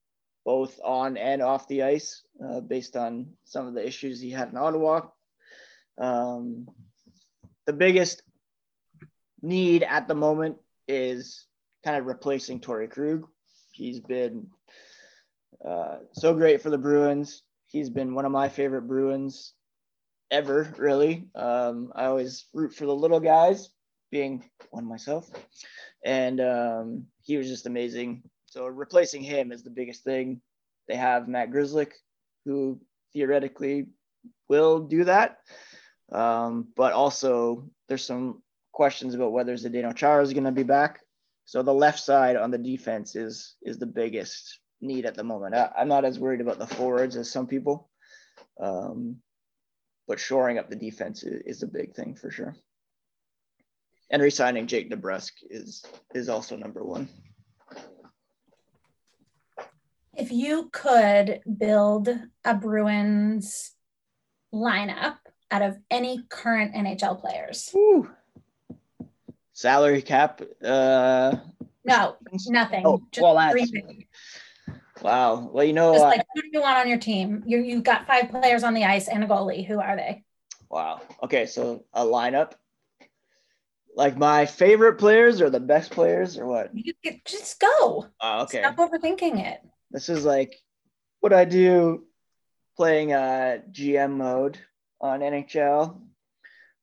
both 0.45 0.79
on 0.85 1.17
and 1.17 1.41
off 1.41 1.67
the 1.69 1.83
ice, 1.83 2.23
uh, 2.45 2.61
based 2.61 2.95
on 2.95 3.29
some 3.45 3.67
of 3.67 3.75
the 3.75 3.87
issues 3.87 4.21
he 4.21 4.31
had 4.31 4.51
in 4.51 4.59
Ottawa. 4.59 5.01
Um, 5.97 6.69
the 7.65 7.73
biggest 7.73 8.23
need 9.43 9.83
at 9.83 10.09
the 10.09 10.15
moment 10.15 10.57
is 10.87 11.47
kind 11.85 11.97
of 11.97 12.07
replacing 12.07 12.61
Torey 12.61 12.91
Krug. 12.91 13.27
He's 13.73 14.01
been 14.01 14.49
uh, 15.67 15.99
so 16.13 16.35
great 16.35 16.63
for 16.63 16.71
the 16.71 16.79
Bruins. 16.79 17.43
He's 17.67 17.91
been 17.91 18.15
one 18.15 18.25
of 18.25 18.33
my 18.33 18.49
favorite 18.49 18.83
Bruins 18.83 19.53
ever, 20.31 20.73
really. 20.79 21.29
Um, 21.35 21.93
I 21.95 22.07
always 22.07 22.47
root 22.53 22.75
for 22.75 22.87
the 22.87 22.95
little 22.95 23.21
guys, 23.21 23.71
being 24.11 24.45
one 24.71 24.85
myself. 24.85 25.31
And 26.05 26.41
um, 26.41 27.07
he 27.23 27.37
was 27.37 27.49
just 27.49 27.67
amazing. 27.67 28.23
So 28.47 28.67
replacing 28.67 29.23
him 29.23 29.53
is 29.53 29.63
the 29.63 29.71
biggest 29.71 30.05
thing. 30.05 30.41
They 30.89 30.97
have 30.97 31.29
Matt 31.29 31.51
Grzelcyk, 31.51 31.93
who 32.45 32.81
theoretically 33.13 33.89
will 34.49 34.81
do 34.81 35.05
that. 35.05 35.39
Um, 36.11 36.69
but 36.75 36.95
also, 36.95 37.69
there's 37.89 38.05
some 38.05 38.43
questions 38.79 39.13
about 39.13 39.33
whether 39.33 39.55
Zdeno 39.55 39.93
Chara 39.93 40.23
is 40.23 40.33
going 40.33 40.45
to 40.45 40.53
be 40.53 40.63
back. 40.63 41.01
So 41.47 41.65
the 41.65 41.75
left 41.75 41.99
side 41.99 42.37
on 42.37 42.53
the 42.53 42.59
defense 42.73 43.17
is 43.17 43.57
is 43.61 43.77
the 43.77 43.93
biggest 44.03 44.61
need 44.81 45.05
at 45.05 45.17
the 45.17 45.25
moment. 45.25 45.57
I, 45.57 45.73
am 45.79 45.89
not 45.89 46.05
as 46.05 46.21
worried 46.21 46.41
about 46.41 46.61
the 46.61 46.75
forwards 46.77 47.17
as 47.17 47.29
some 47.29 47.49
people, 47.49 47.91
um, 48.63 49.17
but 50.07 50.21
shoring 50.21 50.59
up 50.59 50.71
the 50.71 50.77
defense 50.77 51.25
is, 51.25 51.43
is 51.45 51.63
a 51.65 51.67
big 51.67 51.93
thing 51.97 52.15
for 52.15 52.31
sure. 52.31 52.55
And 54.11 54.23
resigning 54.23 54.69
Jake 54.69 54.93
DeBrusk 54.93 55.33
is 55.51 55.85
is 56.15 56.29
also 56.29 56.57
number 56.57 56.85
one. 56.85 57.09
If 60.15 60.31
you 60.31 60.71
could 60.73 61.41
build 61.59 62.09
a 62.45 62.55
Bruins 62.55 63.73
lineup 64.55 65.17
out 65.51 65.63
of 65.63 65.79
any 65.91 66.23
current 66.31 66.75
NHL 66.77 67.21
players. 67.21 67.71
Woo. 67.75 68.09
Salary 69.59 70.03
cap. 70.03 70.41
Uh, 70.63 71.35
no, 71.85 72.15
nothing. 72.47 72.87
Oh, 72.87 73.03
Just 73.11 73.25
well, 73.25 73.35
that's, 73.35 73.73
wow. 75.03 75.51
Well, 75.53 75.65
you 75.65 75.73
know, 75.73 75.95
Just 75.95 76.05
like 76.05 76.25
who 76.33 76.43
do 76.43 76.49
you 76.53 76.61
want 76.61 76.79
on 76.79 76.89
your 76.89 76.99
team? 76.99 77.43
You 77.45 77.59
you've 77.59 77.83
got 77.83 78.07
five 78.07 78.31
players 78.31 78.63
on 78.63 78.73
the 78.73 78.85
ice 78.85 79.09
and 79.09 79.25
a 79.25 79.27
goalie. 79.27 79.67
Who 79.67 79.81
are 79.81 79.97
they? 79.97 80.23
Wow. 80.71 81.01
Okay, 81.25 81.47
so 81.47 81.83
a 81.93 82.05
lineup. 82.05 82.53
Like 83.97 84.17
my 84.17 84.47
favorite 84.47 84.95
players 84.95 85.41
or 85.41 85.51
the 85.51 85.59
best 85.59 85.91
players 85.91 86.39
or 86.39 86.47
what? 86.47 86.71
You 86.73 86.93
just 87.25 87.59
go. 87.59 88.07
Oh, 88.21 88.43
okay. 88.43 88.61
Stop 88.61 88.77
overthinking 88.77 89.45
it. 89.45 89.61
This 89.91 90.09
is 90.09 90.25
like 90.25 90.55
what 91.19 91.33
I 91.33 91.45
do 91.45 92.05
playing 92.77 93.13
uh 93.13 93.59
GM 93.73 94.19
mode 94.19 94.57
on 95.01 95.19
NHL, 95.19 96.01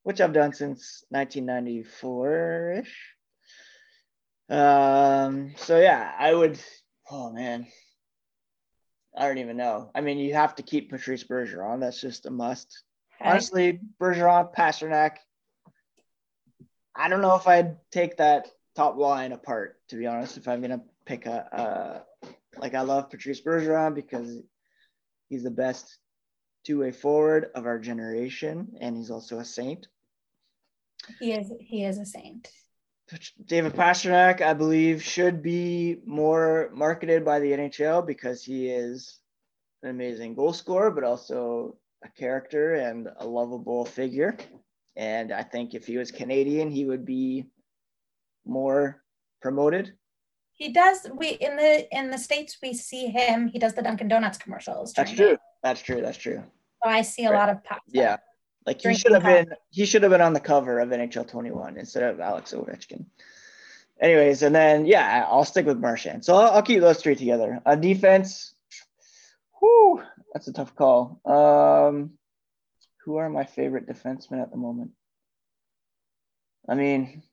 which 0.06 0.22
I've 0.22 0.34
done 0.34 0.54
since 0.54 1.04
1994 1.10 2.76
ish. 2.78 3.16
Um, 4.48 5.56
so 5.58 5.80
yeah, 5.80 6.14
I 6.18 6.32
would. 6.32 6.60
Oh 7.10 7.32
man, 7.32 7.66
I 9.18 9.28
don't 9.28 9.40
even 9.40 9.58
know. 9.58 9.90
I 9.96 10.02
mean, 10.02 10.20
you 10.20 10.36
have 10.36 10.54
to 10.56 10.64
keep 10.64 10.92
Patrice 10.92 11.24
Bergeron. 11.24 11.80
That's 11.80 12.00
just 12.00 12.28
a 12.28 12.30
must. 12.30 12.84
Okay. 13.20 13.32
Honestly, 13.32 13.80
Bergeron, 14.00 14.54
Pastrnak. 14.54 15.18
I 16.96 17.10
don't 17.10 17.24
know 17.24 17.36
if 17.36 17.48
I'd 17.48 17.78
take 17.92 18.18
that 18.18 18.48
top 18.76 18.98
line 18.98 19.32
apart. 19.32 19.80
To 19.90 19.96
be 19.96 20.06
honest, 20.06 20.38
if 20.38 20.48
I'm 20.48 20.62
gonna 20.62 20.84
pick 21.08 21.26
a, 21.26 22.06
uh, 22.24 22.30
like 22.60 22.76
I 22.76 22.82
love 22.82 23.10
Patrice 23.10 23.42
Bergeron 23.42 23.96
because 23.96 24.40
he's 25.30 25.44
the 25.44 25.50
best 25.50 25.98
two-way 26.64 26.92
forward 26.92 27.50
of 27.56 27.66
our 27.66 27.80
generation, 27.80 28.76
and 28.80 28.96
he's 28.96 29.10
also 29.10 29.40
a 29.40 29.46
saint. 29.46 29.88
He 31.20 31.34
is. 31.34 31.52
He 31.60 31.86
is 31.86 31.98
a 31.98 32.06
saint. 32.06 32.50
David 33.46 33.74
Pastrnak, 33.74 34.42
I 34.42 34.54
believe, 34.54 35.04
should 35.04 35.44
be 35.44 35.98
more 36.06 36.72
marketed 36.74 37.24
by 37.24 37.40
the 37.40 37.52
NHL 37.52 38.06
because 38.06 38.44
he 38.44 38.70
is 38.70 39.20
an 39.84 39.90
amazing 39.90 40.34
goal 40.34 40.54
scorer, 40.54 40.90
but 40.90 41.04
also 41.04 41.78
a 42.04 42.10
character 42.10 42.76
and 42.76 43.08
a 43.20 43.26
lovable 43.26 43.86
figure. 43.86 44.36
And 44.96 45.32
I 45.32 45.44
think 45.44 45.76
if 45.76 45.86
he 45.86 45.98
was 45.98 46.10
Canadian, 46.10 46.72
he 46.72 46.86
would 46.86 47.06
be 47.06 47.46
more 48.46 49.04
promoted. 49.42 49.94
He 50.54 50.72
does. 50.72 51.06
We 51.14 51.30
in 51.32 51.58
the 51.58 51.86
in 51.96 52.10
the 52.10 52.18
states 52.18 52.58
we 52.64 52.74
see 52.74 53.08
him. 53.08 53.48
He 53.48 53.60
does 53.60 53.74
the 53.74 53.82
Dunkin' 53.82 54.08
Donuts 54.08 54.38
commercials. 54.38 54.94
That's 54.94 55.12
true. 55.12 55.38
That's 55.62 55.82
true. 55.82 56.02
That's 56.02 56.18
true. 56.18 56.44
So 56.84 56.90
I 56.90 57.02
see 57.02 57.26
a 57.26 57.32
right. 57.32 57.38
lot 57.38 57.50
of 57.50 57.64
pop. 57.64 57.82
Yeah, 57.88 58.18
like 58.66 58.82
he 58.82 58.94
should 58.96 59.12
have 59.12 59.24
been 59.24 59.54
he 59.70 59.86
should 59.86 60.04
have 60.04 60.12
been 60.12 60.22
on 60.22 60.34
the 60.34 60.40
cover 60.40 60.80
of 60.80 60.90
NHL 60.90 61.28
21 61.28 61.78
instead 61.78 62.04
of 62.04 62.20
Alex 62.20 62.54
Ovechkin. 62.54 63.06
Anyways, 64.00 64.44
and 64.44 64.54
then 64.54 64.86
yeah, 64.86 65.26
I'll 65.30 65.46
stick 65.46 65.66
with 65.66 65.80
Marchand. 65.80 66.26
So 66.26 66.36
I'll, 66.36 66.56
I'll 66.56 66.62
keep 66.62 66.82
those 66.82 67.02
three 67.02 67.16
together. 67.16 67.62
On 67.66 67.80
defense, 67.80 68.54
whoo, 69.62 70.02
that's 70.34 70.48
a 70.48 70.54
tough 70.54 70.76
call. 70.76 71.22
Um, 71.26 72.12
who 73.06 73.18
are 73.18 73.30
my 73.30 73.46
favorite 73.46 73.88
defensemen 73.88 74.42
at 74.42 74.52
the 74.52 74.58
moment? 74.58 74.92
I 76.68 76.76
mean, 76.76 77.24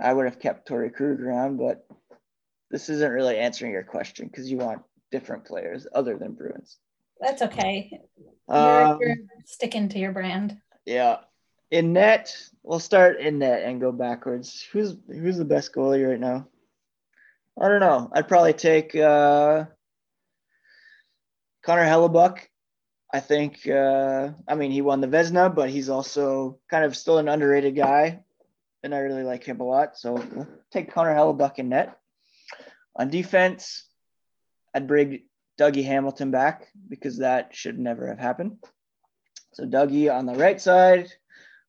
I 0.00 0.12
would 0.12 0.26
have 0.26 0.38
kept 0.38 0.68
Torey 0.68 0.92
Krug 0.92 1.20
around, 1.20 1.56
but 1.56 1.86
this 2.70 2.88
isn't 2.90 3.12
really 3.12 3.38
answering 3.38 3.72
your 3.72 3.82
question 3.82 4.28
because 4.28 4.50
you 4.50 4.58
want 4.58 4.82
different 5.10 5.46
players 5.46 5.86
other 5.92 6.18
than 6.18 6.34
Bruins. 6.34 6.76
That's 7.20 7.42
okay. 7.42 8.00
You're, 8.48 8.84
um, 8.84 8.98
you're 9.00 9.16
sticking 9.44 9.88
to 9.90 9.98
your 9.98 10.12
brand. 10.12 10.56
Yeah. 10.86 11.18
In 11.70 11.92
net, 11.92 12.34
we'll 12.62 12.80
start 12.80 13.20
in 13.20 13.40
net 13.40 13.62
and 13.62 13.80
go 13.80 13.92
backwards. 13.92 14.66
Who's 14.72 14.96
who's 15.06 15.36
the 15.36 15.44
best 15.44 15.74
goalie 15.74 16.08
right 16.08 16.18
now? 16.18 16.48
I 17.60 17.68
don't 17.68 17.80
know. 17.80 18.10
I'd 18.12 18.28
probably 18.28 18.54
take 18.54 18.94
uh, 18.94 19.64
Connor 21.62 21.84
Hellebuyck. 21.84 22.38
I 23.12 23.20
think. 23.20 23.66
Uh, 23.68 24.30
I 24.46 24.54
mean, 24.54 24.70
he 24.70 24.80
won 24.80 25.00
the 25.00 25.08
Vezina, 25.08 25.54
but 25.54 25.70
he's 25.70 25.88
also 25.88 26.58
kind 26.70 26.84
of 26.84 26.96
still 26.96 27.18
an 27.18 27.28
underrated 27.28 27.74
guy, 27.74 28.20
and 28.82 28.94
I 28.94 28.98
really 28.98 29.24
like 29.24 29.44
him 29.44 29.60
a 29.60 29.64
lot. 29.64 29.98
So 29.98 30.14
we'll 30.14 30.48
take 30.70 30.92
Connor 30.92 31.14
Hellebuyck 31.14 31.58
in 31.58 31.70
net. 31.70 31.98
On 32.96 33.10
defense, 33.10 33.84
I'd 34.74 34.86
bring 34.86 35.22
Dougie 35.58 35.84
Hamilton 35.84 36.30
back 36.30 36.68
because 36.88 37.18
that 37.18 37.54
should 37.54 37.78
never 37.78 38.06
have 38.08 38.18
happened. 38.18 38.58
So 39.52 39.64
Dougie 39.64 40.12
on 40.14 40.24
the 40.24 40.34
right 40.34 40.60
side, 40.60 41.10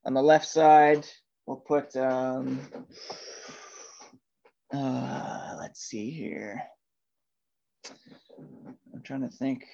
on 0.06 0.14
the 0.14 0.22
left 0.22 0.48
side, 0.48 1.06
we'll 1.46 1.58
put 1.58 1.96
um, 1.96 2.60
uh, 4.72 5.56
let's 5.60 5.82
see 5.82 6.12
here. 6.12 6.62
I'm 8.94 9.02
trying 9.04 9.22
to 9.22 9.30
think. 9.30 9.66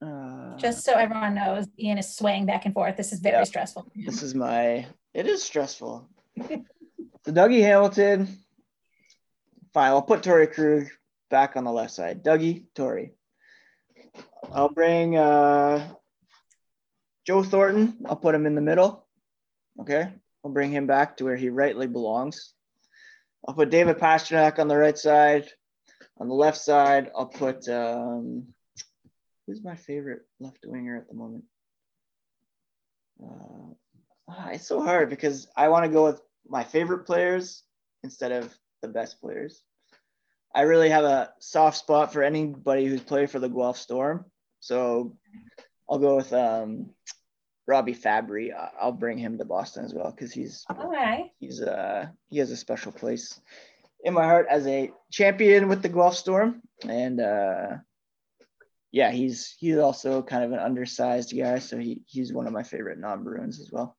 Uh, 0.00 0.56
Just 0.56 0.84
so 0.84 0.92
everyone 0.92 1.34
knows, 1.34 1.66
Ian 1.78 1.98
is 1.98 2.16
swaying 2.16 2.46
back 2.46 2.64
and 2.64 2.72
forth. 2.72 2.96
This 2.96 3.12
is 3.12 3.20
very 3.20 3.36
yeah, 3.36 3.44
stressful. 3.44 3.90
This 3.94 4.22
is 4.22 4.34
my. 4.34 4.86
It 5.12 5.26
is 5.26 5.42
stressful. 5.42 6.08
so 6.48 7.32
Dougie 7.32 7.60
Hamilton. 7.62 8.28
Fine. 9.74 9.88
I'll 9.90 10.02
put 10.02 10.22
Torey 10.22 10.50
Krug 10.52 10.88
back 11.30 11.56
on 11.56 11.64
the 11.64 11.72
left 11.72 11.92
side. 11.92 12.24
Dougie, 12.24 12.64
Torey. 12.74 13.10
I'll 14.52 14.68
bring 14.68 15.16
uh, 15.16 15.88
Joe 17.26 17.42
Thornton. 17.42 17.98
I'll 18.06 18.16
put 18.16 18.34
him 18.34 18.46
in 18.46 18.54
the 18.54 18.60
middle. 18.60 19.06
Okay. 19.80 20.12
I'll 20.44 20.50
bring 20.50 20.70
him 20.70 20.86
back 20.86 21.16
to 21.16 21.24
where 21.24 21.36
he 21.36 21.50
rightly 21.50 21.86
belongs. 21.86 22.54
I'll 23.46 23.54
put 23.54 23.70
David 23.70 23.98
Pastrnak 23.98 24.58
on 24.58 24.68
the 24.68 24.76
right 24.76 24.96
side. 24.96 25.48
On 26.18 26.28
the 26.28 26.34
left 26.34 26.58
side, 26.58 27.10
I'll 27.16 27.26
put 27.26 27.68
um, 27.68 28.48
who's 29.46 29.62
my 29.62 29.76
favorite 29.76 30.22
left 30.40 30.64
winger 30.66 30.96
at 30.96 31.08
the 31.08 31.14
moment? 31.14 31.44
Uh, 33.22 33.74
ah, 34.28 34.48
it's 34.50 34.66
so 34.66 34.82
hard 34.82 35.10
because 35.10 35.48
I 35.56 35.68
want 35.68 35.84
to 35.84 35.90
go 35.90 36.04
with 36.04 36.20
my 36.46 36.64
favorite 36.64 37.06
players 37.06 37.62
instead 38.02 38.32
of 38.32 38.56
the 38.82 38.88
best 38.88 39.20
players. 39.20 39.62
I 40.54 40.62
really 40.62 40.90
have 40.90 41.04
a 41.04 41.32
soft 41.40 41.78
spot 41.78 42.12
for 42.12 42.22
anybody 42.22 42.86
who's 42.86 43.02
played 43.02 43.30
for 43.30 43.38
the 43.38 43.48
Guelph 43.48 43.78
Storm. 43.78 44.24
So 44.60 45.16
I'll 45.88 45.98
go 45.98 46.16
with 46.16 46.32
um, 46.32 46.90
Robby 47.66 47.94
Fabbri. 47.94 48.50
I'll 48.80 48.92
bring 48.92 49.18
him 49.18 49.38
to 49.38 49.44
Boston 49.44 49.84
as 49.84 49.94
well 49.94 50.10
because 50.10 50.32
he's 50.32 50.64
okay. 50.70 51.32
He's 51.38 51.60
uh 51.60 52.06
he 52.30 52.38
has 52.38 52.50
a 52.50 52.56
special 52.56 52.92
place 52.92 53.40
in 54.04 54.14
my 54.14 54.24
heart 54.24 54.46
as 54.48 54.66
a 54.66 54.90
champion 55.10 55.68
with 55.68 55.82
the 55.82 55.88
Guelph 55.88 56.16
Storm, 56.16 56.62
and 56.88 57.20
uh, 57.20 57.76
yeah, 58.90 59.10
he's 59.10 59.54
he's 59.58 59.76
also 59.76 60.22
kind 60.22 60.44
of 60.44 60.52
an 60.52 60.58
undersized 60.58 61.36
guy, 61.36 61.58
so 61.58 61.78
he 61.78 62.02
he's 62.06 62.32
one 62.32 62.46
of 62.46 62.52
my 62.52 62.62
favorite 62.62 62.98
non-Bruins 62.98 63.60
as 63.60 63.70
well. 63.70 63.96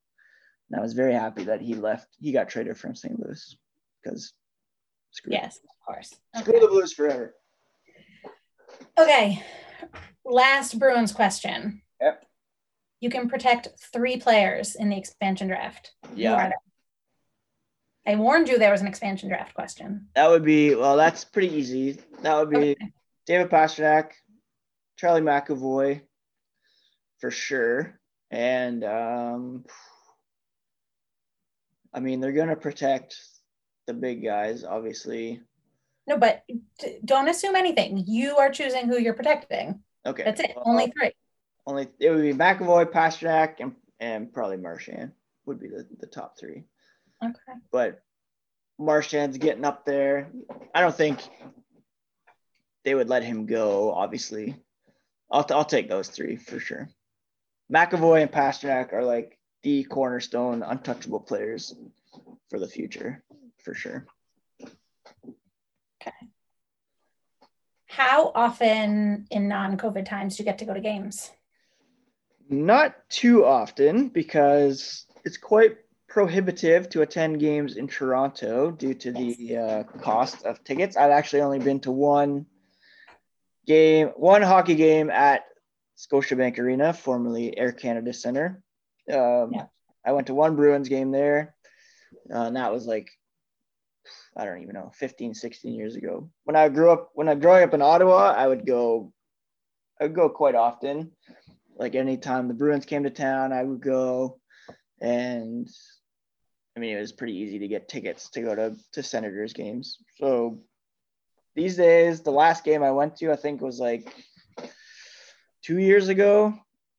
And 0.71 0.79
I 0.79 0.83
was 0.83 0.93
very 0.93 1.13
happy 1.13 1.45
that 1.45 1.61
he 1.61 1.75
left. 1.75 2.07
He 2.19 2.31
got 2.31 2.49
traded 2.49 2.77
from 2.77 2.95
St. 2.95 3.19
Louis 3.19 3.57
because 4.03 4.33
screw 5.11 5.33
yes, 5.33 5.59
of 5.63 5.85
course. 5.85 6.15
Screw 6.39 6.55
okay. 6.55 6.65
the 6.65 6.67
Blues 6.67 6.93
forever. 6.93 7.35
Okay, 8.97 9.43
last 10.25 10.77
Bruins 10.77 11.11
question. 11.11 11.81
Yep. 12.01 12.25
You 12.99 13.09
can 13.09 13.29
protect 13.29 13.69
three 13.93 14.17
players 14.17 14.75
in 14.75 14.89
the 14.89 14.97
expansion 14.97 15.47
draft. 15.47 15.93
Yeah. 16.15 16.51
I 18.05 18.15
warned 18.15 18.49
you 18.49 18.57
there 18.57 18.71
was 18.71 18.81
an 18.81 18.87
expansion 18.87 19.29
draft 19.29 19.53
question. 19.53 20.07
That 20.15 20.29
would 20.29 20.43
be 20.43 20.73
well. 20.75 20.97
That's 20.97 21.23
pretty 21.23 21.53
easy. 21.53 21.99
That 22.23 22.37
would 22.37 22.49
be 22.49 22.71
okay. 22.71 22.91
David 23.25 23.51
Pastrnak, 23.51 24.11
Charlie 24.97 25.21
McAvoy, 25.21 26.01
for 27.19 27.29
sure, 27.29 27.99
and 28.31 28.83
um, 28.83 29.65
I 31.93 31.99
mean 31.99 32.19
they're 32.19 32.31
gonna 32.31 32.55
protect 32.55 33.15
the 33.89 33.93
big 33.95 34.23
guys, 34.23 34.63
obviously. 34.63 35.41
No, 36.05 36.17
but 36.17 36.43
don't 37.03 37.27
assume 37.27 37.55
anything. 37.55 38.03
You 38.05 38.37
are 38.37 38.51
choosing 38.51 38.87
who 38.87 38.99
you're 38.99 39.15
protecting. 39.15 39.79
Okay. 40.05 40.23
That's 40.23 40.39
it. 40.39 40.53
Well, 40.55 40.65
only 40.67 40.93
three. 40.95 41.11
Only 41.65 41.87
it 41.99 42.11
would 42.11 42.21
be 42.21 42.33
McAvoy, 42.33 42.85
Pastrnak, 42.85 43.55
and 43.59 43.73
and 43.99 44.31
probably 44.31 44.57
Marchand 44.57 45.11
would 45.45 45.59
be 45.59 45.67
the, 45.69 45.87
the 45.99 46.05
top 46.05 46.37
three. 46.39 46.65
Okay. 47.23 47.59
But 47.71 48.01
Marchand's 48.77 49.39
getting 49.39 49.65
up 49.65 49.85
there. 49.85 50.29
I 50.73 50.81
don't 50.81 50.95
think 50.95 51.19
they 52.85 52.93
would 52.93 53.09
let 53.09 53.23
him 53.23 53.47
go. 53.47 53.91
Obviously, 53.91 54.55
I'll 55.31 55.45
I'll 55.49 55.65
take 55.65 55.89
those 55.89 56.09
three 56.09 56.35
for 56.35 56.59
sure. 56.59 56.89
McAvoy 57.73 58.21
and 58.21 58.31
Pastrnak 58.31 58.93
are 58.93 59.03
like 59.03 59.39
the 59.63 59.83
cornerstone, 59.83 60.61
untouchable 60.61 61.19
players 61.19 61.75
for 62.49 62.59
the 62.59 62.67
future, 62.67 63.23
for 63.69 63.75
sure. 63.75 64.07
Okay. 66.01 66.11
How 67.85 68.31
often 68.33 69.27
in 69.29 69.47
non-COVID 69.47 70.05
times 70.05 70.35
do 70.35 70.41
you 70.41 70.45
get 70.45 70.57
to 70.57 70.65
go 70.65 70.73
to 70.73 70.79
games? 70.79 71.29
Not 72.49 72.95
too 73.09 73.45
often 73.45 74.09
because 74.09 75.05
it's 75.23 75.37
quite 75.37 75.77
prohibitive 76.07 76.89
to 76.89 77.03
attend 77.03 77.39
games 77.39 77.77
in 77.77 77.87
Toronto 77.87 78.71
due 78.71 78.95
to 78.95 79.11
the 79.11 79.57
uh, 79.57 79.83
cost 79.99 80.43
of 80.45 80.63
tickets. 80.63 80.97
I've 80.97 81.11
actually 81.11 81.43
only 81.43 81.59
been 81.59 81.79
to 81.81 81.91
one 81.91 82.47
game, 83.67 84.07
one 84.15 84.41
hockey 84.41 84.73
game 84.73 85.11
at 85.11 85.43
Scotiabank 85.95 86.57
Arena, 86.57 86.91
formerly 86.91 87.55
Air 87.55 87.71
Canada 87.71 88.13
Center. 88.13 88.63
Um, 89.13 89.51
yeah. 89.53 89.65
I 90.03 90.13
went 90.13 90.25
to 90.27 90.33
one 90.33 90.55
Bruins 90.55 90.89
game 90.89 91.11
there, 91.11 91.53
uh, 92.33 92.45
and 92.45 92.55
that 92.55 92.71
was 92.71 92.87
like, 92.87 93.11
I 94.37 94.45
don't 94.45 94.61
even 94.61 94.73
know, 94.73 94.91
15, 94.95 95.33
16 95.33 95.73
years 95.73 95.95
ago. 95.95 96.29
When 96.43 96.55
I 96.55 96.69
grew 96.69 96.91
up, 96.91 97.09
when 97.13 97.27
I 97.27 97.35
growing 97.35 97.63
up 97.63 97.73
in 97.73 97.81
Ottawa, 97.81 98.33
I 98.35 98.47
would 98.47 98.65
go, 98.65 99.11
I 99.99 100.05
would 100.05 100.15
go 100.15 100.29
quite 100.29 100.55
often. 100.55 101.11
Like 101.75 101.95
anytime 101.95 102.47
the 102.47 102.53
Bruins 102.53 102.85
came 102.85 103.03
to 103.03 103.09
town, 103.09 103.53
I 103.53 103.63
would 103.63 103.81
go, 103.81 104.39
and 105.01 105.67
I 106.75 106.79
mean, 106.79 106.95
it 106.95 106.99
was 107.01 107.11
pretty 107.11 107.35
easy 107.35 107.59
to 107.59 107.67
get 107.67 107.89
tickets 107.89 108.29
to 108.31 108.41
go 108.41 108.55
to, 108.55 108.75
to 108.93 109.03
Senators 109.03 109.53
games. 109.53 109.97
So 110.17 110.59
these 111.55 111.75
days, 111.75 112.21
the 112.21 112.31
last 112.31 112.63
game 112.63 112.83
I 112.83 112.91
went 112.91 113.17
to, 113.17 113.31
I 113.31 113.35
think 113.35 113.61
was 113.61 113.79
like 113.79 114.13
two 115.61 115.77
years 115.77 116.07
ago. 116.07 116.53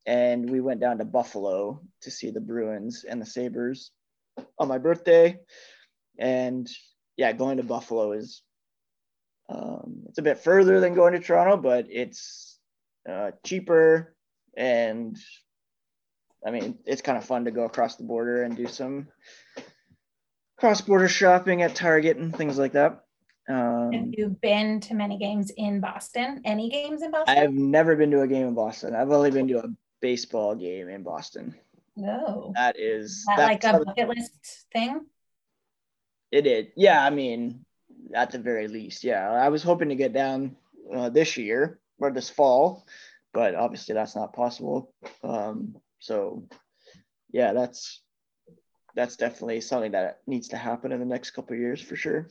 And 0.07 0.49
we 0.51 0.61
went 0.61 0.81
down 0.81 0.99
to 0.99 1.05
Buffalo 1.05 1.81
to 2.03 2.11
see 2.11 2.31
the 2.31 2.41
Bruins 2.41 3.05
and 3.09 3.21
the 3.21 3.27
Sabres 3.27 3.91
on 4.59 4.69
my 4.69 4.79
birthday. 4.79 5.39
And 6.19 6.69
yeah, 7.21 7.33
going 7.33 7.59
to 7.59 7.63
Buffalo 7.63 8.13
is 8.13 8.41
um, 9.51 10.05
it's 10.09 10.17
a 10.17 10.23
bit 10.23 10.39
further 10.39 10.81
than 10.81 10.95
going 10.95 11.13
to 11.13 11.21
Toronto, 11.21 11.59
but 11.59 11.87
it's 11.91 12.59
uh, 13.07 13.33
cheaper 13.45 14.15
and 14.57 15.19
I 16.47 16.51
mean, 16.51 16.79
it's 16.87 17.03
kind 17.03 17.19
of 17.19 17.25
fun 17.27 17.45
to 17.45 17.51
go 17.51 17.65
across 17.65 17.97
the 17.97 18.05
border 18.05 18.43
and 18.43 18.57
do 18.57 18.67
some 18.67 19.09
cross 20.59 20.81
border 20.81 21.09
shopping 21.09 21.61
at 21.61 21.75
Target 21.75 22.17
and 22.17 22.35
things 22.35 22.57
like 22.57 22.73
that. 22.73 23.05
Um, 23.51 23.93
Have 23.93 24.15
you 24.17 24.39
been 24.41 24.81
to 24.81 24.95
many 24.95 25.19
games 25.19 25.53
in 25.55 25.81
Boston? 25.81 26.41
Any 26.47 26.71
games 26.71 27.03
in 27.03 27.11
Boston? 27.11 27.37
I've 27.37 27.53
never 27.53 27.97
been 27.97 28.11
to 28.13 28.23
a 28.23 28.27
game 28.27 28.47
in 28.47 28.55
Boston. 28.55 28.95
I've 28.95 29.11
only 29.11 29.31
been 29.31 29.49
to 29.49 29.59
a 29.59 29.69
baseball 30.01 30.55
game 30.55 30.89
in 30.89 31.03
Boston. 31.03 31.55
No. 31.97 32.55
That 32.57 32.79
is 32.79 33.27
that 33.27 33.37
like 33.37 33.65
a 33.65 33.85
bucket 33.85 34.09
list 34.09 34.65
thing? 34.73 35.05
It 36.31 36.47
is. 36.47 36.67
Yeah, 36.77 37.05
I 37.05 37.11
mean, 37.11 37.65
at 38.15 38.31
the 38.31 38.39
very 38.39 38.69
least, 38.69 39.05
yeah. 39.05 39.31
I 39.31 39.49
was 39.49 39.63
hoping 39.63 39.89
to 39.89 39.97
get 39.97 40.13
down 40.13 40.57
uh, 40.95 41.09
this 41.09 41.37
year 41.37 41.81
or 41.99 42.11
this 42.11 42.31
fall, 42.31 42.87
but 43.33 43.55
obviously 43.55 43.95
that's 43.95 44.17
not 44.17 44.33
possible. 44.33 44.93
Um, 45.23 45.77
so, 45.99 46.45
yeah, 47.33 47.53
that's 47.53 48.01
that's 48.95 49.17
definitely 49.17 49.61
something 49.61 49.93
that 49.93 50.19
needs 50.27 50.49
to 50.49 50.57
happen 50.57 50.93
in 50.93 50.99
the 50.99 51.07
next 51.07 51.31
couple 51.31 51.57
years 51.57 51.81
for 51.81 51.97
sure. 51.97 52.29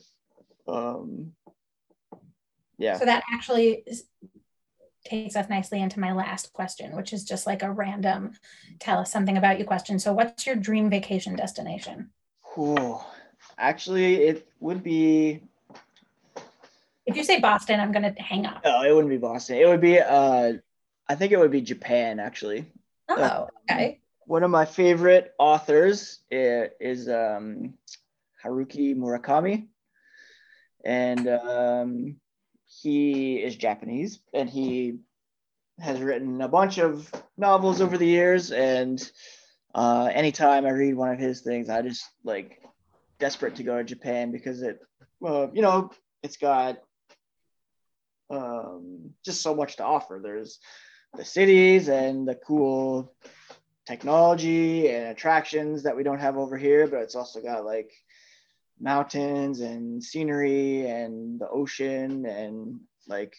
Um, 0.68 1.32
yeah. 2.78 2.98
So 2.98 3.04
that 3.04 3.22
actually 3.32 3.84
takes 5.04 5.36
us 5.36 5.48
nicely 5.48 5.80
into 5.80 6.00
my 6.00 6.12
last 6.12 6.52
question, 6.52 6.94
which 6.96 7.12
is 7.12 7.24
just 7.24 7.46
like 7.46 7.62
a 7.62 7.70
random 7.70 8.32
tell 8.78 8.98
us 8.98 9.12
something 9.12 9.36
about 9.36 9.58
you 9.58 9.64
question. 9.64 9.98
So, 9.98 10.12
what's 10.12 10.46
your 10.46 10.56
dream 10.56 10.90
vacation 10.90 11.36
destination? 11.36 12.10
Cool. 12.42 13.04
Actually, 13.60 14.14
it 14.16 14.48
would 14.58 14.82
be. 14.82 15.40
If 17.06 17.16
you 17.16 17.24
say 17.24 17.40
Boston, 17.40 17.78
I'm 17.78 17.92
going 17.92 18.14
to 18.14 18.22
hang 18.22 18.46
up. 18.46 18.64
No, 18.64 18.82
it 18.82 18.92
wouldn't 18.92 19.10
be 19.10 19.18
Boston. 19.18 19.56
It 19.56 19.66
would 19.66 19.80
be, 19.80 20.00
uh, 20.00 20.54
I 21.08 21.14
think 21.14 21.32
it 21.32 21.38
would 21.38 21.50
be 21.50 21.60
Japan, 21.60 22.18
actually. 22.18 22.66
Oh, 23.08 23.14
uh, 23.14 23.46
okay 23.70 24.00
one 24.30 24.44
of 24.44 24.50
my 24.52 24.64
favorite 24.64 25.34
authors 25.40 26.20
is, 26.30 27.08
um, 27.08 27.74
Haruki 28.44 28.94
Murakami, 28.94 29.66
and 30.84 31.26
um, 31.26 32.16
he 32.66 33.42
is 33.42 33.56
Japanese, 33.56 34.20
and 34.32 34.48
he 34.48 35.00
has 35.80 36.00
written 36.00 36.40
a 36.42 36.46
bunch 36.46 36.78
of 36.78 37.10
novels 37.36 37.80
over 37.80 37.98
the 37.98 38.06
years. 38.06 38.52
And 38.52 39.02
uh, 39.74 40.08
anytime 40.12 40.64
I 40.64 40.70
read 40.70 40.94
one 40.94 41.10
of 41.10 41.18
his 41.18 41.40
things, 41.40 41.68
I 41.68 41.82
just 41.82 42.04
like 42.22 42.59
desperate 43.20 43.56
to 43.56 43.62
go 43.62 43.76
to 43.78 43.84
Japan 43.84 44.32
because 44.32 44.62
it, 44.62 44.80
well, 45.20 45.50
you 45.52 45.62
know, 45.62 45.90
it's 46.22 46.36
got 46.36 46.78
um, 48.30 49.10
just 49.24 49.42
so 49.42 49.54
much 49.54 49.76
to 49.76 49.84
offer. 49.84 50.20
There's 50.22 50.58
the 51.16 51.24
cities 51.24 51.88
and 51.88 52.26
the 52.26 52.34
cool 52.34 53.14
technology 53.86 54.88
and 54.88 55.08
attractions 55.08 55.82
that 55.82 55.96
we 55.96 56.02
don't 56.02 56.20
have 56.20 56.36
over 56.36 56.56
here, 56.56 56.86
but 56.86 57.00
it's 57.00 57.16
also 57.16 57.40
got 57.40 57.64
like 57.64 57.90
mountains 58.80 59.60
and 59.60 60.02
scenery 60.02 60.88
and 60.88 61.38
the 61.38 61.48
ocean 61.48 62.24
and 62.24 62.80
like 63.08 63.34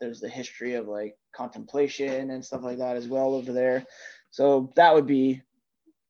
there's 0.00 0.20
the 0.20 0.28
history 0.28 0.74
of 0.74 0.88
like 0.88 1.16
contemplation 1.32 2.30
and 2.30 2.44
stuff 2.44 2.62
like 2.62 2.78
that 2.78 2.96
as 2.96 3.06
well 3.06 3.34
over 3.34 3.52
there. 3.52 3.86
So 4.30 4.72
that 4.76 4.94
would 4.94 5.06
be 5.06 5.42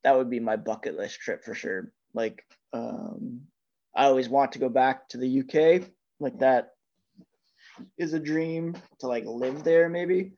that 0.03 0.17
would 0.17 0.29
be 0.29 0.39
my 0.39 0.55
bucket 0.55 0.97
list 0.97 1.19
trip 1.19 1.43
for 1.43 1.53
sure. 1.53 1.91
Like 2.13 2.43
um 2.71 3.41
I 3.95 4.05
always 4.05 4.29
want 4.29 4.53
to 4.53 4.59
go 4.59 4.69
back 4.69 5.09
to 5.09 5.17
the 5.17 5.41
UK. 5.41 5.87
Like 6.19 6.39
that 6.39 6.71
is 7.97 8.13
a 8.13 8.19
dream 8.19 8.75
to 8.99 9.07
like 9.07 9.25
live 9.25 9.63
there 9.63 9.89
maybe, 9.89 10.31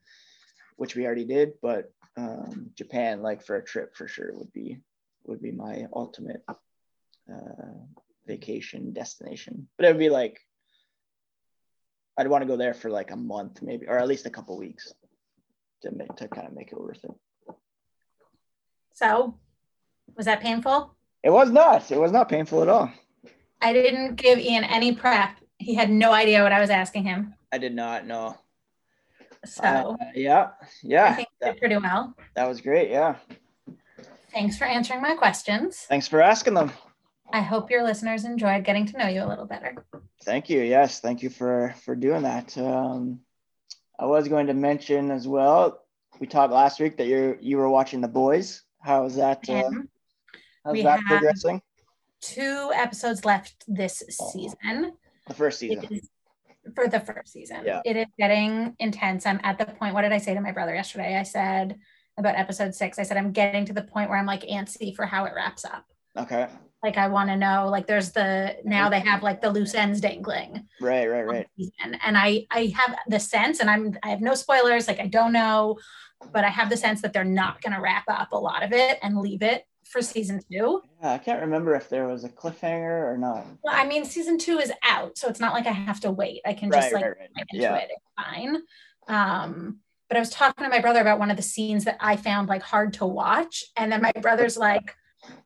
which 0.78 0.96
we 0.96 1.06
already 1.06 1.26
did, 1.26 1.54
but 1.62 1.92
um, 2.18 2.72
Japan, 2.76 3.22
like 3.22 3.46
for 3.46 3.58
a 3.58 3.64
trip 3.64 3.96
for 3.96 4.08
sure, 4.08 4.32
would 4.34 4.54
be 4.54 4.80
would 5.26 5.42
be 5.42 5.52
my 5.52 5.88
ultimate 5.94 6.44
uh, 6.48 7.74
vacation 8.28 8.94
destination. 8.94 9.68
But 9.78 9.86
it 9.86 9.90
would 9.90 10.00
be 10.00 10.10
like 10.10 10.40
I'd 12.18 12.28
want 12.28 12.44
to 12.44 12.48
go 12.48 12.58
there 12.58 12.74
for 12.74 12.90
like 12.90 13.12
a 13.12 13.18
month, 13.18 13.62
maybe, 13.62 13.88
or 13.88 13.98
at 13.98 14.08
least 14.08 14.26
a 14.26 14.30
couple 14.30 14.58
weeks 14.58 14.94
to 15.82 15.92
make 15.92 16.16
to 16.16 16.28
kind 16.28 16.48
of 16.48 16.54
make 16.54 16.72
it 16.72 16.80
worth 16.80 17.04
it. 17.04 17.12
So, 18.94 19.38
was 20.16 20.26
that 20.26 20.40
painful? 20.40 20.96
It 21.26 21.32
was 21.32 21.50
not. 21.50 21.92
It 21.92 22.00
was 22.00 22.12
not 22.12 22.30
painful 22.30 22.62
at 22.62 22.70
all. 22.70 22.92
I 23.60 23.74
didn't 23.74 24.16
give 24.16 24.38
Ian 24.38 24.64
any 24.64 24.94
prep. 24.94 25.32
He 25.58 25.74
had 25.74 25.90
no 25.90 26.14
idea 26.14 26.44
what 26.44 26.52
I 26.52 26.62
was 26.62 26.70
asking 26.70 27.06
him. 27.06 27.34
I 27.52 27.58
did 27.58 27.74
not 27.74 28.06
know. 28.06 28.38
So 29.44 29.64
uh, 29.64 29.96
yeah, 30.14 30.50
yeah, 30.84 31.06
I 31.06 31.14
think 31.14 31.28
that, 31.42 31.54
did 31.54 31.60
pretty 31.60 31.78
well. 31.78 32.16
That 32.36 32.48
was 32.48 32.62
great. 32.62 32.92
Yeah. 32.92 33.16
Thanks 34.34 34.56
for 34.58 34.66
answering 34.66 35.02
my 35.02 35.16
questions. 35.16 35.86
Thanks 35.90 36.08
for 36.08 36.22
asking 36.22 36.54
them. 36.54 36.72
I 37.32 37.42
hope 37.42 37.72
your 37.72 37.84
listeners 37.84 38.26
enjoyed 38.26 38.64
getting 38.64 38.86
to 38.86 38.98
know 38.98 39.08
you 39.08 39.24
a 39.24 39.28
little 39.28 39.46
better. 39.46 39.84
Thank 40.26 40.50
you. 40.50 40.62
Yes, 40.62 41.00
thank 41.00 41.24
you 41.24 41.32
for 41.32 41.74
for 41.84 41.96
doing 41.96 42.22
that. 42.22 42.56
Um, 42.56 43.22
I 43.98 44.06
was 44.06 44.28
going 44.28 44.46
to 44.48 44.54
mention 44.54 45.10
as 45.10 45.28
well. 45.28 45.82
We 46.20 46.28
talked 46.28 46.54
last 46.54 46.80
week 46.80 46.98
that 46.98 47.08
you 47.08 47.36
you 47.42 47.58
were 47.58 47.70
watching 47.70 48.02
The 48.02 48.08
Boys. 48.08 48.62
How 48.80 49.04
was 49.04 49.16
that? 49.16 49.50
Uh, 49.50 49.72
how's 50.66 50.84
that 50.84 51.00
progressing? 51.08 51.62
Two 52.22 52.72
episodes 52.74 53.24
left 53.24 53.64
this 53.68 54.04
season. 54.10 54.94
The 55.28 55.34
first 55.34 55.60
season 55.60 56.02
for 56.74 56.88
the 56.88 57.00
first 57.00 57.32
season. 57.32 57.62
Yeah. 57.66 57.82
It 57.86 57.96
is 57.96 58.08
getting 58.18 58.76
intense. 58.80 59.26
I'm 59.26 59.40
at 59.44 59.58
the 59.58 59.66
point. 59.66 59.94
What 59.94 60.02
did 60.02 60.12
I 60.12 60.18
say 60.18 60.34
to 60.34 60.42
my 60.42 60.52
brother 60.52 60.74
yesterday? 60.74 61.18
I 61.18 61.24
said 61.24 61.78
about 62.18 62.36
episode 62.36 62.74
six, 62.74 62.98
I 62.98 63.04
said, 63.04 63.18
I'm 63.18 63.32
getting 63.32 63.66
to 63.66 63.74
the 63.74 63.84
point 63.84 64.10
where 64.10 64.18
I'm 64.18 64.26
like 64.26 64.44
antsy 64.44 64.96
for 64.96 65.06
how 65.06 65.26
it 65.26 65.34
wraps 65.36 65.66
up. 65.66 65.86
Okay. 66.18 66.48
Like 66.82 66.98
I 66.98 67.08
want 67.08 67.30
to 67.30 67.36
know, 67.36 67.68
like 67.70 67.88
there's 67.88 68.12
the 68.12 68.58
now 68.64 68.90
they 68.90 69.00
have 69.00 69.24
like 69.24 69.42
the 69.42 69.50
loose 69.50 69.74
ends 69.74 70.00
dangling. 70.00 70.68
Right, 70.80 71.08
right, 71.08 71.26
right. 71.26 71.48
And 71.82 72.18
I 72.18 72.46
I 72.52 72.74
have 72.76 72.96
the 73.08 73.20
sense, 73.20 73.60
and 73.60 73.70
I'm 73.70 73.98
I 74.04 74.10
have 74.10 74.22
no 74.22 74.36
spoilers, 74.36 74.88
like 74.88 75.00
I 75.00 75.08
don't 75.08 75.34
know, 75.34 75.80
but 76.32 76.44
I 76.44 76.50
have 76.50 76.70
the 76.70 76.78
sense 76.78 77.02
that 77.02 77.12
they're 77.12 77.24
not 77.24 77.62
gonna 77.62 77.82
wrap 77.82 78.04
up 78.08 78.34
a 78.34 78.38
lot 78.38 78.62
of 78.62 78.72
it 78.72 79.00
and 79.02 79.18
leave 79.18 79.42
it 79.42 79.66
for 79.86 80.02
season 80.02 80.42
two. 80.52 80.82
Yeah, 81.02 81.14
I 81.14 81.18
can't 81.18 81.42
remember 81.42 81.76
if 81.76 81.90
there 81.90 82.08
was 82.08 82.24
a 82.24 82.30
cliffhanger 82.30 83.12
or 83.12 83.18
not. 83.18 83.46
Well, 83.64 83.76
I 83.76 83.86
mean, 83.86 84.06
season 84.06 84.38
two 84.38 84.60
is 84.60 84.72
out, 84.84 85.18
so 85.18 85.28
it's 85.28 85.40
not 85.40 85.54
like 85.54 85.68
I 85.68 85.72
have 85.72 86.00
to 86.02 86.12
wait. 86.12 86.42
I 86.46 86.54
can 86.54 86.72
just 86.72 86.92
right, 86.92 86.94
like 86.94 87.06
right, 87.06 87.30
right. 87.36 87.46
yeah. 87.54 87.76
it. 87.76 87.90
It's 87.92 88.28
fine. 88.28 88.58
Um, 89.08 89.80
but 90.10 90.18
I 90.18 90.20
was 90.20 90.30
talking 90.30 90.64
to 90.64 90.70
my 90.70 90.80
brother 90.80 91.02
about 91.02 91.20
one 91.20 91.32
of 91.32 91.38
the 91.38 91.44
scenes 91.44 91.86
that 91.86 91.98
I 92.00 92.16
found 92.16 92.50
like 92.50 92.62
hard 92.62 92.94
to 92.94 93.06
watch, 93.06 93.64
and 93.76 93.92
then 93.92 94.02
my 94.02 94.12
brother's 94.22 94.58
like, 94.58 94.96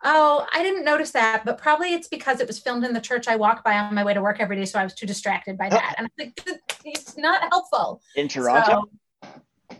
Oh, 0.03 0.45
I 0.53 0.61
didn't 0.63 0.83
notice 0.83 1.11
that, 1.11 1.43
but 1.45 1.57
probably 1.57 1.93
it's 1.93 2.07
because 2.07 2.39
it 2.39 2.47
was 2.47 2.59
filmed 2.59 2.83
in 2.83 2.93
the 2.93 2.99
church 2.99 3.27
I 3.27 3.35
walk 3.35 3.63
by 3.63 3.77
on 3.77 3.95
my 3.95 4.03
way 4.03 4.13
to 4.13 4.21
work 4.21 4.39
every 4.39 4.57
day, 4.57 4.65
so 4.65 4.79
I 4.79 4.83
was 4.83 4.93
too 4.93 5.05
distracted 5.05 5.57
by 5.57 5.69
that. 5.69 5.95
And 5.97 6.07
I 6.07 6.09
think 6.17 6.43
it's 6.85 7.17
not 7.17 7.41
helpful. 7.49 8.01
In 8.15 8.27
Toronto? 8.27 8.89
So, 9.23 9.29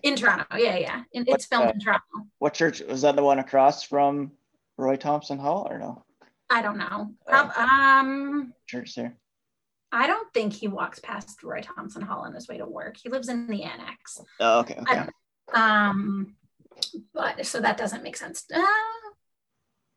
in 0.03 0.15
Toronto, 0.15 0.45
yeah, 0.55 0.77
yeah. 0.77 1.03
In, 1.13 1.25
it's 1.27 1.45
filmed 1.45 1.67
uh, 1.67 1.71
in 1.73 1.79
Toronto. 1.79 2.03
What 2.39 2.53
church 2.53 2.81
was 2.81 3.01
that? 3.01 3.15
The 3.15 3.23
one 3.23 3.39
across 3.39 3.83
from 3.83 4.31
Roy 4.79 4.95
Thomson 4.95 5.37
Hall, 5.39 5.67
or 5.69 5.77
no? 5.77 6.05
I 6.49 6.61
don't 6.61 6.77
know. 6.77 7.11
Prob- 7.27 7.51
um, 7.57 8.53
Church 8.65 8.95
there. 8.95 9.15
I 9.91 10.07
don't 10.07 10.31
think 10.33 10.53
he 10.53 10.67
walks 10.67 10.99
past 10.99 11.43
Roy 11.43 11.61
Thomson 11.61 12.01
Hall 12.01 12.21
on 12.21 12.33
his 12.33 12.47
way 12.47 12.57
to 12.59 12.65
work. 12.65 12.95
He 12.97 13.09
lives 13.09 13.27
in 13.27 13.47
the 13.47 13.63
annex. 13.63 14.21
Oh, 14.39 14.59
okay. 14.59 14.77
okay. 14.81 15.05
Um, 15.53 16.35
but 17.13 17.45
so 17.45 17.59
that 17.59 17.77
doesn't 17.77 18.03
make 18.03 18.15
sense. 18.15 18.45
Uh, 18.53 18.61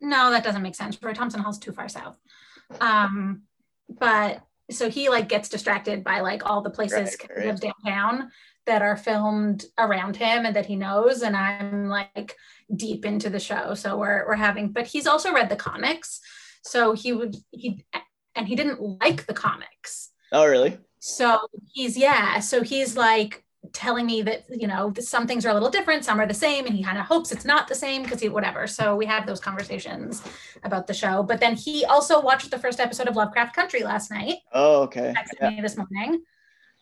no, 0.01 0.30
that 0.30 0.43
doesn't 0.45 0.62
make 0.62 0.74
sense. 0.74 0.99
Roy 1.01 1.12
Thomson 1.12 1.41
Hall's 1.41 1.59
too 1.59 1.72
far 1.72 1.89
south. 1.89 2.16
Um, 2.80 3.43
but 3.89 4.43
so 4.70 4.91
he 4.91 5.11
like 5.11 5.28
gets 5.28 5.49
distracted 5.49 6.03
by 6.03 6.20
like 6.20 6.49
all 6.49 6.62
the 6.62 6.70
places 6.70 7.16
Right, 7.20 7.37
right. 7.37 7.47
lives 7.47 7.61
downtown 7.61 8.30
that 8.66 8.82
are 8.82 8.96
filmed 8.96 9.64
around 9.78 10.16
him 10.16 10.46
and 10.46 10.54
that 10.56 10.66
he 10.66 10.76
knows. 10.76 11.22
And 11.22 11.36
I'm 11.36 11.88
like 11.88 12.36
deep 12.74 13.04
into 13.04 13.30
the 13.30 13.40
show. 13.40 13.74
So 13.74 13.98
we're 13.98 14.26
we're 14.26 14.34
having, 14.34 14.68
but 14.68 14.86
he's 14.86 15.06
also 15.06 15.32
read 15.32 15.48
the 15.48 15.56
comics. 15.56 16.20
So 16.62 16.92
he 16.92 17.12
would 17.12 17.36
he 17.50 17.84
and 18.34 18.48
he 18.48 18.56
didn't 18.56 18.80
like 19.00 19.26
the 19.26 19.34
comics. 19.34 20.10
Oh, 20.30 20.46
really? 20.46 20.78
So 21.00 21.38
he's 21.72 21.96
yeah. 21.96 22.40
So 22.40 22.62
he's 22.62 22.96
like 22.96 23.44
telling 23.72 24.06
me 24.06 24.22
that 24.22 24.44
you 24.50 24.66
know 24.66 24.92
some 24.98 25.26
things 25.26 25.46
are 25.46 25.50
a 25.50 25.54
little 25.54 25.70
different, 25.70 26.04
some 26.04 26.20
are 26.20 26.26
the 26.26 26.34
same, 26.34 26.66
and 26.66 26.74
he 26.74 26.82
kind 26.82 26.98
of 26.98 27.04
hopes 27.06 27.32
it's 27.32 27.44
not 27.44 27.68
the 27.68 27.74
same 27.74 28.02
because 28.02 28.20
he 28.20 28.28
whatever. 28.28 28.66
So 28.66 28.96
we 28.96 29.06
have 29.06 29.26
those 29.26 29.40
conversations 29.40 30.22
about 30.62 30.86
the 30.86 30.94
show. 30.94 31.22
But 31.22 31.40
then 31.40 31.56
he 31.56 31.84
also 31.84 32.20
watched 32.20 32.50
the 32.50 32.58
first 32.58 32.80
episode 32.80 33.08
of 33.08 33.16
Lovecraft 33.16 33.54
Country 33.54 33.82
last 33.82 34.10
night. 34.10 34.36
Oh, 34.52 34.82
okay. 34.82 35.12
Yeah. 35.40 35.50
me 35.50 35.60
this 35.60 35.76
morning 35.76 36.22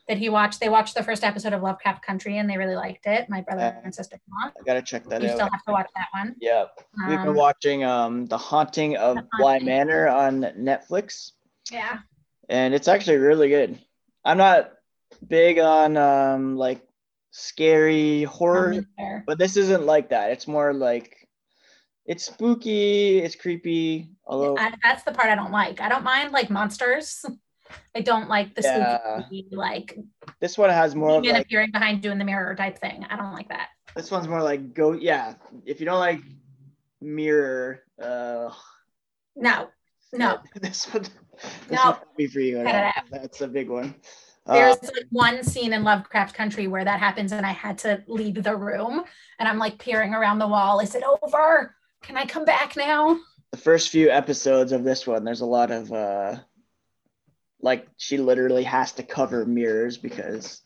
that 0.09 0.19
he 0.19 0.29
watched. 0.29 0.61
They 0.61 0.69
watched 0.69 0.95
the 0.95 1.03
first 1.03 1.23
episode 1.25 1.53
of 1.53 1.63
Lovecraft 1.63 2.05
Country 2.05 2.39
and 2.39 2.49
they 2.51 2.57
really 2.57 2.75
liked 2.75 3.07
it. 3.07 3.29
My 3.29 3.41
brother 3.41 3.61
Yeah. 3.77 3.81
and 3.85 3.95
sister-in-law. 3.95 4.53
I 4.61 4.65
gotta 4.65 4.83
check 4.83 5.05
that 5.09 5.23
You 5.23 5.29
out. 5.29 5.35
still 5.37 5.49
have 5.51 5.65
to 5.65 5.73
watch 5.73 5.89
that 5.97 6.09
one. 6.13 6.35
Yeah, 6.41 6.65
we've 7.09 7.19
been 7.19 7.29
Um, 7.29 7.35
watching 7.35 7.85
um 7.85 8.27
The 8.27 8.39
Haunting 8.39 8.97
of 8.97 9.17
The 9.17 9.29
Bly 9.39 9.59
Manor 9.61 10.09
on 10.09 10.41
Netflix, 10.59 11.33
yeah. 11.71 11.99
and 12.49 12.75
it's 12.75 12.89
actually 12.89 13.19
really 13.19 13.49
good. 13.49 13.79
I'm 14.25 14.39
not 14.39 14.73
big 15.29 15.59
on 15.59 15.97
um 15.97 16.57
like 16.57 16.83
scary 17.33 18.25
horror, 18.25 18.85
Um, 18.99 19.23
but 19.27 19.39
this 19.39 19.57
isn't 19.57 19.87
like 19.87 20.09
that. 20.11 20.31
It's 20.33 20.49
more 20.49 20.73
like 20.75 21.17
it's 22.07 22.25
spooky, 22.25 23.19
it's 23.21 23.37
creepy. 23.37 24.11
Although 24.27 24.57
I, 24.59 24.73
that's 24.83 25.05
the 25.05 25.13
part 25.13 25.29
I 25.29 25.37
don't 25.37 25.53
like. 25.53 25.81
I 25.81 25.89
don't 25.89 26.03
mind 26.03 26.33
like 26.33 26.51
monsters. 26.51 27.25
I 27.95 28.01
don't 28.01 28.29
like 28.29 28.55
the 28.55 28.63
Yeah. 28.63 29.21
spooky, 29.21 29.47
like 29.53 29.99
this 30.41 30.57
one 30.59 30.71
has 30.71 30.95
more 30.95 31.19
of 31.19 31.25
like 31.25 31.45
appearing 31.47 31.71
behind 31.73 32.05
you 32.05 32.11
in 32.11 32.19
the 32.19 32.25
mirror 32.25 32.55
type 32.55 32.79
thing. 32.79 33.05
I 33.11 33.17
don't 33.17 33.33
like 33.33 33.49
that. 33.49 33.69
this 33.97 34.11
one's 34.11 34.29
more 34.29 34.43
like 34.43 34.75
go 34.75 34.93
yeah. 34.93 35.35
If 35.67 35.81
you 35.81 35.87
don't 35.87 35.99
like 36.01 36.21
mirror, 37.01 37.83
uh, 38.01 38.51
No, 39.37 39.69
no. 40.13 40.39
this 40.61 40.85
one 40.93 41.03
this 41.03 41.13
No. 41.71 41.85
won't 41.93 42.17
be 42.17 42.27
for 42.27 42.41
you. 42.41 42.63
That's 43.11 43.41
a 43.41 43.49
big 43.49 43.69
one. 43.69 43.95
Uh, 44.47 44.55
There's 44.55 44.83
like 44.83 45.07
one 45.11 45.43
scene 45.45 45.73
in 45.73 45.85
Lovecraft 45.85 46.35
Country 46.35 46.67
where 46.67 46.85
that 46.85 46.99
happens, 46.99 47.33
and 47.33 47.45
I 47.47 47.53
had 47.53 47.79
to 47.79 48.03
leave 48.07 48.43
the 48.43 48.57
room, 48.57 49.05
and 49.39 49.49
I'm 49.49 49.59
like 49.59 49.79
peering 49.79 50.15
around 50.15 50.39
the 50.39 50.49
wall. 50.49 50.81
Is 50.81 50.95
it 50.95 51.03
over? 51.23 51.75
Can 52.03 52.17
I 52.17 52.25
come 52.25 52.45
back 52.45 52.77
now? 52.77 53.19
the 53.53 53.57
first 53.59 53.89
few 53.89 54.09
episodes 54.11 54.71
of 54.73 54.85
this 54.85 55.07
one, 55.09 55.25
there's 55.25 55.41
a 55.41 55.47
lot 55.47 55.71
of 55.73 55.93
uh 55.93 56.37
like 57.63 57.87
she 57.97 58.19
literally 58.19 58.65
has 58.65 58.93
to 58.93 59.03
cover 59.03 59.45
mirrors 59.45 59.97
because 59.97 60.63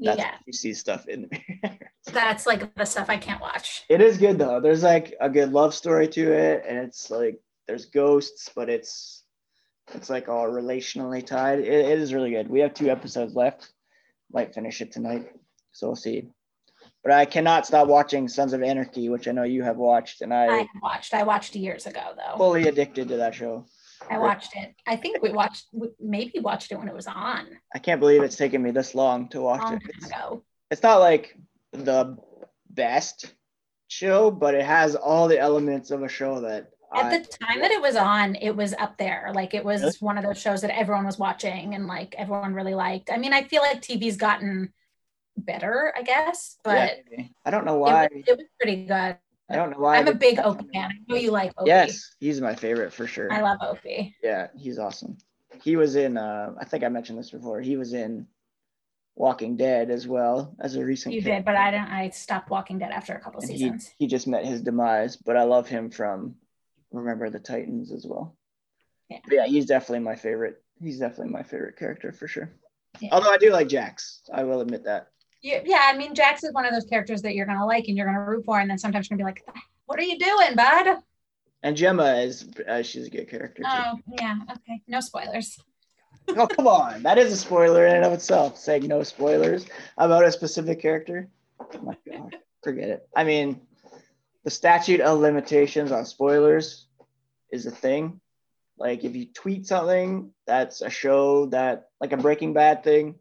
that's 0.00 0.18
yeah, 0.18 0.34
you 0.46 0.52
see 0.52 0.74
stuff 0.74 1.06
in 1.08 1.22
the 1.22 1.28
mirror. 1.62 1.78
that's 2.12 2.46
like 2.46 2.74
the 2.74 2.84
stuff 2.84 3.08
I 3.08 3.16
can't 3.16 3.40
watch. 3.40 3.84
it 3.88 4.00
is 4.00 4.18
good 4.18 4.38
though. 4.38 4.60
There's 4.60 4.82
like 4.82 5.14
a 5.20 5.28
good 5.28 5.52
love 5.52 5.74
story 5.74 6.08
to 6.08 6.32
it, 6.32 6.64
and 6.66 6.78
it's 6.78 7.10
like 7.10 7.40
there's 7.66 7.86
ghosts, 7.86 8.50
but 8.54 8.68
it's 8.68 9.22
it's 9.94 10.10
like 10.10 10.28
all 10.28 10.46
relationally 10.46 11.24
tied. 11.24 11.60
It, 11.60 11.68
it 11.68 11.98
is 11.98 12.14
really 12.14 12.30
good. 12.30 12.48
We 12.48 12.60
have 12.60 12.74
two 12.74 12.90
episodes 12.90 13.34
left. 13.34 13.70
Might 14.32 14.54
finish 14.54 14.80
it 14.80 14.92
tonight, 14.92 15.30
so 15.72 15.88
we'll 15.88 15.96
see. 15.96 16.28
But 17.04 17.12
I 17.12 17.24
cannot 17.24 17.66
stop 17.66 17.88
watching 17.88 18.28
Sons 18.28 18.52
of 18.52 18.62
Anarchy, 18.62 19.08
which 19.08 19.26
I 19.26 19.32
know 19.32 19.42
you 19.42 19.62
have 19.62 19.76
watched, 19.76 20.22
and 20.22 20.32
I 20.32 20.46
I 20.60 20.66
watched. 20.82 21.14
I 21.14 21.22
watched 21.22 21.54
years 21.54 21.86
ago 21.86 22.00
though. 22.16 22.36
fully 22.38 22.66
addicted 22.68 23.08
to 23.08 23.16
that 23.18 23.34
show. 23.34 23.66
I 24.10 24.18
watched 24.18 24.52
it. 24.56 24.74
I 24.86 24.96
think 24.96 25.22
we 25.22 25.30
watched, 25.32 25.66
we 25.72 25.88
maybe 26.00 26.40
watched 26.40 26.72
it 26.72 26.78
when 26.78 26.88
it 26.88 26.94
was 26.94 27.06
on 27.06 27.46
I 27.74 27.78
can't 27.78 28.00
believe 28.00 28.22
it's 28.22 28.36
taken 28.36 28.62
me 28.62 28.70
this 28.70 28.94
long 28.94 29.28
to 29.28 29.40
watch 29.40 29.62
long 29.62 29.74
it. 29.74 29.82
It's, 29.88 30.10
it's 30.70 30.82
not 30.82 31.00
like 31.00 31.36
the 31.72 32.16
best 32.70 33.34
show, 33.88 34.30
but 34.30 34.54
it 34.54 34.64
has 34.64 34.94
all 34.94 35.28
the 35.28 35.38
elements 35.38 35.90
of 35.90 36.02
a 36.02 36.08
show 36.08 36.40
that 36.40 36.70
At 36.94 37.10
the 37.10 37.36
time 37.44 37.60
that 37.60 37.70
it 37.70 37.80
was 37.80 37.96
on, 37.96 38.36
it 38.36 38.56
was 38.56 38.74
up 38.78 38.96
there. 38.98 39.30
Like 39.34 39.54
it 39.54 39.64
was 39.64 39.82
Really? 39.82 39.92
one 40.00 40.18
of 40.18 40.24
those 40.24 40.40
shows 40.40 40.60
that 40.62 40.76
everyone 40.76 41.04
was 41.06 41.18
watching 41.18 41.74
and 41.74 41.86
like 41.86 42.14
everyone 42.16 42.54
really 42.54 42.74
liked. 42.74 43.10
I 43.10 43.18
mean, 43.18 43.32
I 43.32 43.44
feel 43.44 43.62
like 43.62 43.80
TV's 43.80 44.16
gotten 44.16 44.72
better, 45.36 45.92
I 45.96 46.02
guess, 46.02 46.58
but 46.62 46.98
yeah. 47.10 47.24
I 47.44 47.50
don't 47.50 47.64
know 47.64 47.76
it, 47.76 47.80
why. 47.80 48.08
was, 48.12 48.24
it 48.26 48.36
was 48.36 48.46
pretty 48.60 48.84
good. 48.84 49.16
I 49.52 49.56
don't 49.56 49.70
know 49.70 49.78
why. 49.78 49.96
I'm 49.98 50.08
a 50.08 50.14
big 50.14 50.38
Opie 50.38 50.66
fan. 50.72 50.90
I 50.90 50.94
know 51.12 51.16
you 51.16 51.30
like 51.30 51.52
Opie. 51.58 51.68
Yes, 51.68 52.14
he's 52.20 52.40
my 52.40 52.54
favorite 52.54 52.92
for 52.92 53.06
sure. 53.06 53.32
I 53.32 53.40
love 53.42 53.58
Opie. 53.60 54.16
yeah, 54.22 54.48
he's 54.56 54.78
awesome. 54.78 55.18
He 55.62 55.76
was 55.76 55.96
in. 55.96 56.16
Uh, 56.16 56.54
I 56.60 56.64
think 56.64 56.82
I 56.84 56.88
mentioned 56.88 57.18
this 57.18 57.30
before. 57.30 57.60
He 57.60 57.76
was 57.76 57.92
in 57.92 58.26
Walking 59.14 59.56
Dead 59.56 59.90
as 59.90 60.06
well 60.08 60.54
as 60.60 60.76
a 60.76 60.84
recent. 60.84 61.14
You 61.14 61.22
kid. 61.22 61.28
did, 61.30 61.44
but 61.44 61.56
I 61.56 61.70
didn't. 61.70 61.88
I 61.88 62.10
stopped 62.10 62.50
Walking 62.50 62.78
Dead 62.78 62.90
after 62.90 63.12
a 63.14 63.20
couple 63.20 63.40
And 63.40 63.50
he, 63.50 63.58
seasons. 63.58 63.90
he 63.98 64.06
just 64.06 64.26
met 64.26 64.44
his 64.46 64.62
demise, 64.62 65.16
but 65.16 65.36
I 65.36 65.42
love 65.44 65.68
him 65.68 65.90
from 65.90 66.36
Remember 66.90 67.28
the 67.30 67.38
Titans 67.38 67.92
as 67.92 68.06
well. 68.06 68.36
Yeah. 69.10 69.18
But 69.24 69.34
yeah, 69.34 69.46
he's 69.46 69.66
definitely 69.66 70.00
my 70.04 70.16
favorite. 70.16 70.62
He's 70.80 70.98
definitely 70.98 71.32
my 71.32 71.42
favorite 71.42 71.76
character 71.76 72.12
for 72.12 72.26
sure. 72.26 72.50
Yeah. 73.00 73.10
Although 73.12 73.30
I 73.30 73.36
do 73.38 73.50
like 73.52 73.68
Jax, 73.68 74.22
I 74.32 74.44
will 74.44 74.60
admit 74.62 74.84
that. 74.84 75.08
Yeah, 75.42 75.80
I 75.82 75.96
mean, 75.96 76.14
Jax 76.14 76.44
is 76.44 76.52
one 76.52 76.64
of 76.64 76.72
those 76.72 76.84
characters 76.84 77.20
that 77.22 77.34
you're 77.34 77.46
gonna 77.46 77.66
like 77.66 77.88
and 77.88 77.96
you're 77.96 78.06
gonna 78.06 78.24
root 78.24 78.44
for, 78.44 78.60
and 78.60 78.70
then 78.70 78.78
sometimes 78.78 79.10
you're 79.10 79.18
gonna 79.18 79.32
be 79.32 79.34
like, 79.34 79.44
"What 79.86 79.98
are 79.98 80.04
you 80.04 80.18
doing, 80.18 80.54
bud?" 80.54 81.02
And 81.64 81.76
Gemma 81.76 82.14
is 82.14 82.48
uh, 82.68 82.82
she's 82.82 83.08
a 83.08 83.10
good 83.10 83.28
character 83.28 83.62
too. 83.62 83.68
Oh, 83.68 83.98
yeah, 84.20 84.38
okay, 84.50 84.82
no 84.86 85.00
spoilers. 85.00 85.58
oh 86.28 86.46
come 86.46 86.68
on, 86.68 87.02
that 87.02 87.18
is 87.18 87.32
a 87.32 87.36
spoiler 87.36 87.86
in 87.86 87.96
and 87.96 88.04
of 88.04 88.12
itself. 88.12 88.56
Saying 88.56 88.86
no 88.86 89.02
spoilers 89.02 89.66
about 89.98 90.24
a 90.24 90.30
specific 90.30 90.80
character. 90.80 91.28
Oh 91.60 91.82
my 91.82 91.96
God, 92.08 92.36
forget 92.62 92.88
it. 92.88 93.08
I 93.16 93.24
mean, 93.24 93.60
the 94.44 94.50
statute 94.50 95.00
of 95.00 95.18
limitations 95.18 95.90
on 95.90 96.04
spoilers 96.04 96.86
is 97.50 97.66
a 97.66 97.70
thing. 97.70 98.20
Like 98.78 99.04
if 99.04 99.16
you 99.16 99.26
tweet 99.26 99.66
something, 99.66 100.32
that's 100.46 100.82
a 100.82 100.90
show 100.90 101.46
that 101.46 101.88
like 102.00 102.12
a 102.12 102.16
Breaking 102.16 102.52
Bad 102.52 102.84
thing. 102.84 103.16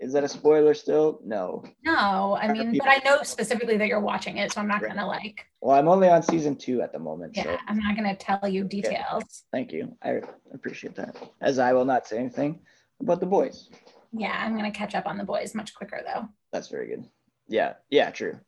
Is 0.00 0.12
that 0.12 0.24
a 0.24 0.28
spoiler 0.28 0.74
still? 0.74 1.20
No. 1.24 1.64
No, 1.84 2.36
I 2.40 2.52
mean, 2.52 2.76
but 2.76 2.88
I 2.88 3.00
know 3.04 3.22
specifically 3.22 3.76
that 3.76 3.86
you're 3.88 4.00
watching 4.00 4.38
it, 4.38 4.52
so 4.52 4.60
I'm 4.60 4.68
not 4.68 4.82
Right. 4.82 4.88
gonna 4.94 5.06
like, 5.06 5.46
Well, 5.60 5.76
I'm 5.76 5.88
only 5.88 6.08
on 6.08 6.22
season 6.22 6.56
two 6.56 6.82
at 6.82 6.92
the 6.92 6.98
moment. 6.98 7.36
yeah, 7.36 7.44
So 7.44 7.56
I'm 7.68 7.78
not 7.78 7.96
gonna 7.96 8.16
tell 8.16 8.46
you 8.48 8.64
details. 8.64 9.44
thank 9.52 9.72
you. 9.72 9.96
I 10.02 10.20
appreciate 10.52 10.94
that. 10.96 11.16
As 11.40 11.58
I 11.58 11.72
will 11.72 11.84
not 11.84 12.06
say 12.06 12.18
anything 12.18 12.60
about 13.00 13.20
the 13.20 13.26
boys. 13.26 13.70
Yeah, 14.12 14.36
I'm 14.36 14.56
gonna 14.56 14.70
catch 14.72 14.94
up 14.94 15.06
on 15.06 15.16
the 15.16 15.24
boys 15.24 15.54
much 15.54 15.74
quicker 15.74 16.00
though. 16.04 16.28
That's 16.52 16.68
very 16.68 16.88
good. 16.88 17.08
Yeah, 17.48 17.74
yeah, 17.90 18.10
true. 18.10 18.38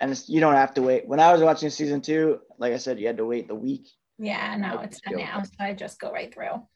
And 0.00 0.10
it's, 0.10 0.28
you 0.28 0.40
don't 0.40 0.54
have 0.54 0.74
to 0.74 0.82
wait. 0.82 1.06
When 1.08 1.20
I 1.20 1.32
was 1.32 1.40
watching 1.40 1.70
season 1.70 2.00
two, 2.00 2.40
like 2.58 2.72
I 2.72 2.76
said, 2.78 2.98
you 2.98 3.06
had 3.06 3.16
to 3.18 3.24
wait 3.24 3.48
the 3.48 3.54
week. 3.54 3.86
Yeah, 4.18 4.56
no, 4.56 4.80
it's 4.80 5.00
done 5.00 5.16
now, 5.18 5.42
so 5.42 5.50
I 5.60 5.72
just 5.72 6.00
go 6.00 6.10
right 6.12 6.32
through. 6.34 6.66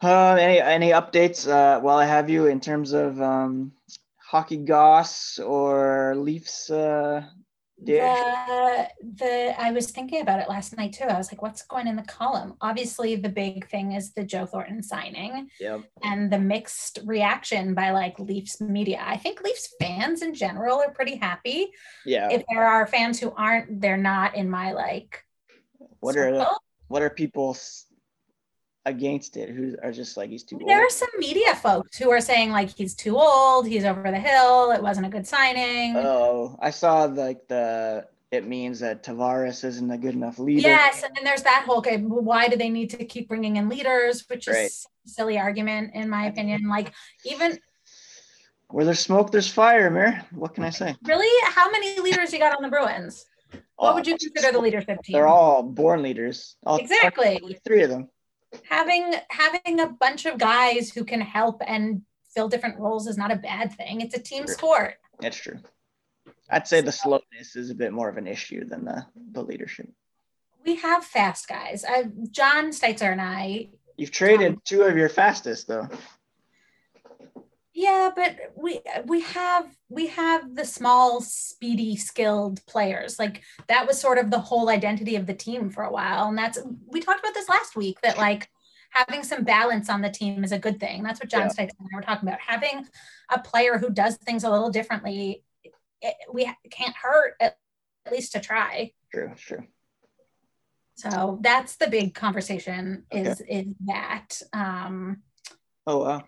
Um, 0.00 0.38
any 0.38 0.60
any 0.60 0.90
updates 0.90 1.48
uh, 1.48 1.80
while 1.80 1.96
I 1.96 2.04
have 2.04 2.28
you 2.28 2.46
in 2.46 2.60
terms 2.60 2.92
of 2.92 3.20
um, 3.20 3.72
hockey 4.18 4.58
goss 4.58 5.38
or 5.38 6.14
Leafs? 6.16 6.70
Uh? 6.70 7.24
The 7.82 8.88
the 9.02 9.54
I 9.58 9.72
was 9.72 9.90
thinking 9.90 10.20
about 10.22 10.40
it 10.40 10.48
last 10.48 10.76
night 10.76 10.92
too. 10.92 11.04
I 11.04 11.18
was 11.18 11.32
like, 11.32 11.42
what's 11.42 11.62
going 11.62 11.86
in 11.88 11.96
the 11.96 12.02
column? 12.04 12.54
Obviously, 12.60 13.16
the 13.16 13.28
big 13.28 13.68
thing 13.68 13.92
is 13.92 14.12
the 14.14 14.22
Joe 14.24 14.46
Thornton 14.46 14.82
signing 14.82 15.48
Yep. 15.60 15.80
and 16.02 16.30
the 16.32 16.38
mixed 16.38 17.00
reaction 17.04 17.74
by 17.74 17.90
like 17.90 18.18
Leafs 18.20 18.60
media. 18.60 19.02
I 19.04 19.16
think 19.16 19.42
Leafs 19.42 19.74
fans 19.80 20.22
in 20.22 20.34
general 20.34 20.80
are 20.80 20.92
pretty 20.92 21.16
happy. 21.16 21.72
Yeah. 22.06 22.30
If 22.30 22.44
there 22.50 22.64
are 22.64 22.86
fans 22.86 23.18
who 23.20 23.32
aren't, 23.36 23.80
they're 23.80 23.96
not 23.96 24.36
in 24.36 24.48
my 24.48 24.72
like 24.72 25.22
what 25.98 26.16
are 26.16 26.38
circle. 26.38 26.62
what 26.88 27.02
are 27.02 27.10
people 27.10 27.56
against 28.86 29.36
it? 29.36 29.50
Who 29.50 29.76
are 29.82 29.92
just 29.92 30.16
like 30.16 30.30
he's 30.30 30.42
too 30.42 30.58
There 30.66 30.76
old? 30.76 30.86
are 30.86 30.90
some 30.90 31.08
media 31.18 31.54
folks 31.54 31.96
who 31.98 32.10
are 32.10 32.20
saying 32.20 32.50
like 32.50 32.70
he's 32.70 32.94
too 32.94 33.16
old, 33.16 33.66
he's 33.66 33.84
over 33.84 34.02
the 34.10 34.18
hill, 34.18 34.72
it 34.72 34.82
wasn't 34.82 35.06
a 35.06 35.10
good 35.10 35.26
signing. 35.26 35.96
Oh, 35.96 36.56
I 36.60 36.70
saw 36.70 37.04
like 37.04 37.48
the 37.48 38.06
it 38.30 38.46
means 38.46 38.80
that 38.80 39.04
Tavares 39.04 39.64
isn't 39.64 39.90
a 39.90 39.96
good 39.98 40.14
enough 40.14 40.38
leader. 40.38 40.68
Yes, 40.68 41.02
and 41.04 41.14
then 41.14 41.24
there's 41.24 41.42
that 41.42 41.64
whole 41.66 41.78
okay, 41.78 41.98
why 41.98 42.48
do 42.48 42.56
they 42.56 42.68
need 42.68 42.90
to 42.90 43.04
keep 43.04 43.28
bringing 43.28 43.56
in 43.56 43.68
leaders? 43.68 44.24
Which 44.28 44.48
is 44.48 44.54
Right. 44.54 44.70
a 45.06 45.08
silly 45.08 45.38
argument 45.38 45.94
in 45.94 46.08
my 46.10 46.26
opinion. 46.26 46.68
Like 46.68 46.92
even 47.24 47.58
Where 48.68 48.84
there's 48.84 49.00
smoke, 49.00 49.30
there's 49.30 49.50
fire, 49.50 49.88
Mir. 49.90 50.24
What 50.32 50.54
can 50.54 50.64
I 50.64 50.70
say? 50.70 50.96
really, 51.04 51.30
how 51.52 51.70
many 51.70 52.00
leaders 52.00 52.32
you 52.32 52.38
got 52.38 52.56
on 52.56 52.62
the 52.62 52.68
Bruins? 52.68 53.24
What 53.76 53.94
would 53.94 54.06
you 54.06 54.14
oh, 54.14 54.18
consider 54.18 54.52
the 54.52 54.60
leadership 54.60 55.02
team? 55.02 55.14
They're 55.14 55.26
all 55.26 55.62
born 55.62 56.02
leaders. 56.02 56.56
All 56.64 56.76
Exactly. 56.76 57.58
Three 57.64 57.82
of 57.82 57.90
them. 57.90 58.08
Having 58.68 59.14
having 59.30 59.80
a 59.80 59.88
bunch 59.88 60.26
of 60.26 60.38
guys 60.38 60.90
who 60.90 61.04
can 61.04 61.20
help 61.20 61.62
and 61.66 62.02
fill 62.34 62.48
different 62.48 62.78
roles 62.78 63.06
is 63.06 63.16
not 63.16 63.32
a 63.32 63.36
bad 63.36 63.72
thing. 63.72 64.00
It's 64.00 64.16
a 64.16 64.20
team 64.20 64.46
sport. 64.46 64.96
That's 65.20 65.36
true. 65.36 65.58
I'd 66.50 66.66
say 66.66 66.80
the 66.80 66.92
slowness 66.92 67.56
is 67.56 67.70
a 67.70 67.74
bit 67.74 67.92
more 67.92 68.08
of 68.08 68.16
an 68.16 68.26
issue 68.26 68.64
than 68.64 68.84
the, 68.84 69.06
the 69.32 69.42
leadership. 69.42 69.88
We 70.64 70.76
have 70.76 71.04
fast 71.04 71.48
guys. 71.48 71.84
I, 71.86 72.04
John 72.30 72.70
Steitzer 72.70 73.12
and 73.12 73.20
I. 73.20 73.68
You've 73.96 74.10
traded 74.10 74.58
two 74.64 74.82
of 74.82 74.96
your 74.96 75.08
fastest, 75.08 75.68
though. 75.68 75.88
Yeah, 77.74 78.10
but 78.14 78.36
we 78.56 78.80
we 79.04 79.22
have 79.22 79.66
we 79.88 80.06
have 80.06 80.54
the 80.54 80.64
small, 80.64 81.20
speedy, 81.20 81.96
skilled 81.96 82.64
players. 82.66 83.18
Like 83.18 83.42
that 83.66 83.86
was 83.86 84.00
sort 84.00 84.18
of 84.18 84.30
the 84.30 84.38
whole 84.38 84.68
identity 84.68 85.16
of 85.16 85.26
the 85.26 85.34
team 85.34 85.70
for 85.70 85.82
a 85.82 85.90
while, 85.90 86.28
and 86.28 86.38
that's 86.38 86.58
we 86.86 87.00
talked 87.00 87.18
about 87.18 87.34
this 87.34 87.48
last 87.48 87.74
week. 87.74 88.00
That 88.02 88.16
like 88.16 88.48
having 88.90 89.24
some 89.24 89.42
balance 89.42 89.90
on 89.90 90.02
the 90.02 90.10
team 90.10 90.44
is 90.44 90.52
a 90.52 90.58
good 90.58 90.78
thing. 90.78 91.02
That's 91.02 91.18
what 91.18 91.28
John 91.28 91.50
Yeah. 91.58 91.66
And 91.66 91.72
I 91.92 91.96
were 91.96 92.02
talking 92.02 92.28
about. 92.28 92.40
Having 92.40 92.86
a 93.28 93.40
player 93.40 93.76
who 93.76 93.90
does 93.90 94.16
things 94.18 94.44
a 94.44 94.50
little 94.50 94.70
differently, 94.70 95.42
it, 96.00 96.14
we 96.32 96.48
can't 96.70 96.94
hurt 96.94 97.34
at, 97.40 97.58
at 98.06 98.12
least 98.12 98.32
to 98.32 98.40
try. 98.40 98.92
True, 99.12 99.32
true. 99.36 99.66
So 100.94 101.40
that's 101.40 101.74
the 101.74 101.88
big 101.88 102.14
conversation. 102.14 103.04
Is 103.10 103.40
is 103.48 103.66
that? 103.86 104.40
Um, 104.52 105.22
Oh, 105.86 105.98
wow. 105.98 106.24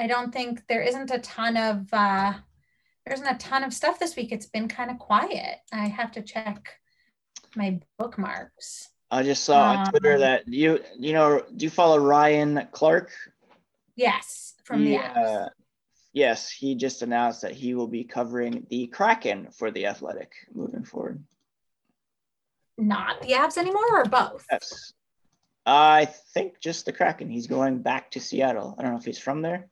I 0.00 0.06
don't 0.06 0.32
think 0.32 0.66
there 0.66 0.80
isn't 0.82 1.10
a 1.10 1.18
ton 1.18 1.56
of 1.58 1.86
uh, 1.92 2.32
there 3.04 3.14
isn't 3.14 3.26
a 3.26 3.36
ton 3.38 3.62
of 3.64 3.74
stuff 3.74 3.98
this 3.98 4.16
week. 4.16 4.32
It's 4.32 4.46
been 4.46 4.66
kind 4.66 4.90
of 4.90 4.98
quiet. 4.98 5.58
I 5.72 5.88
have 5.88 6.12
to 6.12 6.22
check 6.22 6.76
my 7.54 7.80
bookmarks. 7.98 8.88
I 9.10 9.22
just 9.22 9.44
saw 9.44 9.72
on 9.72 9.86
Twitter 9.90 10.14
Um, 10.14 10.20
that 10.20 10.48
you, 10.48 10.80
you 10.98 11.12
know, 11.12 11.42
do 11.56 11.64
you 11.64 11.70
follow 11.70 11.98
Ryan 11.98 12.68
Clark? 12.72 13.10
Yes, 13.96 14.54
from 14.64 14.84
He, 14.84 14.92
the 14.92 15.02
Avs. 15.02 15.16
uh, 15.44 15.48
yes, 16.12 16.48
he 16.50 16.74
just 16.76 17.02
announced 17.02 17.42
that 17.42 17.52
he 17.52 17.74
will 17.74 17.88
be 17.88 18.04
covering 18.04 18.66
the 18.70 18.86
Kraken 18.86 19.48
for 19.50 19.70
the 19.70 19.86
Athletic 19.86 20.32
moving 20.54 20.84
forward. 20.84 21.22
not 22.78 23.20
the 23.20 23.32
Avs 23.32 23.58
anymore, 23.58 24.00
or 24.00 24.04
both. 24.06 24.46
Yes. 24.50 24.92
I 25.66 26.06
think 26.32 26.58
just 26.60 26.86
the 26.86 26.92
Kraken. 26.92 27.28
He's 27.28 27.46
going 27.46 27.82
back 27.82 28.12
to 28.12 28.20
Seattle. 28.20 28.74
I 28.78 28.82
don't 28.82 28.92
know 28.92 28.98
if 28.98 29.04
he's 29.04 29.18
from 29.18 29.42
there, 29.42 29.68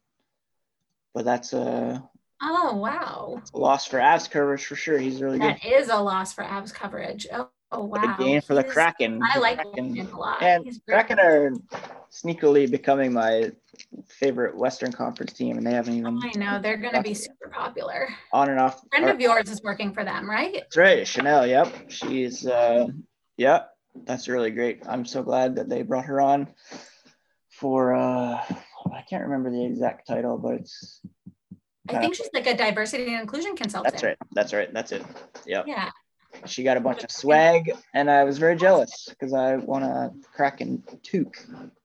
but 1.14 1.24
that's 1.24 1.52
a, 1.52 2.02
Oh 2.40 2.76
wow, 2.76 3.42
a 3.52 3.58
loss 3.58 3.86
for 3.86 3.98
Avs 3.98 4.30
coverage 4.30 4.64
for 4.64 4.76
sure. 4.76 4.98
He's 4.98 5.20
really 5.20 5.38
good. 5.40 5.56
that 5.56 5.64
is 5.64 5.88
a 5.88 5.96
loss 5.96 6.32
for 6.32 6.44
Avs 6.44 6.72
coverage. 6.72 7.26
Oh, 7.32 7.48
oh 7.72 7.84
What 7.84 8.02
wow, 8.02 8.14
a 8.18 8.22
gain 8.22 8.40
for 8.40 8.54
the 8.54 8.62
He's- 8.62 8.72
Kraken. 8.74 9.20
I 9.22 9.38
like 9.38 9.56
Kraken. 9.60 9.94
him 9.96 10.14
a 10.14 10.18
lot. 10.18 10.40
And 10.42 10.64
He's. 10.64 10.80
Kraken 10.88 11.18
are 11.18 11.50
sneakily 12.12 12.70
becoming 12.70 13.12
my 13.12 13.50
favorite 14.08 14.56
Western 14.56 14.92
Conference 14.92 15.32
team, 15.32 15.58
and 15.58 15.66
they 15.66 15.72
haven't 15.72 15.94
even 15.94 16.20
I 16.22 16.30
know 16.38 16.60
they're 16.60 16.76
going 16.76 16.94
to 16.94 17.02
be 17.02 17.14
super 17.14 17.48
popular. 17.50 18.08
on 18.32 18.48
and 18.50 18.60
off. 18.60 18.80
friend 18.90 19.08
of 19.08 19.20
yours 19.20 19.50
is 19.50 19.60
working 19.62 19.92
for 19.92 20.04
them, 20.04 20.28
right? 20.30 20.52
That's 20.54 20.76
right, 20.76 21.06
Chanel. 21.08 21.44
Yep, 21.46 21.90
she's 21.90 22.46
uh, 22.46 22.86
yep. 23.36 23.70
That's 24.04 24.28
really 24.28 24.52
great. 24.52 24.82
I'm 24.88 25.04
so 25.04 25.24
glad 25.24 25.56
that 25.56 25.68
they 25.68 25.82
brought 25.82 26.04
her 26.04 26.20
on 26.20 26.46
for 27.50 27.94
uh, 27.94 28.40
I 28.92 29.02
can't 29.02 29.24
remember 29.24 29.50
the 29.50 29.64
exact 29.64 30.06
title, 30.06 30.38
but 30.38 30.54
it's 30.54 31.00
I 31.90 32.00
think 32.00 32.14
she's 32.14 32.28
like 32.34 32.46
a 32.46 32.56
diversity 32.56 33.06
and 33.06 33.20
inclusion 33.20 33.56
consultant. 33.56 33.92
that's 33.92 34.02
right. 34.02 34.16
That's 34.32 34.52
right. 34.52 34.72
That's 34.72 34.92
it. 34.92 35.02
Yep. 35.46 35.66
Yeah. 35.66 35.90
She 36.46 36.62
got 36.62 36.76
a 36.76 36.80
bunch 36.80 37.04
of 37.04 37.10
swag, 37.10 37.72
and 37.94 38.10
I 38.10 38.24
was 38.24 38.38
very 38.38 38.56
jealous 38.56 39.08
because 39.08 39.32
I 39.32 39.56
want 39.56 39.84
a 39.84 40.12
Kraken 40.34 40.82
toque. 41.02 41.38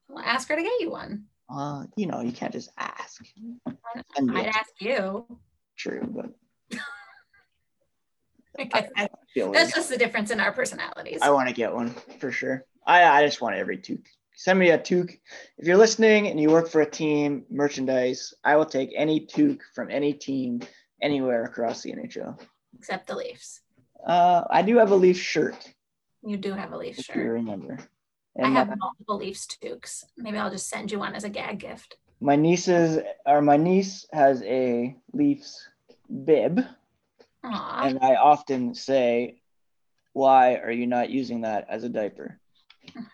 Well, 0.09 0.23
ask 0.23 0.49
her 0.49 0.55
to 0.55 0.61
get 0.61 0.81
you 0.81 0.91
one. 0.91 1.25
Uh, 1.49 1.85
you 1.95 2.07
know, 2.07 2.21
you 2.21 2.31
can't 2.31 2.51
just 2.51 2.69
ask. 2.77 3.23
I'd 3.65 3.75
it's 4.17 4.57
ask 4.57 4.71
you. 4.79 5.25
true, 5.77 6.01
but 6.09 6.79
I 8.73 8.89
I 8.95 9.09
That's 9.35 9.73
just 9.73 9.89
the 9.89 9.97
difference 9.97 10.29
in 10.29 10.39
our 10.39 10.51
personalities. 10.51 11.19
I 11.21 11.31
want 11.31 11.47
to 11.47 11.55
get 11.55 11.73
one 11.73 11.95
for 12.19 12.31
sure. 12.31 12.65
I, 12.85 13.03
I 13.03 13.25
just 13.25 13.41
want 13.41 13.55
every 13.55 13.77
toque. 13.77 14.07
Send 14.36 14.59
me 14.59 14.71
a 14.71 14.77
toque. 14.77 15.19
If 15.57 15.67
you're 15.67 15.77
listening 15.77 16.27
and 16.27 16.39
you 16.39 16.49
work 16.49 16.67
for 16.67 16.81
a 16.81 16.89
team, 16.89 17.45
merchandise, 17.49 18.34
I 18.43 18.55
will 18.55 18.65
take 18.65 18.91
any 18.95 19.25
toque 19.25 19.61
from 19.75 19.89
any 19.91 20.13
team 20.13 20.61
anywhere 21.01 21.43
across 21.43 21.81
the 21.84 21.91
NHL. 21.93 22.39
Except 22.77 23.07
the 23.07 23.15
Leafs. 23.15 23.61
Uh, 24.05 24.43
I 24.49 24.61
do 24.63 24.77
have 24.77 24.91
a 24.91 24.95
Leaf 24.95 25.17
shirt, 25.17 25.55
You 26.25 26.38
do 26.38 26.53
have 26.53 26.73
a 26.73 26.77
Leafs 26.77 26.99
if 26.99 27.09
you 27.09 27.13
shirt. 27.15 27.31
remember. 27.34 27.77
I 28.41 28.49
have 28.49 28.67
my, 28.69 28.75
multiple 28.75 29.17
Leafs 29.17 29.45
toques. 29.45 30.03
Maybe 30.17 30.38
I'll 30.38 30.49
just 30.51 30.67
send 30.67 30.91
you 30.91 30.99
one 30.99 31.13
as 31.13 31.23
a 31.23 31.29
gag 31.29 31.59
gift. 31.59 31.97
my 32.19 32.36
nieces 32.36 32.99
or 33.25 33.41
my 33.41 33.57
niece 33.57 34.05
has 34.11 34.41
a 34.43 34.95
Leafs 35.13 35.67
bib, 36.25 36.59
Aw. 37.43 37.84
and 37.88 37.99
I 38.01 38.15
often 38.15 38.73
say, 38.73 39.39
"Why 40.13 40.55
are 40.55 40.71
you 40.71 40.88
not 40.88 41.09
using 41.11 41.41
that 41.41 41.67
as 41.69 41.84
a 41.84 41.89
diaper?" 41.89 42.39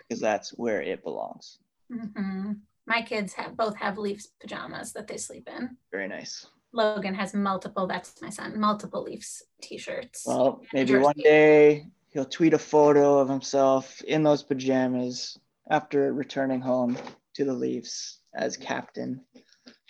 Because 0.08 0.22
that's 0.22 0.52
where 0.52 0.82
it 0.82 1.04
belongs. 1.04 1.60
hmm 1.92 2.54
My 2.86 3.02
kids 3.02 3.34
have 3.34 3.56
both 3.58 3.76
have 3.78 3.98
Leafs 3.98 4.28
pajamas 4.40 4.94
that 4.94 5.08
they 5.08 5.18
sleep 5.18 5.50
in. 5.56 5.78
Very 5.92 6.08
nice. 6.08 6.46
Logan 6.72 7.16
has 7.16 7.34
multiple, 7.34 7.88
that's 7.88 8.22
my 8.22 8.30
son, 8.30 8.60
multiple 8.60 9.04
Leafs 9.04 9.42
t-shirts. 9.62 10.24
Well, 10.26 10.62
maybe 10.72 10.98
one 10.98 11.16
day 11.18 11.88
he'll 12.12 12.26
tweet 12.26 12.54
a 12.54 12.60
photo 12.60 13.20
of 13.20 13.30
himself 13.30 14.02
in 14.02 14.24
those 14.24 14.44
pajamas 14.44 15.38
after 15.70 16.14
returning 16.14 16.62
home 16.62 16.98
to 17.36 17.46
the 17.46 17.54
Leafs 17.54 18.20
as 18.36 18.56
captain. 18.58 19.22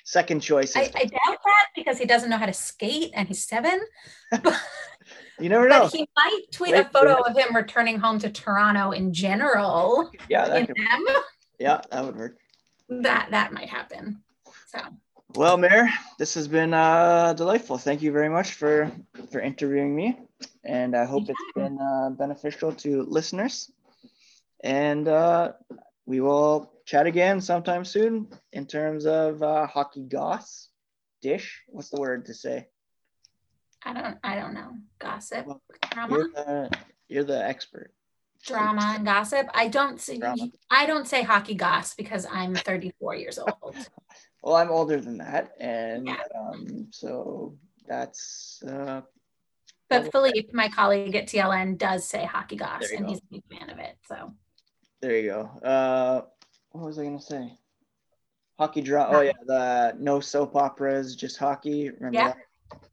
Second 0.05 0.39
choice. 0.41 0.75
I, 0.75 0.91
I 0.95 1.05
doubt 1.05 1.37
that 1.45 1.67
because 1.75 1.97
he 1.99 2.05
doesn't 2.05 2.29
know 2.29 2.37
how 2.37 2.45
to 2.45 2.53
skate 2.53 3.11
and 3.13 3.27
he's 3.27 3.45
seven. 3.45 3.79
you 5.39 5.49
never 5.49 5.67
know. 5.67 5.81
But 5.81 5.93
he 5.93 6.07
might 6.15 6.41
tweet 6.51 6.75
a 6.75 6.85
photo 6.85 7.15
of 7.21 7.37
him 7.37 7.55
returning 7.55 7.99
home 7.99 8.19
to 8.19 8.29
Toronto 8.29 8.91
in 8.91 9.13
general. 9.13 10.11
yeah, 10.29 10.47
that 10.47 10.67
could, 10.67 10.77
yeah, 11.59 11.81
that 11.91 12.05
would 12.05 12.15
work. 12.15 12.37
that 12.89 13.29
that 13.31 13.53
might 13.53 13.69
happen. 13.69 14.21
So 14.67 14.79
Well, 15.35 15.57
Mayor, 15.57 15.89
this 16.17 16.33
has 16.35 16.47
been 16.47 16.73
uh, 16.73 17.33
delightful. 17.33 17.77
Thank 17.77 18.01
you 18.01 18.11
very 18.11 18.29
much 18.29 18.53
for 18.53 18.91
for 19.31 19.39
interviewing 19.39 19.95
me, 19.95 20.17
and 20.63 20.95
I 20.95 21.05
hope 21.05 21.29
it's 21.29 21.51
been 21.55 21.79
uh, 21.79 22.09
beneficial 22.11 22.73
to 22.73 23.03
listeners. 23.03 23.71
And 24.63 25.07
uh, 25.07 25.53
we 26.05 26.19
will 26.21 26.71
chat 26.85 27.05
again 27.05 27.39
sometime 27.39 27.85
soon 27.85 28.27
in 28.51 28.65
terms 28.65 29.05
of 29.05 29.41
uh, 29.43 29.67
hockey 29.67 30.03
goss 30.03 30.69
dish. 31.21 31.61
What's 31.67 31.89
the 31.89 31.99
word 31.99 32.25
to 32.25 32.33
say? 32.33 32.67
I 33.85 33.93
don't 33.93 34.17
I 34.23 34.35
don't 34.35 34.53
know. 34.53 34.71
Gossip, 34.99 35.45
Well, 35.47 35.61
drama, 35.91 36.15
You're 36.15 36.27
the 36.29 36.71
you're 37.07 37.23
the 37.23 37.43
expert. 37.45 37.91
drama 38.45 38.93
and 38.95 39.05
gossip. 39.05 39.47
I 39.53 39.67
don't 39.67 39.99
see 39.99 40.19
Drama. 40.19 40.47
I 40.69 40.85
don't 40.85 41.07
say 41.07 41.23
hockey 41.23 41.55
goss 41.55 41.93
because 41.93 42.25
I'm 42.31 42.55
34 42.55 43.15
years 43.15 43.39
old. 43.63 43.75
Well, 44.43 44.55
I'm 44.55 44.71
older 44.71 44.99
than 45.01 45.17
that, 45.19 45.51
and 45.59 46.07
Yeah. 46.07 46.15
um, 46.39 46.87
so 46.91 47.57
that's 47.87 48.61
uh, 48.67 49.01
But 49.89 50.11
Philippe, 50.11 50.49
my 50.53 50.69
colleague 50.69 51.15
at 51.15 51.27
TLN, 51.27 51.77
does 51.77 52.07
say 52.07 52.23
hockey 52.25 52.55
goss, 52.55 52.89
and 52.91 53.05
go. 53.05 53.09
he's 53.09 53.19
a 53.19 53.31
big 53.31 53.43
fan 53.49 53.69
of 53.69 53.79
it. 53.79 53.97
So 54.07 54.33
There 55.01 55.17
you 55.17 55.29
go. 55.31 55.41
Uh, 55.67 56.21
what 56.71 56.85
was 56.85 56.99
I 56.99 57.05
gonna 57.05 57.21
say? 57.21 57.57
Hockey 58.59 58.81
drama. 58.81 59.17
Oh 59.17 59.21
yeah, 59.21 59.31
the 59.45 59.95
no 59.99 60.19
soap 60.19 60.55
operas, 60.55 61.15
just 61.15 61.37
hockey. 61.37 61.89
Remember 61.89 62.13
Yeah. 62.19 62.27
that? 62.27 62.37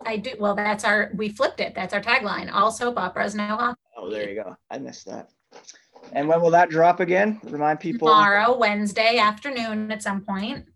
I 0.05 0.17
do. 0.19 0.33
Well, 0.39 0.55
that's 0.55 0.85
our 0.85 1.11
we 1.15 1.29
flipped 1.29 1.61
it. 1.61 1.75
That's 1.75 1.93
our 1.93 2.01
tagline. 2.01 2.53
All 2.53 2.71
soap 2.71 2.99
operas, 2.99 3.35
no 3.35 3.45
hockey. 3.57 3.81
Oh, 3.97 4.11
there 4.11 4.29
you 4.29 4.43
go. 4.43 4.57
I 4.71 4.79
missed 4.79 5.07
that. 5.07 5.31
And 6.13 6.29
when 6.29 6.41
will 6.41 6.51
that 6.51 6.71
drop 6.71 7.01
again? 7.01 7.41
Remind 7.45 7.81
people. 7.81 8.07
Tomorrow, 8.09 8.57
Wednesday 8.57 9.19
afternoon, 9.19 9.91
at 9.91 10.03
some 10.03 10.21
point. 10.21 10.67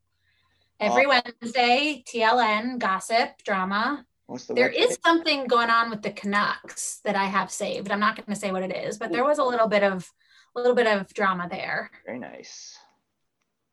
Every 0.81 1.07
Wednesday, 1.07 2.03
TLN 2.09 2.79
gossip 2.79 3.43
drama. 3.45 4.05
What's 4.27 4.47
the 4.47 4.55
There 4.55 4.71
website? 4.71 4.89
is 4.91 4.99
something 5.05 5.47
going 5.47 5.69
on 5.71 5.91
with 5.91 6.03
the 6.03 6.11
Canucks 6.11 7.01
that 7.05 7.17
I 7.17 7.25
have 7.27 7.51
saved. 7.51 7.91
I'm 7.91 8.01
not 8.01 8.17
going 8.17 8.27
to 8.35 8.35
say 8.41 8.51
what 8.51 8.63
it 8.63 8.75
is, 8.75 8.97
but 8.97 9.13
there 9.13 9.25
was 9.25 9.39
a 9.39 9.45
little 9.45 9.69
bit 9.69 9.83
of 9.83 10.11
a 10.57 10.59
little 10.59 10.75
bit 10.75 10.87
of 10.87 11.13
drama 11.15 11.47
there. 11.51 11.91
very 12.07 12.19
nice. 12.19 12.77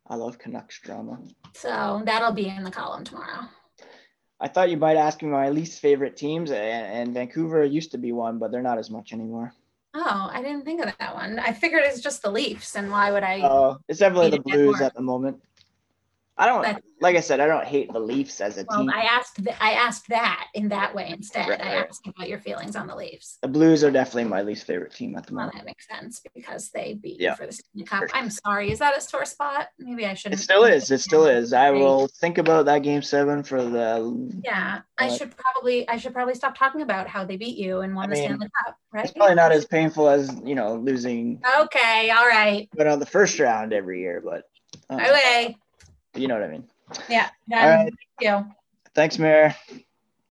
I 0.07 0.15
love 0.15 0.37
Canucks 0.37 0.79
drama. 0.79 1.19
So 1.53 2.01
that'll 2.05 2.31
be 2.33 2.47
in 2.47 2.63
the 2.63 2.71
column 2.71 3.03
tomorrow. 3.03 3.45
I 4.39 4.47
thought 4.47 4.69
you 4.69 4.77
might 4.77 4.97
ask 4.97 5.21
me 5.21 5.29
my 5.29 5.49
least 5.49 5.79
favorite 5.79 6.15
teams, 6.15 6.51
and, 6.51 6.85
and 6.85 7.13
Vancouver 7.13 7.63
used 7.63 7.91
to 7.91 7.97
be 7.97 8.11
one, 8.11 8.37
but 8.37 8.51
they're 8.51 8.61
not 8.61 8.77
as 8.77 8.89
much 8.89 9.11
anymore. 9.11 9.53
Oh, 9.95 10.29
I 10.31 10.43
didn't 10.43 10.63
think 10.63 10.79
of 10.79 10.93
that 10.99 11.15
one. 11.15 11.39
I 11.39 11.53
figured 11.53 11.81
it's 11.83 12.01
just 12.01 12.21
the 12.21 12.29
Leafs, 12.29 12.75
and 12.75 12.91
why 12.91 13.11
would 13.11 13.23
I? 13.23 13.41
Oh, 13.41 13.77
it's 13.87 13.99
definitely 13.99 14.29
the 14.29 14.41
Blues 14.41 14.79
at 14.79 14.93
the 14.93 15.01
moment. 15.01 15.41
I 16.39 16.45
don't 16.45 16.61
But- 16.61 16.83
like 16.99 17.15
I 17.15 17.19
said, 17.19 17.39
I 17.39 17.45
don't 17.45 17.63
hate 17.65 17.93
the 17.93 17.99
Leafs 17.99 18.41
as 18.41 18.57
a 18.57 18.65
well, 18.67 18.79
team. 18.79 18.89
I 18.89 19.01
asked. 19.03 19.35
Th- 19.43 19.55
I 19.61 19.73
asked 19.73 20.07
that 20.09 20.47
in 20.55 20.67
that 20.69 20.95
way 20.95 21.09
instead. 21.09 21.47
Right, 21.47 21.61
I 21.61 21.75
right. 21.77 21.87
asked 21.87 22.07
about 22.07 22.27
your 22.27 22.39
feelings 22.39 22.75
on 22.75 22.87
the 22.87 22.95
Leafs. 22.95 23.37
the 23.43 23.47
Blues 23.47 23.83
are 23.83 23.91
definitely 23.91 24.23
my 24.25 24.41
least 24.41 24.65
favorite 24.65 24.93
team 24.95 25.15
at 25.15 25.27
the 25.27 25.33
Well, 25.35 25.45
moment. 25.45 25.57
that 25.59 25.65
makes 25.65 25.87
sense 25.87 26.21
because 26.33 26.69
they 26.69 26.95
beat 26.95 27.19
Yeah. 27.19 27.31
you 27.31 27.35
for 27.35 27.45
the 27.45 27.51
Stanley 27.53 27.85
Cup. 27.85 28.03
I'm 28.13 28.31
sorry. 28.31 28.71
Is 28.71 28.79
that 28.79 28.97
a 28.97 29.01
sore 29.01 29.25
spot? 29.25 29.67
Maybe 29.77 30.07
I 30.07 30.15
shouldn't. 30.15 30.39
It 30.39 30.43
still 30.43 30.63
is. 30.63 30.89
It 30.89 30.99
still 31.01 31.27
is. 31.27 31.53
I 31.53 31.69
will 31.69 32.07
think 32.19 32.39
about 32.39 32.65
that 32.65 32.79
game 32.81 33.03
seven 33.03 33.43
for 33.43 33.61
the. 33.63 34.41
Yeah, 34.43 34.81
I 34.97 35.07
Uh, 35.09 35.13
should 35.15 35.35
probably. 35.37 35.87
I 35.87 35.97
should 35.97 36.13
probably 36.13 36.33
stop 36.33 36.57
talking 36.57 36.81
about 36.81 37.07
how 37.07 37.25
they 37.25 37.37
beat 37.37 37.57
you 37.57 37.81
and 37.81 37.95
won 37.95 38.07
I 38.11 38.15
the 38.15 38.15
Stanley 38.23 38.49
Cup. 38.65 38.75
Right? 38.91 39.03
It's 39.05 39.13
probably 39.13 39.35
not 39.35 39.51
as 39.51 39.65
painful 39.65 40.09
as 40.09 40.35
you 40.43 40.55
know 40.55 40.75
losing, 40.77 41.43
Okay. 41.59 42.09
All 42.09 42.25
right. 42.27 42.67
but 42.73 42.87
on 42.87 42.97
the 42.99 43.05
first 43.05 43.39
round 43.39 43.71
every 43.71 43.99
year. 44.01 44.19
But 44.25 44.45
uh, 44.89 44.95
Okay. 44.95 45.55
You 46.15 46.27
know 46.27 46.35
what 46.35 46.43
I 46.43 46.51
mean. 46.51 46.67
Yeah. 47.09 47.29
All 47.51 47.57
right. 47.57 47.93
Thank 48.19 48.45
you. 48.45 48.51
Thanks, 48.93 49.19
Mayor. 49.19 49.55